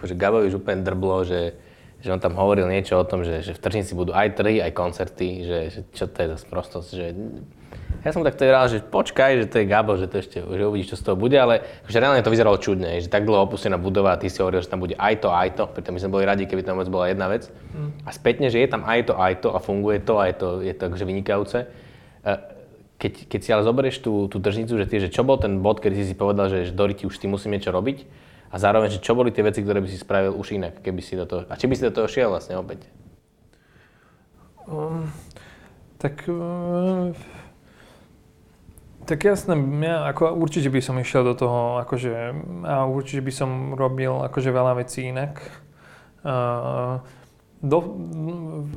že 0.03 0.13
Gabo 0.19 0.43
už 0.43 0.59
úplne 0.59 0.83
drblo, 0.83 1.23
že, 1.23 1.55
že 1.99 2.09
on 2.15 2.19
tam 2.23 2.35
hovoril 2.39 2.67
niečo 2.71 2.95
o 2.95 3.03
tom, 3.03 3.27
že, 3.27 3.43
že 3.43 3.51
v 3.51 3.59
tržnici 3.59 3.91
budú 3.91 4.15
aj 4.15 4.39
trhy, 4.39 4.63
aj 4.63 4.71
koncerty, 4.71 5.27
že, 5.43 5.59
že 5.67 5.79
čo 5.91 6.07
to 6.07 6.17
je 6.23 6.27
za 6.31 6.37
sprostosť, 6.39 6.89
že 6.95 7.05
ja 7.99 8.15
som 8.15 8.23
tak 8.23 8.39
rád, 8.39 8.71
že 8.71 8.79
počkaj, 8.79 9.43
že 9.43 9.45
to 9.51 9.59
je 9.59 9.65
Gabo, 9.67 9.99
že 9.99 10.07
to 10.07 10.23
ešte, 10.23 10.39
že 10.39 10.63
uvidíš, 10.63 10.95
čo 10.95 10.99
z 10.99 11.03
toho 11.03 11.19
bude, 11.19 11.35
ale 11.35 11.83
že 11.83 11.99
reálne 11.99 12.23
to 12.23 12.31
vyzeralo 12.31 12.55
čudne, 12.55 13.03
že 13.03 13.11
tak 13.11 13.27
dlho 13.27 13.43
opustená 13.43 13.75
budova 13.75 14.15
a 14.15 14.19
ty 14.21 14.31
si 14.31 14.39
hovoril, 14.39 14.63
že 14.63 14.71
tam 14.71 14.79
bude 14.79 14.95
aj 14.95 15.19
to, 15.19 15.29
aj 15.35 15.49
to, 15.59 15.63
preto 15.67 15.91
my 15.91 15.99
sme 15.99 16.15
boli 16.15 16.23
radi, 16.23 16.47
keby 16.47 16.63
tam 16.63 16.79
vôbec 16.79 16.87
bola 16.87 17.11
jedna 17.11 17.27
vec. 17.27 17.51
Mm. 17.75 17.91
A 18.07 18.09
spätne, 18.15 18.47
že 18.47 18.63
je 18.63 18.69
tam 18.71 18.87
aj 18.87 19.11
to, 19.11 19.13
aj 19.19 19.33
to 19.43 19.49
a 19.51 19.59
funguje 19.59 19.99
to, 19.99 20.15
aj 20.15 20.31
to, 20.39 20.47
je 20.63 20.71
to 20.71 20.81
akože 20.87 21.03
vynikajúce. 21.03 21.57
E, 22.23 22.31
keď, 22.99 23.13
keď 23.27 23.39
si 23.43 23.49
ale 23.51 23.67
zoberieš 23.67 23.99
tú, 23.99 24.31
tú 24.31 24.39
tržnicu, 24.39 24.79
že, 24.79 24.85
ty, 24.87 25.03
že 25.03 25.11
čo 25.11 25.27
bol 25.27 25.35
ten 25.35 25.59
bod, 25.59 25.83
kedy 25.83 25.99
si 25.99 26.05
si 26.07 26.15
povedal, 26.15 26.47
že, 26.47 26.71
že 26.71 26.73
Doriti 26.75 27.03
už 27.03 27.19
ty 27.19 27.27
musím 27.27 27.59
niečo 27.59 27.75
robiť, 27.75 28.07
a 28.49 28.55
zároveň, 28.57 28.97
že 28.97 29.03
čo 29.05 29.13
boli 29.13 29.29
tie 29.29 29.45
veci, 29.45 29.61
ktoré 29.61 29.77
by 29.77 29.89
si 29.89 30.01
spravil 30.01 30.33
už 30.33 30.57
inak, 30.57 30.81
keby 30.81 31.01
si 31.05 31.13
do 31.13 31.29
toho, 31.29 31.45
a 31.45 31.53
či 31.53 31.69
by 31.69 31.75
si 31.77 31.85
do 31.85 31.93
toho 31.93 32.09
šiel 32.09 32.33
vlastne 32.33 32.57
opäť? 32.57 32.89
Um, 34.65 35.09
tak, 36.01 36.25
uh, 36.25 37.13
tak 39.05 39.21
jasné, 39.21 39.53
ja 39.85 40.09
ako 40.09 40.33
určite 40.33 40.73
by 40.73 40.81
som 40.81 40.97
išiel 40.97 41.21
do 41.25 41.37
toho, 41.37 41.77
akože, 41.85 42.13
a 42.65 42.89
určite 42.89 43.21
by 43.21 43.33
som 43.33 43.49
robil 43.77 44.25
akože 44.25 44.49
veľa 44.49 44.81
vecí 44.81 45.13
inak. 45.13 45.41
Uh, 46.25 47.05
do, 47.61 47.77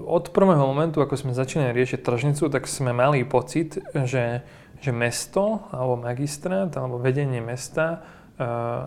od 0.04 0.34
prvého 0.34 0.64
momentu, 0.68 1.00
ako 1.00 1.14
sme 1.14 1.32
začínali 1.38 1.72
riešiť 1.72 2.02
tržnicu, 2.02 2.50
tak 2.50 2.68
sme 2.68 2.90
mali 2.90 3.22
pocit, 3.22 3.78
že, 3.94 4.42
že 4.82 4.90
mesto, 4.90 5.64
alebo 5.70 5.96
magistrát, 5.96 6.68
alebo 6.76 6.98
vedenie 6.98 7.40
mesta 7.40 8.02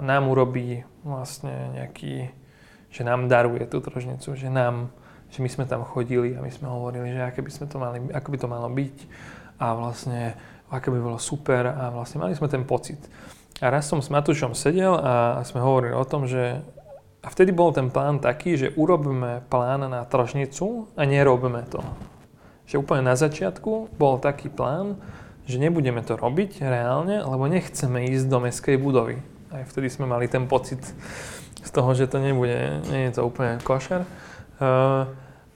nám 0.01 0.23
urobí 0.27 0.83
vlastne 1.05 1.75
nejaký, 1.77 2.33
že 2.89 3.01
nám 3.05 3.29
daruje 3.29 3.63
tú 3.69 3.79
trožnicu, 3.79 4.33
že 4.33 4.49
nám, 4.49 4.89
že 5.29 5.43
my 5.43 5.49
sme 5.49 5.65
tam 5.69 5.85
chodili 5.85 6.33
a 6.33 6.41
my 6.41 6.51
sme 6.51 6.67
hovorili, 6.67 7.13
že 7.13 7.21
aké 7.21 7.45
by 7.45 7.51
sme 7.51 7.65
to 7.69 7.77
mali, 7.77 7.97
ako 8.09 8.27
by 8.33 8.37
to 8.41 8.47
malo 8.49 8.67
byť 8.71 8.97
a 9.61 9.65
vlastne 9.77 10.33
aké 10.71 10.89
by 10.89 10.99
bolo 10.99 11.19
super 11.21 11.69
a 11.69 11.93
vlastne 11.93 12.19
mali 12.19 12.33
sme 12.33 12.49
ten 12.49 12.65
pocit. 12.65 12.99
A 13.63 13.71
raz 13.71 13.87
som 13.87 14.03
s 14.03 14.11
Matúšom 14.11 14.51
sedel 14.51 14.91
a 14.97 15.39
sme 15.47 15.63
hovorili 15.63 15.95
o 15.95 16.03
tom, 16.03 16.27
že 16.27 16.59
a 17.25 17.27
vtedy 17.33 17.49
bol 17.49 17.73
ten 17.73 17.89
plán 17.89 18.21
taký, 18.21 18.53
že 18.53 18.73
urobíme 18.77 19.49
plán 19.49 19.81
na 19.89 20.05
tržnicu 20.05 20.93
a 20.93 21.09
nerobíme 21.09 21.65
to. 21.73 21.81
Že 22.69 22.85
úplne 22.85 23.09
na 23.09 23.17
začiatku 23.17 23.97
bol 23.97 24.21
taký 24.21 24.53
plán, 24.53 25.01
že 25.49 25.57
nebudeme 25.57 26.05
to 26.05 26.17
robiť 26.17 26.61
reálne, 26.61 27.21
lebo 27.25 27.49
nechceme 27.49 28.09
ísť 28.13 28.25
do 28.29 28.37
meskej 28.45 28.77
budovy 28.77 29.21
aj 29.55 29.63
vtedy 29.71 29.87
sme 29.87 30.05
mali 30.05 30.27
ten 30.27 30.45
pocit 30.45 30.83
z 31.63 31.69
toho, 31.71 31.95
že 31.95 32.11
to 32.11 32.19
nebude, 32.19 32.83
nie 32.91 33.07
je 33.07 33.17
to 33.17 33.21
úplne 33.23 33.57
košer. 33.63 34.03
Uh, 34.59 35.07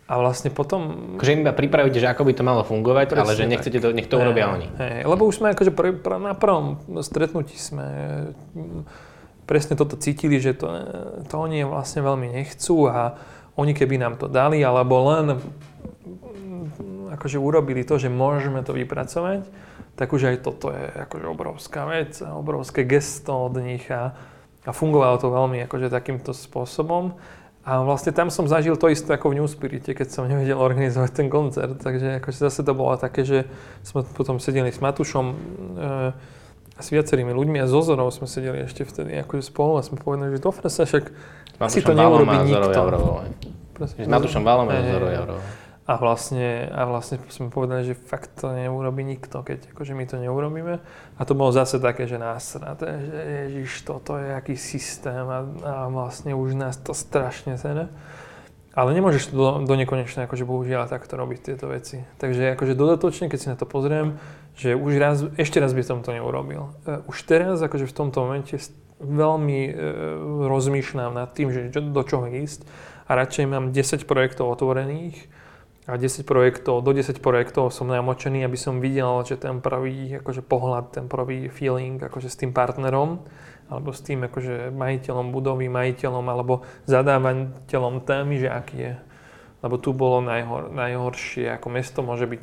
A 0.10 0.18
vlastne 0.18 0.50
potom... 0.50 1.14
Akože 1.22 1.38
im 1.38 1.46
iba 1.46 1.54
pripravíte, 1.54 2.02
že 2.02 2.10
ako 2.10 2.26
by 2.26 2.34
to 2.34 2.42
malo 2.42 2.66
fungovať, 2.66 3.14
Presne 3.14 3.22
ale 3.22 3.38
že 3.38 3.46
nechcete 3.46 3.78
to, 3.78 3.94
nech 3.94 4.10
to 4.10 4.18
hey, 4.18 4.26
urobia 4.26 4.50
oni. 4.50 4.68
Hey, 4.74 5.06
lebo 5.06 5.30
už 5.30 5.38
sme 5.38 5.54
akože 5.54 5.70
pr- 5.70 6.02
pr- 6.02 6.18
na 6.18 6.34
prvom 6.34 6.82
stretnutí 7.06 7.54
sme 7.54 7.86
presne 9.46 9.78
toto 9.78 10.02
cítili, 10.02 10.42
že 10.42 10.58
to, 10.58 10.66
to 11.30 11.36
oni 11.38 11.62
vlastne 11.62 12.02
veľmi 12.02 12.26
nechcú 12.26 12.90
a 12.90 13.22
oni 13.54 13.78
keby 13.78 14.02
nám 14.02 14.18
to 14.18 14.26
dali, 14.26 14.66
alebo 14.66 14.98
len 15.14 15.38
akože 17.14 17.38
urobili 17.38 17.86
to, 17.86 18.02
že 18.02 18.10
môžeme 18.10 18.66
to 18.66 18.74
vypracovať, 18.74 19.46
tak 19.96 20.14
už 20.14 20.34
aj 20.34 20.38
toto 20.46 20.74
je 20.74 20.86
akože 21.08 21.26
obrovská 21.28 21.88
vec 21.88 22.20
obrovské 22.22 22.84
gesto 22.84 23.48
od 23.48 23.56
nich 23.60 23.86
a, 23.92 24.16
a 24.66 24.72
fungovalo 24.72 25.18
to 25.22 25.28
veľmi 25.32 25.64
akože 25.66 25.92
takýmto 25.92 26.36
spôsobom. 26.36 27.18
A 27.70 27.86
vlastne 27.86 28.10
tam 28.16 28.34
som 28.34 28.50
zažil 28.50 28.74
to 28.80 28.90
isté 28.90 29.14
ako 29.14 29.30
v 29.30 29.38
New 29.38 29.50
Spirite, 29.50 29.94
keď 29.94 30.08
som 30.10 30.26
nevedel 30.26 30.58
organizovať 30.58 31.12
ten 31.14 31.28
koncert. 31.30 31.78
Takže 31.78 32.18
akože 32.24 32.40
zase 32.50 32.66
to 32.66 32.74
bolo 32.74 32.98
také, 32.98 33.22
že 33.28 33.46
sme 33.86 34.02
potom 34.02 34.42
sedeli 34.42 34.74
s 34.74 34.82
Matušom 34.82 35.26
e, 35.30 35.36
a 36.74 36.82
s 36.82 36.88
viacerými 36.90 37.36
ľuďmi 37.36 37.60
a 37.60 37.68
so 37.68 37.84
Zorou 37.84 38.10
sme 38.10 38.26
sedeli 38.26 38.64
ešte 38.64 38.88
vtedy 38.88 39.22
akože 39.22 39.52
spolu 39.52 39.78
a 39.78 39.86
sme 39.86 40.00
povedali, 40.00 40.34
že 40.34 40.42
do 40.42 40.50
sa 40.50 40.88
však 40.88 41.12
asi 41.60 41.84
to 41.84 41.92
neurobi 41.92 42.48
nikto. 42.48 42.72
S 43.84 44.08
Matušom 44.08 44.42
Valom 44.48 44.72
a 44.72 44.80
Zorou 44.80 45.12
Javrovou. 45.12 45.44
A 45.90 45.98
vlastne, 45.98 46.70
a 46.70 46.86
vlastne 46.86 47.18
sme 47.34 47.50
povedali, 47.50 47.82
že 47.82 47.98
fakt 47.98 48.38
to 48.38 48.54
neurobi 48.54 49.02
nikto, 49.02 49.42
keď 49.42 49.74
akože 49.74 49.98
my 49.98 50.06
to 50.06 50.22
neurobíme. 50.22 50.78
A 51.18 51.22
to 51.26 51.34
bolo 51.34 51.50
zase 51.50 51.82
také, 51.82 52.06
že 52.06 52.22
násraté, 52.22 53.10
že 53.10 53.18
ježiš, 53.18 53.90
toto 53.90 54.14
je 54.14 54.30
aký 54.30 54.54
systém 54.54 55.26
a, 55.26 55.42
a 55.66 55.74
vlastne 55.90 56.38
už 56.38 56.54
nás 56.54 56.78
to 56.78 56.94
strašne 56.94 57.58
sere. 57.58 57.90
Ale 58.78 58.94
nemôžeš 58.94 59.34
do, 59.34 59.66
do 59.66 59.74
nekonečna 59.74 60.30
akože 60.30 60.46
bohužiaľ 60.46 60.86
takto 60.94 61.18
robiť 61.18 61.40
tieto 61.42 61.66
veci. 61.74 62.06
Takže 62.22 62.54
akože 62.54 62.78
dodatočne, 62.78 63.26
keď 63.26 63.40
si 63.42 63.50
na 63.50 63.58
to 63.58 63.66
pozriem, 63.66 64.22
že 64.54 64.78
už 64.78 64.94
raz, 65.02 65.26
ešte 65.42 65.58
raz 65.58 65.74
by 65.74 65.82
som 65.82 66.06
to 66.06 66.14
neurobil. 66.14 66.70
Uh, 66.86 67.02
už 67.10 67.26
teraz 67.26 67.58
akože 67.66 67.90
v 67.90 67.98
tomto 67.98 68.30
momente 68.30 68.62
veľmi 69.02 69.60
uh, 69.66 69.74
rozmýšľam 70.54 71.18
nad 71.18 71.34
tým, 71.34 71.50
že 71.50 71.74
do 71.74 72.04
čoho 72.06 72.30
ísť 72.30 72.62
a 73.10 73.18
radšej 73.18 73.46
mám 73.50 73.74
10 73.74 74.06
projektov 74.06 74.54
otvorených, 74.54 75.39
a 75.90 75.98
10 75.98 76.22
projektov, 76.22 76.86
do 76.86 76.94
10 76.94 77.18
projektov 77.18 77.74
som 77.74 77.90
namočený, 77.90 78.46
aby 78.46 78.54
som 78.54 78.78
videl, 78.78 79.26
že 79.26 79.42
ten 79.42 79.58
prvý 79.58 80.22
akože 80.22 80.46
pohľad, 80.46 80.94
ten 80.94 81.06
prvý 81.10 81.50
feeling 81.50 81.98
akože 81.98 82.30
s 82.30 82.38
tým 82.38 82.54
partnerom, 82.54 83.26
alebo 83.70 83.90
s 83.90 84.06
tým 84.06 84.22
akože 84.30 84.70
majiteľom 84.70 85.34
budovy, 85.34 85.66
majiteľom 85.66 86.26
alebo 86.30 86.62
zadávateľom 86.86 88.06
témy, 88.06 88.36
že 88.38 88.50
aký 88.54 88.78
je. 88.78 88.94
Lebo 89.60 89.76
tu 89.76 89.92
bolo 89.92 90.24
najhor, 90.24 90.72
najhoršie, 90.72 91.52
ako 91.60 91.68
mesto 91.68 92.00
môže 92.00 92.24
byť 92.24 92.40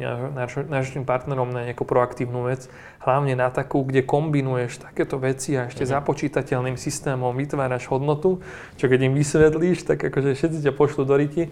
našim 0.69 1.09
partnerom 1.09 1.49
na 1.49 1.65
nejakú 1.65 1.89
proaktívnu 1.89 2.45
vec, 2.45 2.69
hlavne 3.01 3.33
na 3.33 3.49
takú, 3.49 3.89
kde 3.89 4.05
kombinuješ 4.05 4.85
takéto 4.85 5.17
veci 5.17 5.57
a 5.57 5.73
ešte 5.73 5.89
mm-hmm. 5.89 5.97
započítateľným 5.97 6.77
systémom 6.77 7.33
vytváraš 7.33 7.89
hodnotu, 7.89 8.45
čo 8.77 8.85
keď 8.85 9.09
im 9.09 9.17
vysvetlíš, 9.17 9.89
tak 9.89 10.05
akože 10.13 10.37
všetci 10.37 10.59
ťa 10.61 10.73
pošlu 10.77 11.09
do 11.09 11.17
riti 11.17 11.49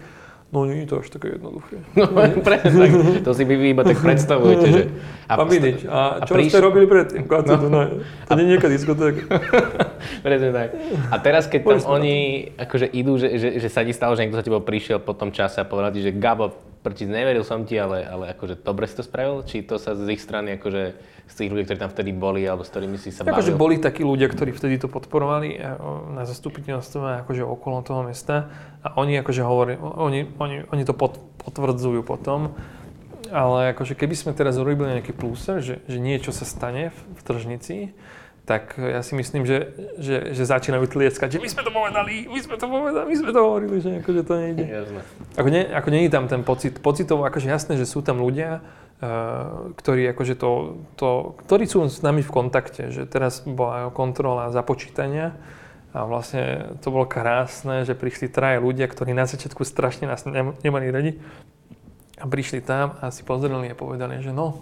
No 0.55 0.63
nie 0.63 0.87
je 0.87 0.87
to 0.87 1.03
až 1.03 1.11
také 1.11 1.35
jednoduché. 1.35 1.83
No 1.99 2.07
presne 2.47 2.71
tak, 2.71 2.91
to 3.27 3.31
si 3.35 3.43
vy 3.43 3.75
iba 3.75 3.83
tak 3.83 3.99
predstavujete, 3.99 4.67
že... 4.71 4.81
A, 5.25 5.41
Pán 5.41 5.49
Vidič, 5.49 5.89
a 5.89 6.21
čo 6.21 6.31
a 6.31 6.37
príš... 6.37 6.53
ste 6.53 6.61
robili 6.61 6.85
predtým? 6.85 7.25
No. 7.25 7.41
To, 7.41 7.65
no, 7.65 7.97
to 8.29 8.31
nie 8.37 8.45
je 8.45 8.49
nejaká 8.53 8.69
diskotéka. 8.69 9.25
presne 10.25 10.53
tak. 10.53 10.77
A 11.09 11.15
teraz, 11.17 11.49
keď 11.49 11.65
tam 11.65 11.97
oni 11.97 12.15
akože 12.53 12.85
idú, 12.93 13.17
že, 13.17 13.33
že, 13.41 13.49
že 13.57 13.65
sa 13.73 13.81
ti 13.81 13.89
stalo, 13.89 14.13
že 14.13 14.21
niekto 14.21 14.37
za 14.37 14.45
tebou 14.45 14.61
prišiel 14.61 15.01
po 15.01 15.17
tom 15.17 15.33
čase 15.33 15.57
a 15.57 15.65
povedal 15.65 15.89
ti, 15.97 16.05
že 16.05 16.13
Gabo, 16.13 16.53
prčiť, 16.85 17.09
neveril 17.09 17.41
som 17.41 17.65
ti, 17.65 17.73
ale, 17.81 18.05
ale 18.05 18.37
akože 18.37 18.61
dobre 18.61 18.85
si 18.85 18.93
to 18.93 19.01
spravil? 19.01 19.41
Či 19.41 19.65
to 19.65 19.81
sa 19.81 19.97
z 19.97 20.05
ich 20.13 20.21
strany, 20.21 20.61
akože 20.61 20.83
z 21.25 21.33
tých 21.33 21.49
ľudí, 21.49 21.65
ktorí 21.65 21.79
tam 21.81 21.89
vtedy 21.89 22.13
boli, 22.13 22.45
alebo 22.45 22.61
s 22.61 22.69
ktorými 22.69 23.01
si 23.01 23.09
sa 23.09 23.25
bavil? 23.25 23.41
Akože 23.41 23.57
boli 23.57 23.81
takí 23.81 24.05
ľudia, 24.05 24.29
ktorí 24.29 24.53
vtedy 24.53 24.77
to 24.77 24.85
podporovali 24.85 25.57
e, 25.57 25.73
na 26.13 26.29
zastupiteľstve 26.29 27.25
akože 27.25 27.41
okolo 27.41 27.81
toho 27.81 28.05
mesta 28.05 28.53
a 28.85 28.93
oni 29.01 29.17
akože 29.25 29.41
hovorí, 29.41 29.73
oni, 29.81 30.29
oni, 30.37 30.69
oni 30.69 30.83
to 30.85 30.93
pot, 30.93 31.17
potvrdzujú 31.41 32.05
potom, 32.05 32.53
ale 33.33 33.73
akože 33.73 33.97
keby 33.97 34.13
sme 34.13 34.37
teraz 34.37 34.61
urobili 34.61 35.01
nejaký 35.01 35.17
pluser, 35.17 35.65
že, 35.65 35.81
že 35.89 35.97
niečo 35.97 36.29
sa 36.29 36.45
stane 36.45 36.93
v, 36.93 36.97
v 37.17 37.21
tržnici, 37.25 37.75
tak 38.45 38.77
ja 38.77 39.01
si 39.01 39.17
myslím, 39.17 39.41
že, 39.49 39.73
že, 39.97 40.37
že 40.37 40.43
začínajú 40.45 40.85
tlieskať, 40.85 41.37
že 41.37 41.41
my 41.41 41.49
sme 41.49 41.65
to 41.65 41.73
povedali, 41.73 42.29
my 42.29 42.39
sme 42.45 42.55
to 42.61 42.65
povedali, 42.69 43.05
my 43.09 43.15
sme 43.17 43.31
to 43.33 43.41
hovorili, 43.41 43.75
že 43.81 43.89
akože 44.05 44.21
to 44.21 44.33
nejde. 44.37 44.63
Jasne. 44.69 45.01
Ako, 45.33 45.49
nie, 45.49 45.63
ako 45.65 45.87
je 45.89 46.13
tam 46.13 46.25
ten 46.29 46.41
pocit, 46.45 46.77
pocitov, 46.77 47.25
akože 47.25 47.49
jasné, 47.49 47.73
že 47.81 47.89
sú 47.89 48.05
tam 48.05 48.21
ľudia, 48.21 48.61
uh, 48.61 49.73
ktorí 49.73 50.05
akože 50.13 50.37
to, 50.37 50.77
to, 50.93 51.33
ktorí 51.41 51.65
sú 51.65 51.89
s 51.89 52.05
nami 52.05 52.21
v 52.21 52.29
kontakte, 52.29 52.93
že 52.93 53.09
teraz 53.09 53.41
bola 53.41 53.89
kontrola 53.89 54.53
započítania 54.53 55.33
a 55.97 56.05
vlastne 56.05 56.77
to 56.85 56.93
bolo 56.93 57.09
krásne, 57.09 57.81
že 57.81 57.97
prišli 57.97 58.29
traje 58.29 58.61
ľudia, 58.61 58.85
ktorí 58.85 59.17
na 59.17 59.25
začiatku 59.25 59.65
strašne 59.65 60.05
nás 60.05 60.21
nemali 60.61 60.93
radi 60.93 61.11
a 62.21 62.29
prišli 62.29 62.61
tam 62.61 62.93
a 63.01 63.09
si 63.09 63.25
pozreli 63.25 63.73
a 63.73 63.75
povedali, 63.75 64.21
že 64.21 64.29
no, 64.29 64.61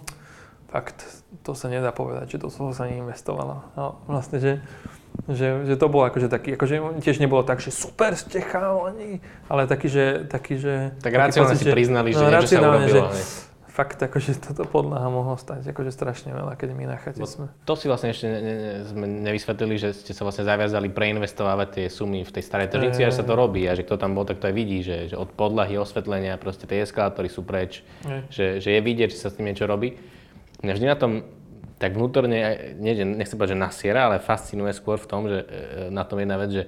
fakt, 0.72 1.23
to 1.44 1.52
sa 1.52 1.68
nedá 1.68 1.92
povedať, 1.92 2.34
že 2.34 2.36
do 2.40 2.48
toho 2.48 2.72
sa 2.72 2.88
neinvestovalo. 2.88 3.68
No, 3.76 4.00
vlastne, 4.08 4.40
že, 4.40 4.52
že, 5.28 5.68
že 5.68 5.74
to 5.76 5.92
bolo 5.92 6.08
akože 6.08 6.32
taký, 6.32 6.56
akože 6.56 7.04
tiež 7.04 7.20
nebolo 7.20 7.44
tak, 7.44 7.60
že 7.60 7.68
super 7.68 8.16
ste 8.16 8.40
chalani, 8.40 9.20
ale 9.52 9.68
taký, 9.68 9.92
že... 9.92 10.24
Taký, 10.24 10.56
že 10.56 10.74
tak 11.04 11.12
racionálne 11.12 11.60
si 11.60 11.68
priznali, 11.68 12.16
že 12.16 12.24
no, 12.24 12.32
niečo 12.32 12.48
sa 12.48 12.64
urobilo. 12.64 13.12
Že, 13.12 13.52
fakt 13.74 13.98
akože 13.98 14.38
toto 14.38 14.70
podľa 14.70 15.10
mohlo 15.10 15.34
stať 15.34 15.66
akože 15.74 15.90
strašne 15.90 16.30
veľa, 16.30 16.54
keď 16.54 16.68
my 16.78 16.84
na 16.86 16.96
chate 16.96 17.18
sme. 17.26 17.50
To 17.66 17.74
si 17.74 17.90
vlastne 17.90 18.14
ešte 18.14 18.30
ne, 18.30 18.38
ne, 18.38 18.54
sme 18.86 19.06
nevysvetlili, 19.26 19.74
že 19.82 19.90
ste 19.90 20.14
sa 20.14 20.22
vlastne 20.22 20.46
zaviazali 20.46 20.86
preinvestovať 20.94 21.68
tie 21.74 21.86
sumy 21.90 22.22
v 22.22 22.30
tej 22.30 22.46
starej 22.46 22.70
tržnici 22.70 23.02
a 23.02 23.10
že 23.10 23.18
sa 23.18 23.26
to 23.26 23.34
robí 23.34 23.66
a 23.66 23.74
že 23.74 23.82
kto 23.82 23.98
tam 23.98 24.14
bol, 24.14 24.22
tak 24.22 24.38
to 24.38 24.46
aj 24.46 24.54
vidí, 24.54 24.86
že, 24.86 25.10
že 25.10 25.18
od 25.18 25.26
podlahy, 25.34 25.74
osvetlenia, 25.74 26.38
proste 26.38 26.70
tie 26.70 26.86
eskalátory 26.86 27.26
sú 27.26 27.42
preč, 27.42 27.82
že, 28.30 28.62
že 28.62 28.78
je 28.78 28.80
vidieť, 28.80 29.10
že 29.10 29.18
sa 29.18 29.28
s 29.34 29.42
tým 29.42 29.50
niečo 29.50 29.66
robí. 29.66 29.98
Mňa 30.62 30.72
vždy 30.76 30.86
na 30.86 30.98
tom 30.98 31.12
tak 31.82 31.98
vnútorne, 31.98 32.38
nie, 32.78 32.94
nechcem 33.02 33.34
povedať, 33.34 33.58
že 33.58 33.64
nasiera, 33.66 34.06
ale 34.06 34.22
fascinuje 34.22 34.70
skôr 34.72 34.96
v 34.96 35.08
tom, 35.10 35.26
že 35.26 35.42
e, 35.42 35.46
na 35.90 36.06
tom 36.06 36.22
jedna 36.22 36.38
vec, 36.38 36.50
že 36.54 36.64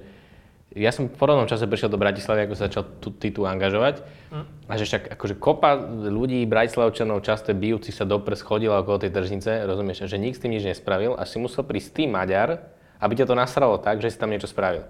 ja 0.75 0.91
som 0.91 1.07
v 1.07 1.15
podobnom 1.15 1.47
čase 1.47 1.63
prišiel 1.65 1.89
do 1.89 1.97
Bratislavy, 1.97 2.45
ako 2.45 2.53
sa 2.53 2.67
začal 2.67 2.83
tu, 2.99 3.09
ty 3.15 3.31
tu 3.31 3.47
angažovať. 3.47 4.03
Mm. 4.29 4.45
A 4.67 4.73
že 4.75 4.83
však 4.85 5.15
akože 5.15 5.35
kopa 5.39 5.79
ľudí, 6.11 6.43
Bratislavčanov, 6.43 7.23
často 7.23 7.55
bijúci 7.55 7.95
sa 7.95 8.03
dopres 8.03 8.43
chodila 8.43 8.83
okolo 8.83 9.01
tej 9.01 9.15
tržnice, 9.15 9.63
rozumieš, 9.63 10.05
že 10.05 10.19
nik 10.19 10.35
s 10.35 10.43
tým 10.43 10.53
nič 10.53 10.67
nespravil 10.67 11.15
a 11.15 11.23
si 11.23 11.39
musel 11.39 11.63
prísť 11.63 12.03
tým 12.03 12.13
Maďar, 12.13 12.67
aby 12.99 13.13
ťa 13.15 13.25
to 13.31 13.33
nasralo 13.33 13.79
tak, 13.79 14.03
že 14.03 14.11
si 14.11 14.19
tam 14.19 14.29
niečo 14.29 14.51
spravil. 14.51 14.83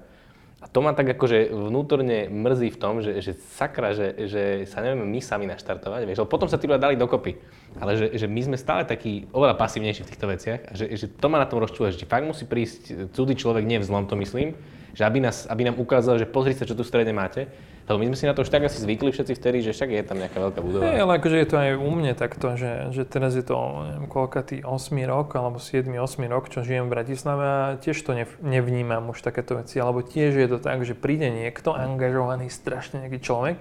A 0.58 0.66
to 0.66 0.82
ma 0.82 0.90
tak 0.98 1.06
akože 1.06 1.54
vnútorne 1.54 2.34
mrzí 2.34 2.74
v 2.74 2.82
tom, 2.82 3.06
že, 3.06 3.22
že 3.22 3.38
sakra, 3.38 3.94
že, 3.94 4.26
že 4.26 4.44
sa 4.66 4.82
nevieme 4.82 5.06
my 5.06 5.22
sami 5.22 5.46
naštartovať, 5.46 6.02
vieš, 6.10 6.26
lebo 6.26 6.34
potom 6.34 6.50
sa 6.50 6.58
tí 6.58 6.66
ľudia 6.66 6.82
dali 6.82 6.98
dokopy. 6.98 7.38
Ale 7.78 7.94
že, 7.94 8.18
že 8.18 8.26
my 8.26 8.42
sme 8.42 8.58
stále 8.58 8.82
takí 8.82 9.30
oveľa 9.38 9.54
pasívnejší 9.54 10.02
v 10.02 10.10
týchto 10.10 10.26
veciach 10.26 10.62
a 10.66 10.72
že, 10.74 10.90
že 10.98 11.14
to 11.14 11.30
ma 11.30 11.38
na 11.38 11.46
tom 11.46 11.62
rozčúva, 11.62 11.94
že 11.94 12.10
fakt 12.10 12.26
musí 12.26 12.50
prísť 12.50 13.14
cudzí 13.14 13.38
človek, 13.38 13.70
nie 13.70 13.78
v 13.78 13.86
zlom 13.86 14.10
to 14.10 14.18
myslím, 14.18 14.58
že 14.94 15.04
aby, 15.04 15.20
nás, 15.24 15.50
aby 15.50 15.68
nám 15.68 15.76
ukázal, 15.80 16.22
že 16.22 16.28
pozri 16.30 16.54
sa, 16.54 16.68
čo 16.68 16.76
tu 16.76 16.84
v 16.84 16.90
strede 16.90 17.12
máte. 17.16 17.50
Lebo 17.88 18.04
my 18.04 18.12
sme 18.12 18.18
si 18.20 18.28
na 18.28 18.36
to 18.36 18.44
už 18.44 18.52
tak 18.52 18.68
asi 18.68 18.84
zvykli 18.84 19.16
všetci 19.16 19.34
vtedy, 19.40 19.64
že 19.64 19.72
však 19.72 19.90
je 19.96 20.04
tam 20.04 20.20
nejaká 20.20 20.36
veľká 20.44 20.60
budova. 20.60 20.84
Hey, 20.84 21.00
ale 21.00 21.24
akože 21.24 21.40
je 21.40 21.48
to 21.48 21.56
aj 21.56 21.70
u 21.80 21.92
mne 21.96 22.14
takto, 22.20 22.60
že, 22.60 22.92
že 22.92 23.08
teraz 23.08 23.32
je 23.40 23.48
to 23.48 23.56
neviem, 23.88 24.12
tý 24.44 24.60
8 24.60 24.92
rok 25.08 25.40
alebo 25.40 25.56
7, 25.56 25.88
8 25.88 26.28
rok, 26.28 26.52
čo 26.52 26.68
žijem 26.68 26.92
v 26.92 27.00
Bratislave 27.00 27.46
a 27.48 27.80
tiež 27.80 27.96
to 28.04 28.12
nev, 28.12 28.28
nevnímam 28.44 29.08
už 29.08 29.24
takéto 29.24 29.56
veci. 29.56 29.80
Alebo 29.80 30.04
tiež 30.04 30.36
je 30.36 30.48
to 30.52 30.60
tak, 30.60 30.84
že 30.84 31.00
príde 31.00 31.32
niekto 31.32 31.72
angažovaný, 31.72 32.52
strašne 32.52 33.08
nejaký 33.08 33.24
človek, 33.24 33.56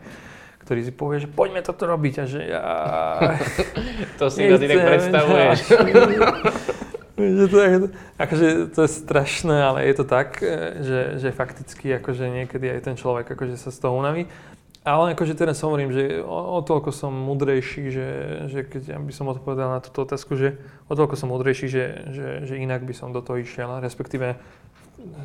ktorý 0.67 0.81
si 0.83 0.91
povie, 0.91 1.23
že 1.23 1.31
poďme 1.31 1.63
toto 1.63 1.87
robiť 1.87 2.15
a 2.19 2.25
že 2.27 2.41
ja... 2.51 2.67
to 4.19 4.27
si 4.27 4.43
to 4.51 4.59
ty 4.59 4.67
tak 4.67 4.83
predstavuješ. 4.91 5.59
to, 7.17 7.89
akože, 8.21 8.49
to 8.77 8.81
je 8.85 8.91
strašné, 8.93 9.57
ale 9.65 9.89
je 9.89 9.95
to 9.97 10.05
tak, 10.05 10.45
e, 10.45 10.85
že, 10.85 11.01
že 11.17 11.29
fakticky 11.33 11.97
akože 11.97 12.29
niekedy 12.29 12.69
aj 12.69 12.81
ten 12.85 12.97
človek 12.97 13.33
akože 13.33 13.57
sa 13.57 13.73
z 13.73 13.79
toho 13.81 13.97
unaví. 13.97 14.29
Ale 14.87 15.19
akože 15.19 15.35
teraz 15.35 15.59
hovorím, 15.67 15.91
že 15.91 16.23
o, 16.23 16.31
o 16.31 16.63
toľko 16.63 16.95
som 16.95 17.11
mudrejší, 17.11 17.91
že, 17.91 18.09
že 18.47 18.61
keď 18.63 19.03
by 19.03 19.11
som 19.11 19.27
odpovedal 19.27 19.67
na 19.67 19.81
túto 19.83 20.07
otázku, 20.07 20.39
že 20.39 20.63
o 20.87 20.95
toľko 20.95 21.19
som 21.19 21.35
mudrejší, 21.35 21.67
že, 21.67 21.85
že, 22.15 22.27
že 22.47 22.55
inak 22.55 22.87
by 22.87 22.95
som 22.95 23.11
do 23.11 23.19
toho 23.19 23.43
išiel. 23.43 23.83
Respektíve 23.83 24.39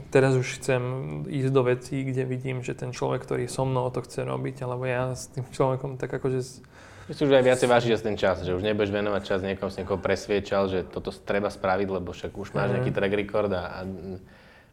teraz 0.09 0.33
už 0.33 0.57
chcem 0.57 0.81
ísť 1.29 1.49
do 1.53 1.61
vecí, 1.61 2.01
kde 2.01 2.25
vidím, 2.25 2.65
že 2.65 2.73
ten 2.73 2.89
človek, 2.89 3.21
ktorý 3.21 3.45
so 3.45 3.61
mnou 3.61 3.93
to 3.93 4.01
chce 4.01 4.25
robiť, 4.25 4.65
alebo 4.65 4.89
ja 4.89 5.13
s 5.13 5.29
tým 5.29 5.45
človekom 5.45 6.01
tak 6.01 6.09
akože 6.09 6.41
že 6.41 6.65
si 7.11 7.21
už 7.27 7.33
aj 7.35 7.43
viacej 7.43 7.67
vážiš 7.67 8.01
ten 8.01 8.15
čas, 8.15 8.41
že 8.41 8.55
už 8.55 8.63
nebudeš 8.63 8.91
venovať 8.91 9.21
čas 9.23 9.39
niekom, 9.43 9.67
si 9.67 9.83
niekoho 9.83 9.99
presviečal, 9.99 10.71
že 10.71 10.87
toto 10.87 11.11
treba 11.11 11.51
spraviť, 11.51 11.87
lebo 11.87 12.15
však 12.15 12.31
už 12.33 12.55
máš 12.55 12.71
mhm. 12.71 12.73
nejaký 12.79 12.91
track 12.91 13.13
record 13.13 13.51
a, 13.53 13.63
a 13.63 13.79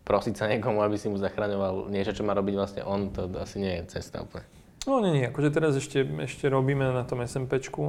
prosiť 0.08 0.34
sa 0.40 0.48
niekomu, 0.48 0.80
aby 0.80 0.96
si 0.96 1.12
mu 1.12 1.20
zachraňoval 1.20 1.92
niečo, 1.92 2.16
čo 2.16 2.24
má 2.24 2.32
robiť 2.32 2.54
vlastne 2.56 2.82
on, 2.86 3.12
to, 3.12 3.28
to 3.28 3.36
asi 3.44 3.60
nie 3.60 3.76
je 3.82 4.00
cesta 4.00 4.24
úplne. 4.24 4.46
No 4.88 5.04
nie, 5.04 5.20
nie, 5.20 5.28
akože 5.28 5.52
teraz 5.52 5.76
ešte, 5.76 6.00
ešte 6.00 6.48
robíme 6.48 6.80
na 6.80 7.04
tom 7.04 7.20
SMPčku. 7.20 7.82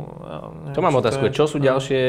Neviem, 0.68 0.76
to 0.76 0.84
mám 0.84 1.00
otázku, 1.00 1.32
čo 1.32 1.47
sú 1.47 1.56
ďalšie, 1.62 2.02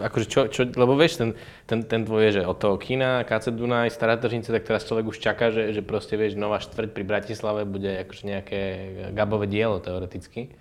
akože 0.00 0.26
čo, 0.30 0.40
čo, 0.48 0.64
lebo 0.64 0.96
vieš, 0.96 1.20
ten, 1.20 1.36
ten, 1.68 1.84
ten 1.84 2.08
tvoj 2.08 2.32
je, 2.32 2.40
že 2.40 2.42
od 2.48 2.56
toho 2.56 2.80
kina, 2.80 3.28
KC 3.28 3.52
Dunaj, 3.52 3.92
Stará 3.92 4.16
tržnica, 4.16 4.48
tak 4.56 4.64
teraz 4.64 4.88
človek 4.88 5.12
už 5.12 5.20
čaká, 5.20 5.52
že, 5.52 5.76
že 5.76 5.84
proste 5.84 6.16
vieš, 6.16 6.40
nová 6.40 6.64
štvrť 6.64 6.96
pri 6.96 7.04
Bratislave 7.04 7.68
bude 7.68 7.92
akože 8.08 8.22
nejaké 8.24 8.60
Gabové 9.12 9.50
dielo 9.50 9.84
teoreticky. 9.84 10.54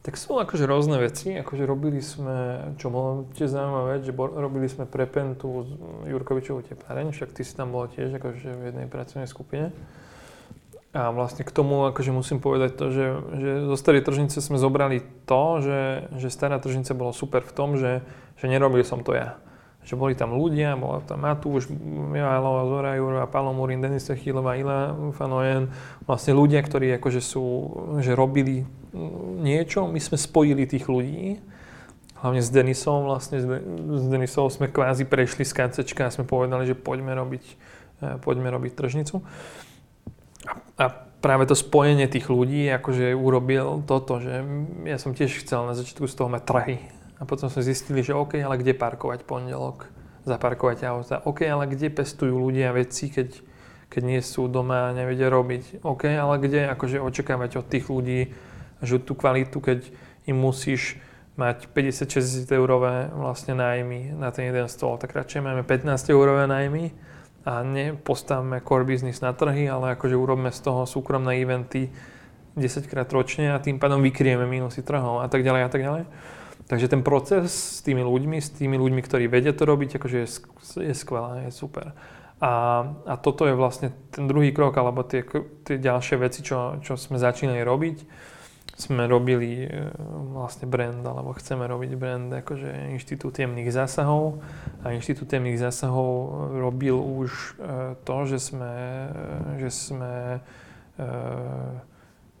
Tak 0.00 0.16
sú 0.16 0.40
akože 0.40 0.64
rôzne 0.64 0.96
veci, 0.96 1.36
akože 1.36 1.68
robili 1.68 2.00
sme, 2.00 2.72
čo 2.80 2.88
bolo 2.88 3.28
tiež 3.36 3.52
zaujímavé, 3.52 4.00
že 4.00 4.16
robili 4.16 4.64
sme 4.64 4.88
pre 4.88 5.04
Pentu 5.04 5.68
Jurkovičovú 6.08 6.64
tepláreň, 6.64 7.12
však 7.12 7.36
ty 7.36 7.44
si 7.44 7.52
tam 7.52 7.76
bol 7.76 7.84
tiež 7.84 8.16
akože 8.16 8.48
v 8.48 8.62
jednej 8.72 8.88
pracovnej 8.88 9.28
skupine. 9.28 9.76
A 10.96 11.12
vlastne 11.12 11.44
k 11.44 11.52
tomu 11.52 11.84
akože 11.92 12.16
musím 12.16 12.40
povedať 12.40 12.80
to, 12.80 12.90
že, 12.90 13.06
že 13.38 13.50
zo 13.68 13.76
starej 13.76 14.02
tržnice 14.02 14.40
sme 14.40 14.56
zobrali 14.56 15.04
to, 15.28 15.60
že, 15.60 15.80
že 16.16 16.32
stará 16.32 16.56
tržnica 16.56 16.96
bolo 16.96 17.12
super 17.12 17.44
v 17.44 17.52
tom, 17.52 17.76
že, 17.76 18.00
že 18.40 18.48
nerobil 18.48 18.82
som 18.82 19.04
to 19.04 19.12
ja. 19.12 19.36
Že 19.84 20.00
boli 20.00 20.16
tam 20.16 20.32
ľudia, 20.32 20.80
bola 20.80 21.04
tam 21.04 21.28
Matúš, 21.28 21.70
Mihajlova, 21.76 22.72
Zora 22.72 22.96
Jurova, 22.96 23.28
Palo 23.28 23.52
Murin, 23.52 23.84
Denis 23.84 24.08
Sechylová, 24.08 24.56
Ila 24.56 24.96
Fanojen. 25.12 25.70
Vlastne 26.08 26.32
ľudia, 26.34 26.64
ktorí 26.64 26.88
akože 26.96 27.20
sú, 27.20 27.44
že 28.02 28.16
robili 28.16 28.64
niečo, 29.40 29.86
my 29.86 30.00
sme 30.02 30.18
spojili 30.18 30.66
tých 30.66 30.86
ľudí. 30.90 31.38
Hlavne 32.20 32.44
s 32.44 32.52
Denisom, 32.52 33.08
vlastne 33.08 33.40
s 33.40 34.04
Denisom 34.12 34.52
sme 34.52 34.68
kvázi 34.68 35.08
prešli 35.08 35.48
z 35.48 35.56
KCčka 35.56 36.10
a 36.10 36.14
sme 36.14 36.28
povedali, 36.28 36.68
že 36.68 36.76
poďme 36.76 37.16
robiť, 37.16 37.44
eh, 38.04 38.16
poďme 38.20 38.52
robiť 38.52 38.72
tržnicu. 38.76 39.24
A 40.76 40.84
práve 41.20 41.44
to 41.48 41.56
spojenie 41.56 42.08
tých 42.08 42.28
ľudí 42.32 42.68
akože 42.72 43.12
urobil 43.12 43.84
toto, 43.84 44.20
že 44.20 44.44
ja 44.88 44.96
som 44.96 45.12
tiež 45.12 45.44
chcel 45.44 45.68
na 45.68 45.76
začiatku 45.76 46.08
z 46.08 46.16
toho 46.16 46.28
mať 46.32 46.42
trhy. 46.44 46.76
A 47.20 47.28
potom 47.28 47.52
sme 47.52 47.60
zistili, 47.60 48.00
že 48.00 48.16
OK, 48.16 48.40
ale 48.40 48.56
kde 48.56 48.72
parkovať 48.72 49.28
pondelok? 49.28 49.92
Zaparkovať 50.24 50.88
auta. 50.88 51.20
OK, 51.28 51.44
ale 51.44 51.68
kde 51.68 51.92
pestujú 51.92 52.40
ľudia 52.40 52.72
veci, 52.72 53.12
keď, 53.12 53.28
keď 53.92 54.02
nie 54.04 54.20
sú 54.24 54.48
doma 54.48 54.88
a 54.88 54.96
nevedia 54.96 55.28
robiť? 55.28 55.84
OK, 55.84 56.08
ale 56.08 56.40
kde 56.40 56.72
akože 56.72 56.96
očakávať 57.00 57.60
od 57.60 57.66
tých 57.68 57.92
ľudí, 57.92 58.32
že 58.80 59.00
tú 59.00 59.14
kvalitu, 59.14 59.60
keď 59.60 59.88
im 60.26 60.36
musíš 60.36 61.00
mať 61.36 61.72
50-60 61.72 62.44
eurové 62.52 63.08
vlastne 63.16 63.56
nájmy 63.56 64.12
na 64.18 64.28
ten 64.28 64.50
jeden 64.52 64.68
stôl, 64.68 65.00
tak 65.00 65.16
radšej 65.16 65.40
máme 65.40 65.62
15 65.64 66.12
eurové 66.12 66.44
nájmy, 66.44 66.92
a 67.44 67.64
nepostavme 67.64 68.60
core 68.60 68.84
business 68.84 69.24
na 69.24 69.32
trhy, 69.32 69.64
ale 69.68 69.96
akože 69.96 70.16
urobme 70.16 70.52
z 70.52 70.60
toho 70.60 70.84
súkromné 70.84 71.40
eventy 71.40 71.88
10 72.56 72.84
krát 72.84 73.08
ročne 73.08 73.54
a 73.54 73.62
tým 73.62 73.80
pádom 73.80 74.02
vykrieme 74.04 74.44
minusy 74.44 74.84
trhov 74.84 75.24
a 75.24 75.28
tak 75.30 75.40
ďalej 75.40 75.62
a 75.64 75.70
tak 75.70 75.80
ďalej. 75.80 76.04
Takže 76.68 76.86
ten 76.86 77.02
proces 77.02 77.50
s 77.50 77.80
tými 77.82 78.04
ľuďmi, 78.04 78.38
s 78.38 78.52
tými 78.52 78.76
ľuďmi, 78.76 79.00
ktorí 79.02 79.26
vedia 79.26 79.56
to 79.56 79.64
robiť, 79.64 79.98
akože 79.98 80.18
je, 80.22 80.28
je 80.86 80.94
skvelé, 80.94 81.48
je 81.48 81.52
super. 81.56 81.96
A, 82.40 82.84
a 83.08 83.14
toto 83.18 83.48
je 83.48 83.58
vlastne 83.58 83.90
ten 84.12 84.28
druhý 84.28 84.52
krok, 84.52 84.76
alebo 84.78 85.02
tie, 85.02 85.24
tie 85.66 85.76
ďalšie 85.80 86.16
veci, 86.20 86.44
čo, 86.44 86.78
čo 86.84 86.94
sme 86.94 87.18
začínali 87.18 87.64
robiť 87.64 87.96
sme 88.80 89.04
robili 89.04 89.68
e, 89.68 89.92
vlastne 90.32 90.64
brand, 90.64 91.04
alebo 91.04 91.36
chceme 91.36 91.68
robiť 91.68 91.90
brand 92.00 92.32
akože 92.32 92.96
Inštitút 92.96 93.36
jemných 93.36 93.68
zásahov 93.68 94.40
a 94.80 94.96
Inštitút 94.96 95.28
jemných 95.28 95.60
zásahov 95.60 96.10
robil 96.56 96.96
už 96.96 97.30
e, 97.30 97.50
to, 98.02 98.16
že 98.24 98.40
sme, 98.40 98.74
e, 99.12 99.60
že 99.60 99.70
sme 99.70 100.40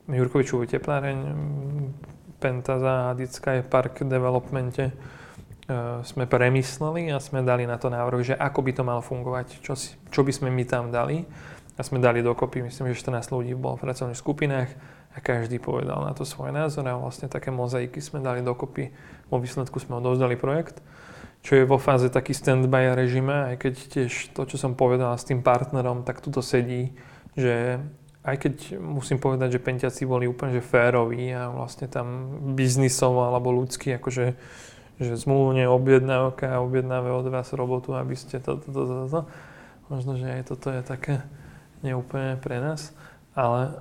Jurkovičovú 0.04 0.68
tepláreň, 0.68 1.18
Pentaza 2.36 3.08
a 3.08 3.16
Sky 3.16 3.64
Park 3.64 4.04
Developmente 4.04 4.92
sme 6.04 6.28
premysleli 6.28 7.08
a 7.08 7.16
sme 7.16 7.40
dali 7.40 7.64
na 7.64 7.80
to 7.80 7.88
návrh, 7.88 8.20
že 8.20 8.34
ako 8.36 8.60
by 8.60 8.72
to 8.76 8.82
malo 8.84 9.00
fungovať, 9.00 9.64
čo, 9.64 9.72
čo 10.12 10.20
by 10.20 10.28
sme 10.28 10.52
my 10.52 10.64
tam 10.68 10.92
dali. 10.92 11.24
A 11.78 11.80
sme 11.80 11.96
dali 11.96 12.20
dokopy, 12.20 12.68
myslím, 12.68 12.92
že 12.92 13.00
14 13.00 13.32
ľudí 13.32 13.56
bolo 13.56 13.80
v 13.80 13.88
pracovných 13.88 14.20
skupinách 14.20 14.68
a 15.10 15.18
každý 15.18 15.58
povedal 15.58 16.06
na 16.06 16.14
to 16.14 16.22
svoj 16.22 16.54
názor 16.54 16.86
a 16.86 16.94
vlastne 16.94 17.26
také 17.26 17.50
mozaiky 17.50 17.98
sme 17.98 18.22
dali 18.22 18.46
dokopy. 18.46 18.94
Vo 19.26 19.42
výsledku 19.42 19.82
sme 19.82 19.98
odovzdali 19.98 20.38
projekt, 20.38 20.78
čo 21.42 21.58
je 21.58 21.64
vo 21.64 21.80
fáze 21.80 22.06
taký 22.12 22.30
stand-by 22.36 22.94
režime, 22.94 23.54
aj 23.54 23.56
keď 23.58 23.74
tiež 23.90 24.12
to, 24.36 24.46
čo 24.46 24.56
som 24.60 24.78
povedal 24.78 25.10
s 25.16 25.26
tým 25.26 25.42
partnerom, 25.42 26.06
tak 26.06 26.22
tuto 26.22 26.44
sedí, 26.44 26.94
že 27.34 27.80
aj 28.20 28.36
keď 28.36 28.54
musím 28.76 29.16
povedať, 29.16 29.56
že 29.56 29.64
pentiaci 29.64 30.04
boli 30.04 30.28
úplne 30.28 30.52
že 30.52 30.62
féroví 30.62 31.32
a 31.32 31.48
vlastne 31.48 31.88
tam 31.88 32.36
biznisovo 32.52 33.24
alebo 33.24 33.48
ľudsky 33.48 33.96
akože 33.96 34.36
že 35.00 35.16
zmluvne 35.16 35.64
objednávka 35.64 36.52
a 36.52 36.60
objednáve 36.60 37.08
od 37.08 37.24
vás 37.32 37.48
robotu, 37.56 37.96
aby 37.96 38.12
ste 38.12 38.36
to, 38.36 38.60
to, 38.60 38.68
to, 38.68 38.82
to, 38.84 39.06
to. 39.08 39.20
Možno, 39.88 40.20
že 40.20 40.28
aj 40.28 40.52
toto 40.52 40.68
je 40.68 40.84
také 40.84 41.24
neúplne 41.80 42.36
pre 42.36 42.60
nás, 42.60 42.92
ale 43.32 43.80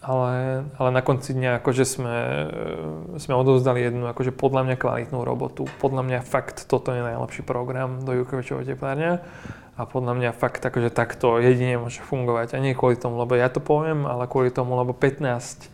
ale, 0.00 0.64
ale 0.80 0.88
na 0.96 1.04
konci 1.04 1.36
dňa 1.36 1.60
akože 1.60 1.84
sme, 1.84 2.16
e, 3.16 3.20
sme 3.20 3.34
odovzdali 3.36 3.84
jednu 3.84 4.08
akože 4.08 4.32
podľa 4.32 4.64
mňa 4.64 4.76
kvalitnú 4.80 5.20
robotu. 5.20 5.68
Podľa 5.76 6.02
mňa 6.08 6.18
fakt 6.24 6.64
toto 6.64 6.96
je 6.96 7.04
najlepší 7.04 7.44
program 7.44 8.00
do 8.00 8.16
Jukovičovho 8.16 8.64
teplárňa 8.64 9.20
a 9.76 9.82
podľa 9.84 10.16
mňa 10.16 10.30
fakt 10.32 10.64
akože 10.64 10.88
takto 10.88 11.36
jedine 11.36 11.76
môže 11.76 12.00
fungovať. 12.00 12.56
A 12.56 12.64
nie 12.64 12.72
kvôli 12.72 12.96
tomu, 12.96 13.20
lebo 13.20 13.36
ja 13.36 13.52
to 13.52 13.60
poviem, 13.60 14.08
ale 14.08 14.24
kvôli 14.24 14.48
tomu, 14.48 14.72
lebo 14.72 14.96
15 14.96 15.68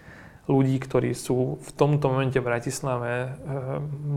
ľudí, 0.50 0.78
ktorí 0.78 1.10
sú 1.14 1.58
v 1.62 1.70
tomto 1.74 2.10
momente 2.10 2.38
v 2.42 2.46
Bratislave 2.50 3.10
e, 3.10 3.28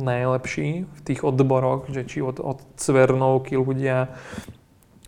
najlepší 0.01 0.89
v 0.89 0.99
tých 1.05 1.21
odboroch, 1.21 1.89
že 1.89 2.05
či 2.05 2.25
od, 2.25 2.41
od 2.41 2.65
Cvernovky 2.81 3.57
ľudia 3.57 4.13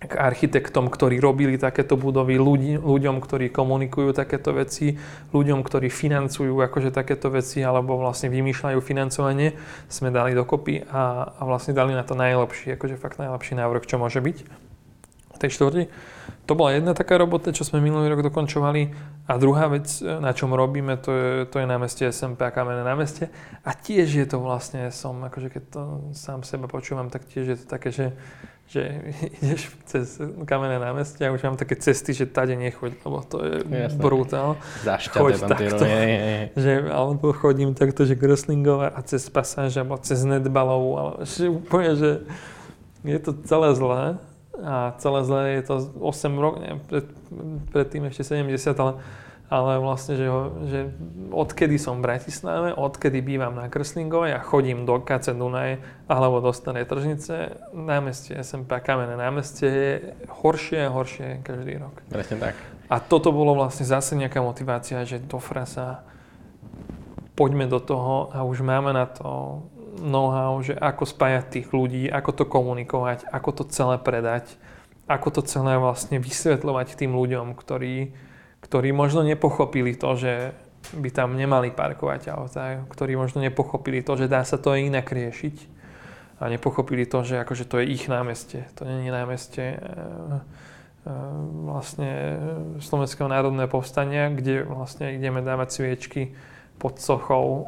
k 0.02 0.18
architektom, 0.18 0.90
ktorí 0.90 1.22
robili 1.22 1.62
takéto 1.62 1.94
budovy, 1.94 2.42
ľudí, 2.42 2.74
ľuďom, 2.82 3.22
ktorí 3.22 3.54
komunikujú 3.54 4.18
takéto 4.18 4.50
veci, 4.50 4.98
ľuďom, 5.30 5.62
ktorí 5.62 5.94
financujú 5.94 6.58
akože 6.58 6.90
takéto 6.90 7.30
veci 7.30 7.62
alebo 7.62 8.02
vlastne 8.02 8.34
vymýšľajú 8.34 8.82
financovanie, 8.82 9.54
sme 9.86 10.10
dali 10.10 10.34
dokopy 10.34 10.90
a, 10.90 11.30
a 11.38 11.42
vlastne 11.46 11.78
dali 11.78 11.94
na 11.94 12.02
to 12.02 12.18
najlepší, 12.18 12.74
akože 12.74 12.98
fakt 12.98 13.22
najlepší 13.22 13.54
návrh, 13.54 13.86
čo 13.86 14.02
môže 14.02 14.18
byť 14.18 14.38
v 15.32 15.38
tej 15.38 15.50
štvrti. 15.54 15.84
To 16.50 16.58
bola 16.58 16.74
jedna 16.74 16.98
taká 16.98 17.22
robota, 17.22 17.54
čo 17.54 17.62
sme 17.62 17.78
minulý 17.78 18.10
rok 18.10 18.26
dokončovali 18.26 18.98
a 19.30 19.38
druhá 19.38 19.70
vec, 19.70 20.02
na 20.02 20.34
čom 20.34 20.50
robíme, 20.58 20.98
to 20.98 21.10
je, 21.14 21.30
to 21.46 21.62
je 21.62 21.70
námestie 21.70 22.10
SMP 22.10 22.42
a 22.42 22.50
kamenné 22.50 22.82
námestie 22.82 23.30
a 23.62 23.78
tiež 23.78 24.10
je 24.10 24.26
to 24.26 24.42
vlastne, 24.42 24.90
som 24.90 25.22
akože 25.22 25.54
keď 25.54 25.64
to 25.70 25.82
sám 26.18 26.42
seba 26.42 26.66
počúvam, 26.66 27.14
tak 27.14 27.30
tiež 27.30 27.46
je 27.46 27.58
to 27.62 27.66
také, 27.70 27.94
že 27.94 28.18
že 28.72 28.84
ideš 29.44 29.68
cez 29.84 30.16
kamenné 30.48 30.80
námestie 30.80 31.28
a 31.28 31.36
už 31.36 31.44
mám 31.44 31.60
také 31.60 31.76
cesty, 31.76 32.16
že 32.16 32.24
tade 32.24 32.56
nechoď, 32.56 32.96
lebo 33.04 33.20
to 33.28 33.38
je 33.44 33.56
Jasne. 33.68 34.00
brutál. 34.00 34.50
Zašťaté 34.88 35.34
tam 35.44 35.50
takto, 35.52 35.84
je, 35.84 36.04
je. 36.08 36.40
Že, 36.64 36.74
alebo 36.88 37.36
chodím 37.36 37.76
takto, 37.76 38.08
že 38.08 38.16
Gröslingová 38.16 38.96
a 38.96 39.00
cez 39.04 39.28
pasáž, 39.28 39.76
alebo 39.76 40.00
cez 40.00 40.24
Netbalovú, 40.24 40.92
ale 40.96 41.12
že 41.28 41.52
úplne, 41.52 41.92
že 42.00 42.12
je 43.04 43.20
to 43.20 43.36
celé 43.44 43.76
zlé 43.76 44.04
a 44.62 44.94
celé 45.02 45.20
zlé 45.26 45.42
je 45.60 45.64
to 45.68 45.76
8 46.00 46.38
rokov, 46.38 46.62
pred, 46.88 47.06
predtým 47.76 48.08
ešte 48.08 48.24
70, 48.24 48.72
ale 48.78 49.02
ale 49.52 49.84
vlastne, 49.84 50.16
že, 50.16 50.28
že 50.72 50.80
odkedy 51.28 51.76
som 51.76 52.00
v 52.00 52.08
Bratislave, 52.08 52.72
odkedy 52.72 53.20
bývam 53.20 53.52
na 53.52 53.68
Krslingovej 53.68 54.40
a 54.40 54.40
chodím 54.40 54.88
do 54.88 54.96
KC 55.04 55.36
Dunaj 55.36 55.84
alebo 56.08 56.40
do 56.40 56.56
Starej 56.56 56.88
Tržnice, 56.88 57.60
námestie 57.76 58.40
SMP 58.40 58.80
Kamenné 58.80 59.20
námestie 59.20 59.68
je 59.68 59.92
horšie 60.32 60.88
a 60.88 60.96
horšie 60.96 61.44
každý 61.44 61.84
rok. 61.84 62.00
Presne 62.08 62.40
tak. 62.40 62.56
A 62.88 63.04
toto 63.04 63.36
bolo 63.36 63.60
vlastne 63.60 63.84
zase 63.84 64.16
nejaká 64.16 64.40
motivácia, 64.40 65.04
že 65.04 65.20
do 65.20 65.36
frasa 65.44 66.08
poďme 67.36 67.68
do 67.68 67.84
toho 67.84 68.32
a 68.32 68.48
už 68.48 68.64
máme 68.64 68.96
na 68.96 69.04
to 69.04 69.60
know-how, 70.00 70.64
že 70.64 70.80
ako 70.80 71.04
spájať 71.04 71.46
tých 71.52 71.68
ľudí, 71.76 72.08
ako 72.08 72.32
to 72.32 72.44
komunikovať, 72.48 73.28
ako 73.28 73.50
to 73.52 73.64
celé 73.68 74.00
predať, 74.00 74.56
ako 75.12 75.28
to 75.28 75.42
celé 75.44 75.76
vlastne 75.76 76.24
vysvetľovať 76.24 76.96
tým 76.96 77.12
ľuďom, 77.12 77.52
ktorí 77.60 78.16
ktorí 78.62 78.94
možno 78.94 79.26
nepochopili 79.26 79.98
to, 79.98 80.16
že 80.16 80.34
by 80.98 81.10
tam 81.14 81.38
nemali 81.38 81.70
parkovať 81.70 82.22
auta, 82.34 82.82
ktorí 82.90 83.14
možno 83.14 83.42
nepochopili 83.42 84.02
to, 84.02 84.18
že 84.18 84.32
dá 84.32 84.42
sa 84.42 84.58
to 84.58 84.74
inak 84.74 85.10
riešiť 85.10 85.82
a 86.42 86.50
nepochopili 86.50 87.06
to, 87.06 87.22
že 87.22 87.38
akože 87.46 87.70
to 87.70 87.82
je 87.82 87.86
ich 87.94 88.10
námestie, 88.10 88.66
to 88.74 88.82
nie 88.90 89.06
je 89.06 89.14
námestie 89.14 89.68
e, 89.78 89.80
e, 89.80 89.90
vlastne 91.70 92.10
Slovenského 92.82 93.30
národného 93.30 93.70
povstania, 93.70 94.34
kde 94.34 94.66
vlastne 94.66 95.14
ideme 95.14 95.46
dávať 95.46 95.70
sviečky 95.70 96.34
pod 96.82 96.98
sochou 96.98 97.46
e, 97.46 97.62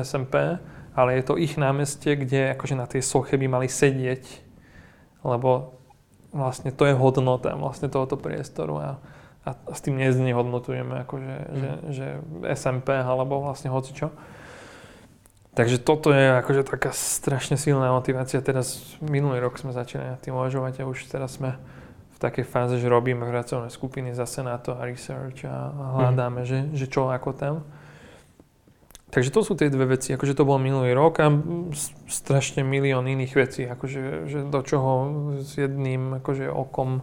SMP, 0.00 0.56
ale 0.96 1.10
je 1.20 1.24
to 1.28 1.36
ich 1.36 1.60
námestie, 1.60 2.16
kde 2.16 2.56
akože 2.56 2.74
na 2.74 2.88
tej 2.88 3.04
soche 3.04 3.36
by 3.36 3.46
mali 3.46 3.68
sedieť, 3.68 4.24
lebo 5.28 5.76
vlastne 6.32 6.72
to 6.72 6.88
je 6.88 6.96
hodnota 6.96 7.52
vlastne 7.52 7.92
tohoto 7.92 8.16
priestoru 8.16 8.74
a 8.80 8.90
a 9.52 9.72
s 9.74 9.80
tým 9.82 9.98
neznehodnotujeme 9.98 11.06
akože, 11.06 11.34
mm. 11.34 11.56
že, 11.58 11.70
že 11.90 12.06
SMP 12.54 12.94
alebo 12.94 13.42
vlastne 13.42 13.68
hocičo. 13.70 14.12
Takže 15.50 15.82
toto 15.82 16.14
je 16.14 16.40
akože 16.40 16.62
taká 16.62 16.94
strašne 16.94 17.58
silná 17.58 17.90
motivácia. 17.90 18.38
Teraz 18.38 18.96
minulý 19.02 19.42
rok 19.42 19.58
sme 19.58 19.74
začali 19.74 20.06
na 20.06 20.16
tým 20.16 20.38
uvažovať 20.38 20.82
a 20.82 20.88
už 20.88 21.10
teraz 21.10 21.36
sme 21.42 21.58
v 22.14 22.18
takej 22.22 22.46
fáze, 22.46 22.78
že 22.78 22.86
robíme 22.86 23.26
pracovné 23.26 23.66
skupiny 23.68 24.14
zase 24.14 24.46
na 24.46 24.56
to 24.62 24.78
a 24.78 24.86
research 24.86 25.42
a 25.44 25.74
hľadáme, 25.98 26.42
mm. 26.42 26.48
že, 26.48 26.58
že 26.72 26.86
čo 26.86 27.10
ako 27.10 27.34
tam. 27.34 27.54
Takže 29.10 29.34
to 29.34 29.42
sú 29.42 29.58
tie 29.58 29.66
dve 29.66 29.98
veci, 29.98 30.14
akože 30.14 30.38
to 30.38 30.46
bol 30.46 30.54
minulý 30.62 30.94
rok 30.94 31.18
a 31.18 31.34
strašne 32.06 32.62
milión 32.62 33.10
iných 33.10 33.34
vecí, 33.34 33.66
akože 33.66 34.30
že 34.30 34.38
do 34.46 34.60
čoho 34.62 34.90
s 35.42 35.58
jedným 35.58 36.22
akože 36.22 36.46
okom 36.46 37.02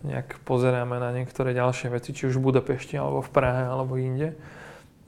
nejak 0.00 0.40
pozeráme 0.48 0.96
na 0.96 1.12
niektoré 1.12 1.52
ďalšie 1.52 1.92
veci, 1.92 2.16
či 2.16 2.28
už 2.28 2.40
v 2.40 2.52
Budapešti, 2.52 2.96
alebo 2.96 3.20
v 3.20 3.30
Prahe, 3.30 3.64
alebo 3.68 4.00
inde. 4.00 4.36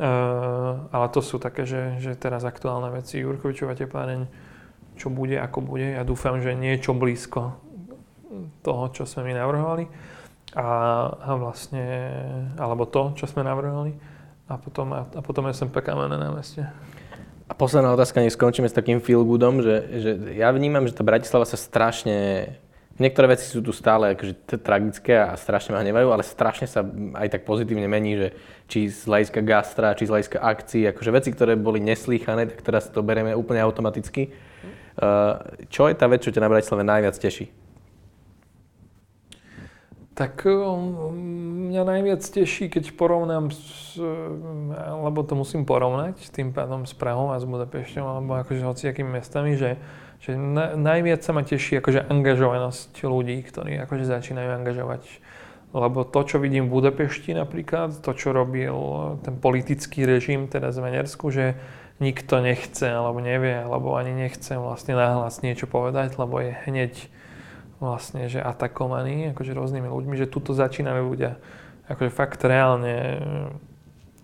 Uh, 0.03 0.89
ale 0.91 1.07
to 1.13 1.21
sú 1.21 1.37
také, 1.39 1.69
že, 1.69 2.01
že 2.01 2.17
teraz 2.17 2.43
aktuálne 2.43 2.91
veci. 2.91 3.21
Jurkovičová 3.21 3.77
tepláreň, 3.77 4.27
čo 4.97 5.09
bude, 5.13 5.37
ako 5.39 5.63
bude. 5.63 5.97
Ja 5.97 6.03
dúfam, 6.05 6.41
že 6.41 6.57
niečo 6.57 6.97
blízko 6.97 7.57
toho, 8.65 8.89
čo 8.93 9.05
sme 9.05 9.31
my 9.31 9.33
navrhovali. 9.37 9.85
A, 10.53 10.69
a 11.09 11.31
vlastne, 11.41 11.85
alebo 12.61 12.85
to, 12.85 13.17
čo 13.17 13.25
sme 13.25 13.45
navrhovali. 13.45 13.97
A 14.49 14.61
potom, 14.61 14.93
a, 14.93 15.09
a 15.09 15.21
potom 15.25 15.49
SMP 15.49 15.81
Kamenné 15.81 16.21
námestie. 16.21 16.69
A 17.49 17.53
posledná 17.57 17.93
otázka, 17.93 18.21
nech 18.21 18.33
skončíme 18.33 18.69
s 18.69 18.77
takým 18.77 19.01
feel 19.01 19.25
goodom, 19.29 19.61
že, 19.61 19.77
že 20.01 20.11
ja 20.37 20.49
vnímam, 20.53 20.89
že 20.89 20.97
tá 20.97 21.05
Bratislava 21.05 21.45
sa 21.45 21.61
strašne 21.61 22.49
Niektoré 23.01 23.33
veci 23.33 23.49
sú 23.49 23.65
tu 23.65 23.73
stále 23.73 24.13
akože 24.13 24.61
tragické 24.61 25.17
a 25.17 25.33
strašne 25.33 25.73
ma 25.73 25.81
hnevajú, 25.81 26.13
ale 26.13 26.21
strašne 26.21 26.69
sa 26.69 26.85
aj 27.17 27.29
tak 27.33 27.43
pozitívne 27.49 27.89
mení, 27.89 28.21
že 28.21 28.29
či 28.69 28.93
z 28.93 29.09
hľadiska 29.09 29.41
gastra, 29.41 29.97
či 29.97 30.05
z 30.05 30.13
hľadiska 30.13 30.39
akcií, 30.39 30.83
akože 30.93 31.11
veci, 31.11 31.33
ktoré 31.33 31.57
boli 31.57 31.81
neslýchané, 31.81 32.53
tak 32.53 32.61
teraz 32.61 32.93
to 32.93 33.01
berieme 33.01 33.33
úplne 33.33 33.65
automaticky. 33.65 34.37
Uh, 34.93 35.41
čo 35.73 35.89
je 35.89 35.97
tá 35.97 36.05
vec, 36.05 36.21
čo 36.21 36.37
ťa 36.37 36.45
na 36.45 36.53
Bratislave 36.53 36.85
najviac 36.85 37.17
teší? 37.17 37.49
Tak 40.13 40.45
um, 40.45 41.73
mňa 41.73 41.83
najviac 41.89 42.21
teší, 42.21 42.69
keď 42.69 42.93
porovnám, 42.93 43.49
s, 43.49 43.97
lebo 45.01 45.25
to 45.25 45.33
musím 45.33 45.65
porovnať, 45.65 46.29
tým 46.29 46.53
pádom 46.53 46.85
s 46.85 46.93
Prahou 46.93 47.33
a 47.33 47.41
s 47.41 47.49
Budapešťou, 47.49 48.05
alebo 48.05 48.37
akože 48.37 48.61
hociakými 48.61 49.17
mestami, 49.17 49.57
že 49.57 49.81
že 50.23 50.39
na, 50.39 50.79
najviac 50.79 51.21
sa 51.21 51.35
ma 51.35 51.43
teší 51.43 51.83
akože 51.83 52.07
angažovanosť 52.07 53.03
ľudí, 53.03 53.43
ktorí 53.43 53.77
akože 53.83 54.07
začínajú 54.07 54.51
angažovať. 54.63 55.03
Lebo 55.73 56.05
to, 56.05 56.21
čo 56.23 56.37
vidím 56.39 56.69
v 56.69 56.79
Budapešti 56.79 57.33
napríklad, 57.33 58.05
to, 58.05 58.13
čo 58.13 58.31
robil 58.31 58.77
ten 59.25 59.35
politický 59.41 60.05
režim 60.05 60.47
teraz 60.47 60.77
v 60.77 60.85
Maďarsku, 60.87 61.33
že 61.33 61.57
nikto 61.99 62.39
nechce 62.39 62.87
alebo 62.87 63.19
nevie, 63.19 63.57
alebo 63.57 63.97
ani 63.97 64.13
nechce 64.15 64.55
vlastne 64.59 64.95
nahlas 64.95 65.41
niečo 65.41 65.65
povedať, 65.67 66.15
lebo 66.21 66.39
je 66.45 66.53
hneď 66.69 66.93
vlastne, 67.83 68.31
že 68.31 68.39
atakovaný 68.39 69.35
akože 69.35 69.57
rôznymi 69.59 69.89
ľuďmi, 69.91 70.15
že 70.15 70.31
tuto 70.31 70.55
začínajú 70.55 71.03
ľudia 71.03 71.41
akože 71.91 72.11
fakt 72.11 72.41
reálne 72.47 73.19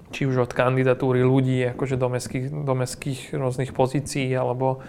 či 0.08 0.24
už 0.24 0.48
od 0.48 0.52
kandidatúry 0.56 1.20
ľudí 1.20 1.60
akože 1.76 2.00
do 2.00 2.08
mestských, 2.08 2.46
do 2.48 2.74
mestských 2.74 3.20
rôznych 3.36 3.76
pozícií 3.76 4.32
alebo 4.32 4.80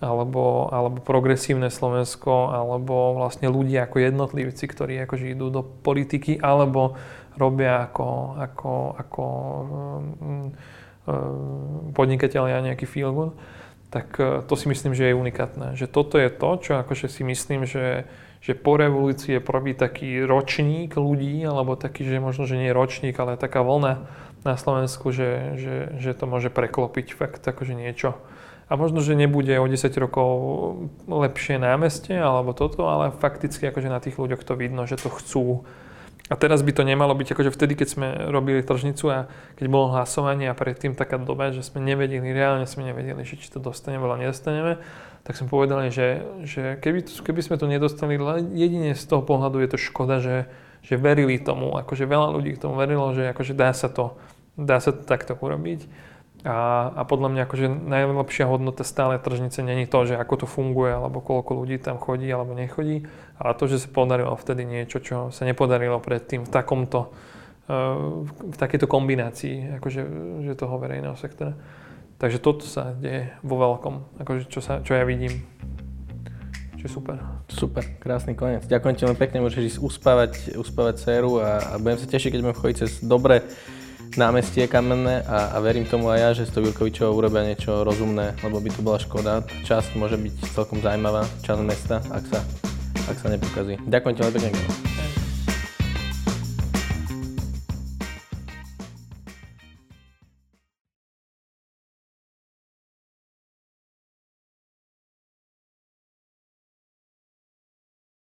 alebo, 0.00 0.72
alebo 0.72 0.98
progresívne 1.04 1.68
Slovensko, 1.68 2.48
alebo 2.48 3.20
vlastne 3.20 3.52
ľudia 3.52 3.84
ako 3.84 4.00
jednotlivci, 4.00 4.64
ktorí 4.64 4.96
akože 5.04 5.36
idú 5.36 5.52
do 5.52 5.60
politiky, 5.60 6.40
alebo 6.40 6.96
robia 7.36 7.84
ako, 7.84 8.40
ako, 8.40 8.72
ako 8.96 9.24
um, 9.24 10.08
um, 10.24 11.92
podnikatelia 11.92 12.64
nejaký 12.64 12.88
feel 12.88 13.12
good, 13.12 13.32
tak 13.92 14.16
uh, 14.16 14.40
to 14.40 14.56
si 14.56 14.72
myslím, 14.72 14.96
že 14.96 15.12
je 15.12 15.20
unikátne. 15.20 15.76
Že 15.76 15.86
toto 15.92 16.16
je 16.16 16.32
to, 16.32 16.50
čo 16.64 16.72
akože 16.80 17.12
si 17.12 17.20
myslím, 17.20 17.68
že, 17.68 18.08
že 18.40 18.56
po 18.56 18.80
revolúcii 18.80 19.36
je 19.36 19.44
prvý 19.44 19.76
taký 19.76 20.24
ročník 20.24 20.96
ľudí, 20.96 21.44
alebo 21.44 21.76
taký, 21.76 22.08
že 22.08 22.24
možno, 22.24 22.48
že 22.48 22.56
nie 22.56 22.72
ročník, 22.72 23.20
ale 23.20 23.36
taká 23.36 23.60
vlna 23.60 24.08
na 24.48 24.56
Slovensku, 24.56 25.12
že, 25.12 25.60
že, 25.60 25.76
že 26.00 26.16
to 26.16 26.24
môže 26.24 26.48
preklopiť 26.48 27.12
fakt 27.12 27.44
akože 27.44 27.76
niečo 27.76 28.16
a 28.70 28.78
možno, 28.78 29.02
že 29.02 29.18
nebude 29.18 29.50
o 29.58 29.66
10 29.66 29.90
rokov 29.98 30.30
lepšie 31.10 31.58
námestie 31.58 32.14
alebo 32.14 32.54
toto, 32.54 32.86
ale 32.86 33.10
fakticky 33.10 33.66
akože 33.66 33.90
na 33.90 33.98
tých 33.98 34.14
ľuďoch 34.14 34.46
to 34.46 34.54
vidno, 34.54 34.86
že 34.86 34.94
to 34.94 35.10
chcú. 35.10 35.66
A 36.30 36.38
teraz 36.38 36.62
by 36.62 36.70
to 36.70 36.86
nemalo 36.86 37.10
byť 37.18 37.34
akože 37.34 37.50
vtedy, 37.50 37.74
keď 37.74 37.88
sme 37.90 38.08
robili 38.30 38.62
tržnicu 38.62 39.10
a 39.10 39.26
keď 39.58 39.66
bolo 39.66 39.90
hlasovanie 39.90 40.46
a 40.46 40.54
predtým 40.54 40.94
taká 40.94 41.18
doba, 41.18 41.50
že 41.50 41.66
sme 41.66 41.82
nevedeli, 41.82 42.30
reálne 42.30 42.70
sme 42.70 42.86
nevedeli, 42.86 43.26
že 43.26 43.34
či 43.34 43.50
to 43.50 43.58
dostaneme 43.58 44.06
alebo 44.06 44.22
nedostaneme, 44.22 44.78
tak 45.26 45.34
sme 45.34 45.50
povedali, 45.50 45.90
že, 45.90 46.22
že 46.46 46.78
keby, 46.78 47.10
keby 47.26 47.40
sme 47.42 47.58
to 47.58 47.66
nedostali, 47.66 48.14
jedine 48.54 48.94
z 48.94 49.04
toho 49.10 49.26
pohľadu 49.26 49.58
je 49.66 49.68
to 49.74 49.78
škoda, 49.82 50.22
že, 50.22 50.46
že 50.86 50.94
verili 50.94 51.42
tomu, 51.42 51.74
akože 51.74 52.06
veľa 52.06 52.30
ľudí 52.38 52.54
k 52.54 52.62
tomu 52.62 52.78
verilo, 52.78 53.10
že 53.10 53.34
akože 53.34 53.58
dá 53.58 53.74
sa 53.74 53.90
to, 53.90 54.14
dá 54.54 54.78
sa 54.78 54.94
to 54.94 55.02
takto 55.02 55.34
urobiť. 55.34 55.90
A, 56.40 56.88
a 56.96 57.02
podľa 57.04 57.28
mňa 57.36 57.42
akože 57.44 57.66
najlepšia 57.68 58.48
hodnota 58.48 58.80
stále 58.80 59.20
tržnice 59.20 59.60
není 59.60 59.84
to, 59.84 60.08
že 60.08 60.16
ako 60.16 60.44
to 60.44 60.46
funguje, 60.48 60.88
alebo 60.88 61.20
koľko 61.20 61.52
ľudí 61.52 61.76
tam 61.76 62.00
chodí 62.00 62.32
alebo 62.32 62.56
nechodí, 62.56 63.04
ale 63.36 63.52
to, 63.60 63.68
že 63.68 63.84
sa 63.84 63.88
podarilo 63.92 64.32
vtedy 64.40 64.64
niečo, 64.64 65.04
čo 65.04 65.16
sa 65.28 65.44
nepodarilo 65.44 66.00
predtým 66.00 66.48
v 66.48 66.50
takomto, 66.50 67.12
e, 67.68 67.76
v 68.40 68.56
takejto 68.56 68.88
kombinácii 68.88 69.76
akože, 69.84 70.00
že 70.48 70.52
toho 70.56 70.80
verejného 70.80 71.12
sektora. 71.20 71.52
Takže 72.16 72.40
toto 72.40 72.64
sa 72.64 72.96
deje 72.96 73.36
vo 73.44 73.60
veľkom, 73.60 74.24
akože 74.24 74.48
čo, 74.48 74.64
sa, 74.64 74.80
čo 74.80 74.96
ja 74.96 75.04
vidím. 75.04 75.44
Čo 76.80 76.88
je 76.88 76.92
super. 76.96 77.16
Super, 77.52 77.84
krásny 78.00 78.32
koniec. 78.32 78.64
Ďakujem 78.64 78.96
ti 78.96 79.04
veľmi 79.04 79.20
pekne, 79.20 79.44
môžeš 79.44 79.76
ísť 79.76 79.78
uspávať, 79.84 80.32
uspávať 80.56 81.04
dceru 81.04 81.44
a, 81.44 81.60
a 81.60 81.72
budem 81.76 82.00
sa 82.00 82.08
tešiť, 82.08 82.32
keď 82.32 82.40
budem 82.40 82.56
chodiť 82.56 82.76
cez 82.80 83.04
dobre 83.04 83.44
námestie 84.16 84.66
kamenné 84.66 85.22
a, 85.26 85.54
a 85.54 85.56
verím 85.62 85.86
tomu 85.86 86.10
aj 86.10 86.18
ja, 86.18 86.30
že 86.34 86.48
z 86.48 86.56
toho 86.56 86.66
Vilkovičova 86.70 87.14
urobia 87.14 87.46
niečo 87.46 87.86
rozumné, 87.86 88.34
lebo 88.42 88.58
by 88.58 88.70
to 88.72 88.80
bola 88.82 88.98
škoda. 88.98 89.44
Časť 89.62 89.94
môže 89.94 90.18
byť 90.18 90.34
celkom 90.56 90.82
zaujímavá, 90.82 91.28
časť 91.46 91.60
mesta, 91.62 92.02
ak 92.10 92.24
sa, 92.26 92.40
ak 93.06 93.16
sa 93.20 93.26
nepokazí. 93.30 93.78
Ďakujem 93.86 94.14
ti 94.16 94.20
veľmi 94.24 94.40
pekne. 94.40 95.19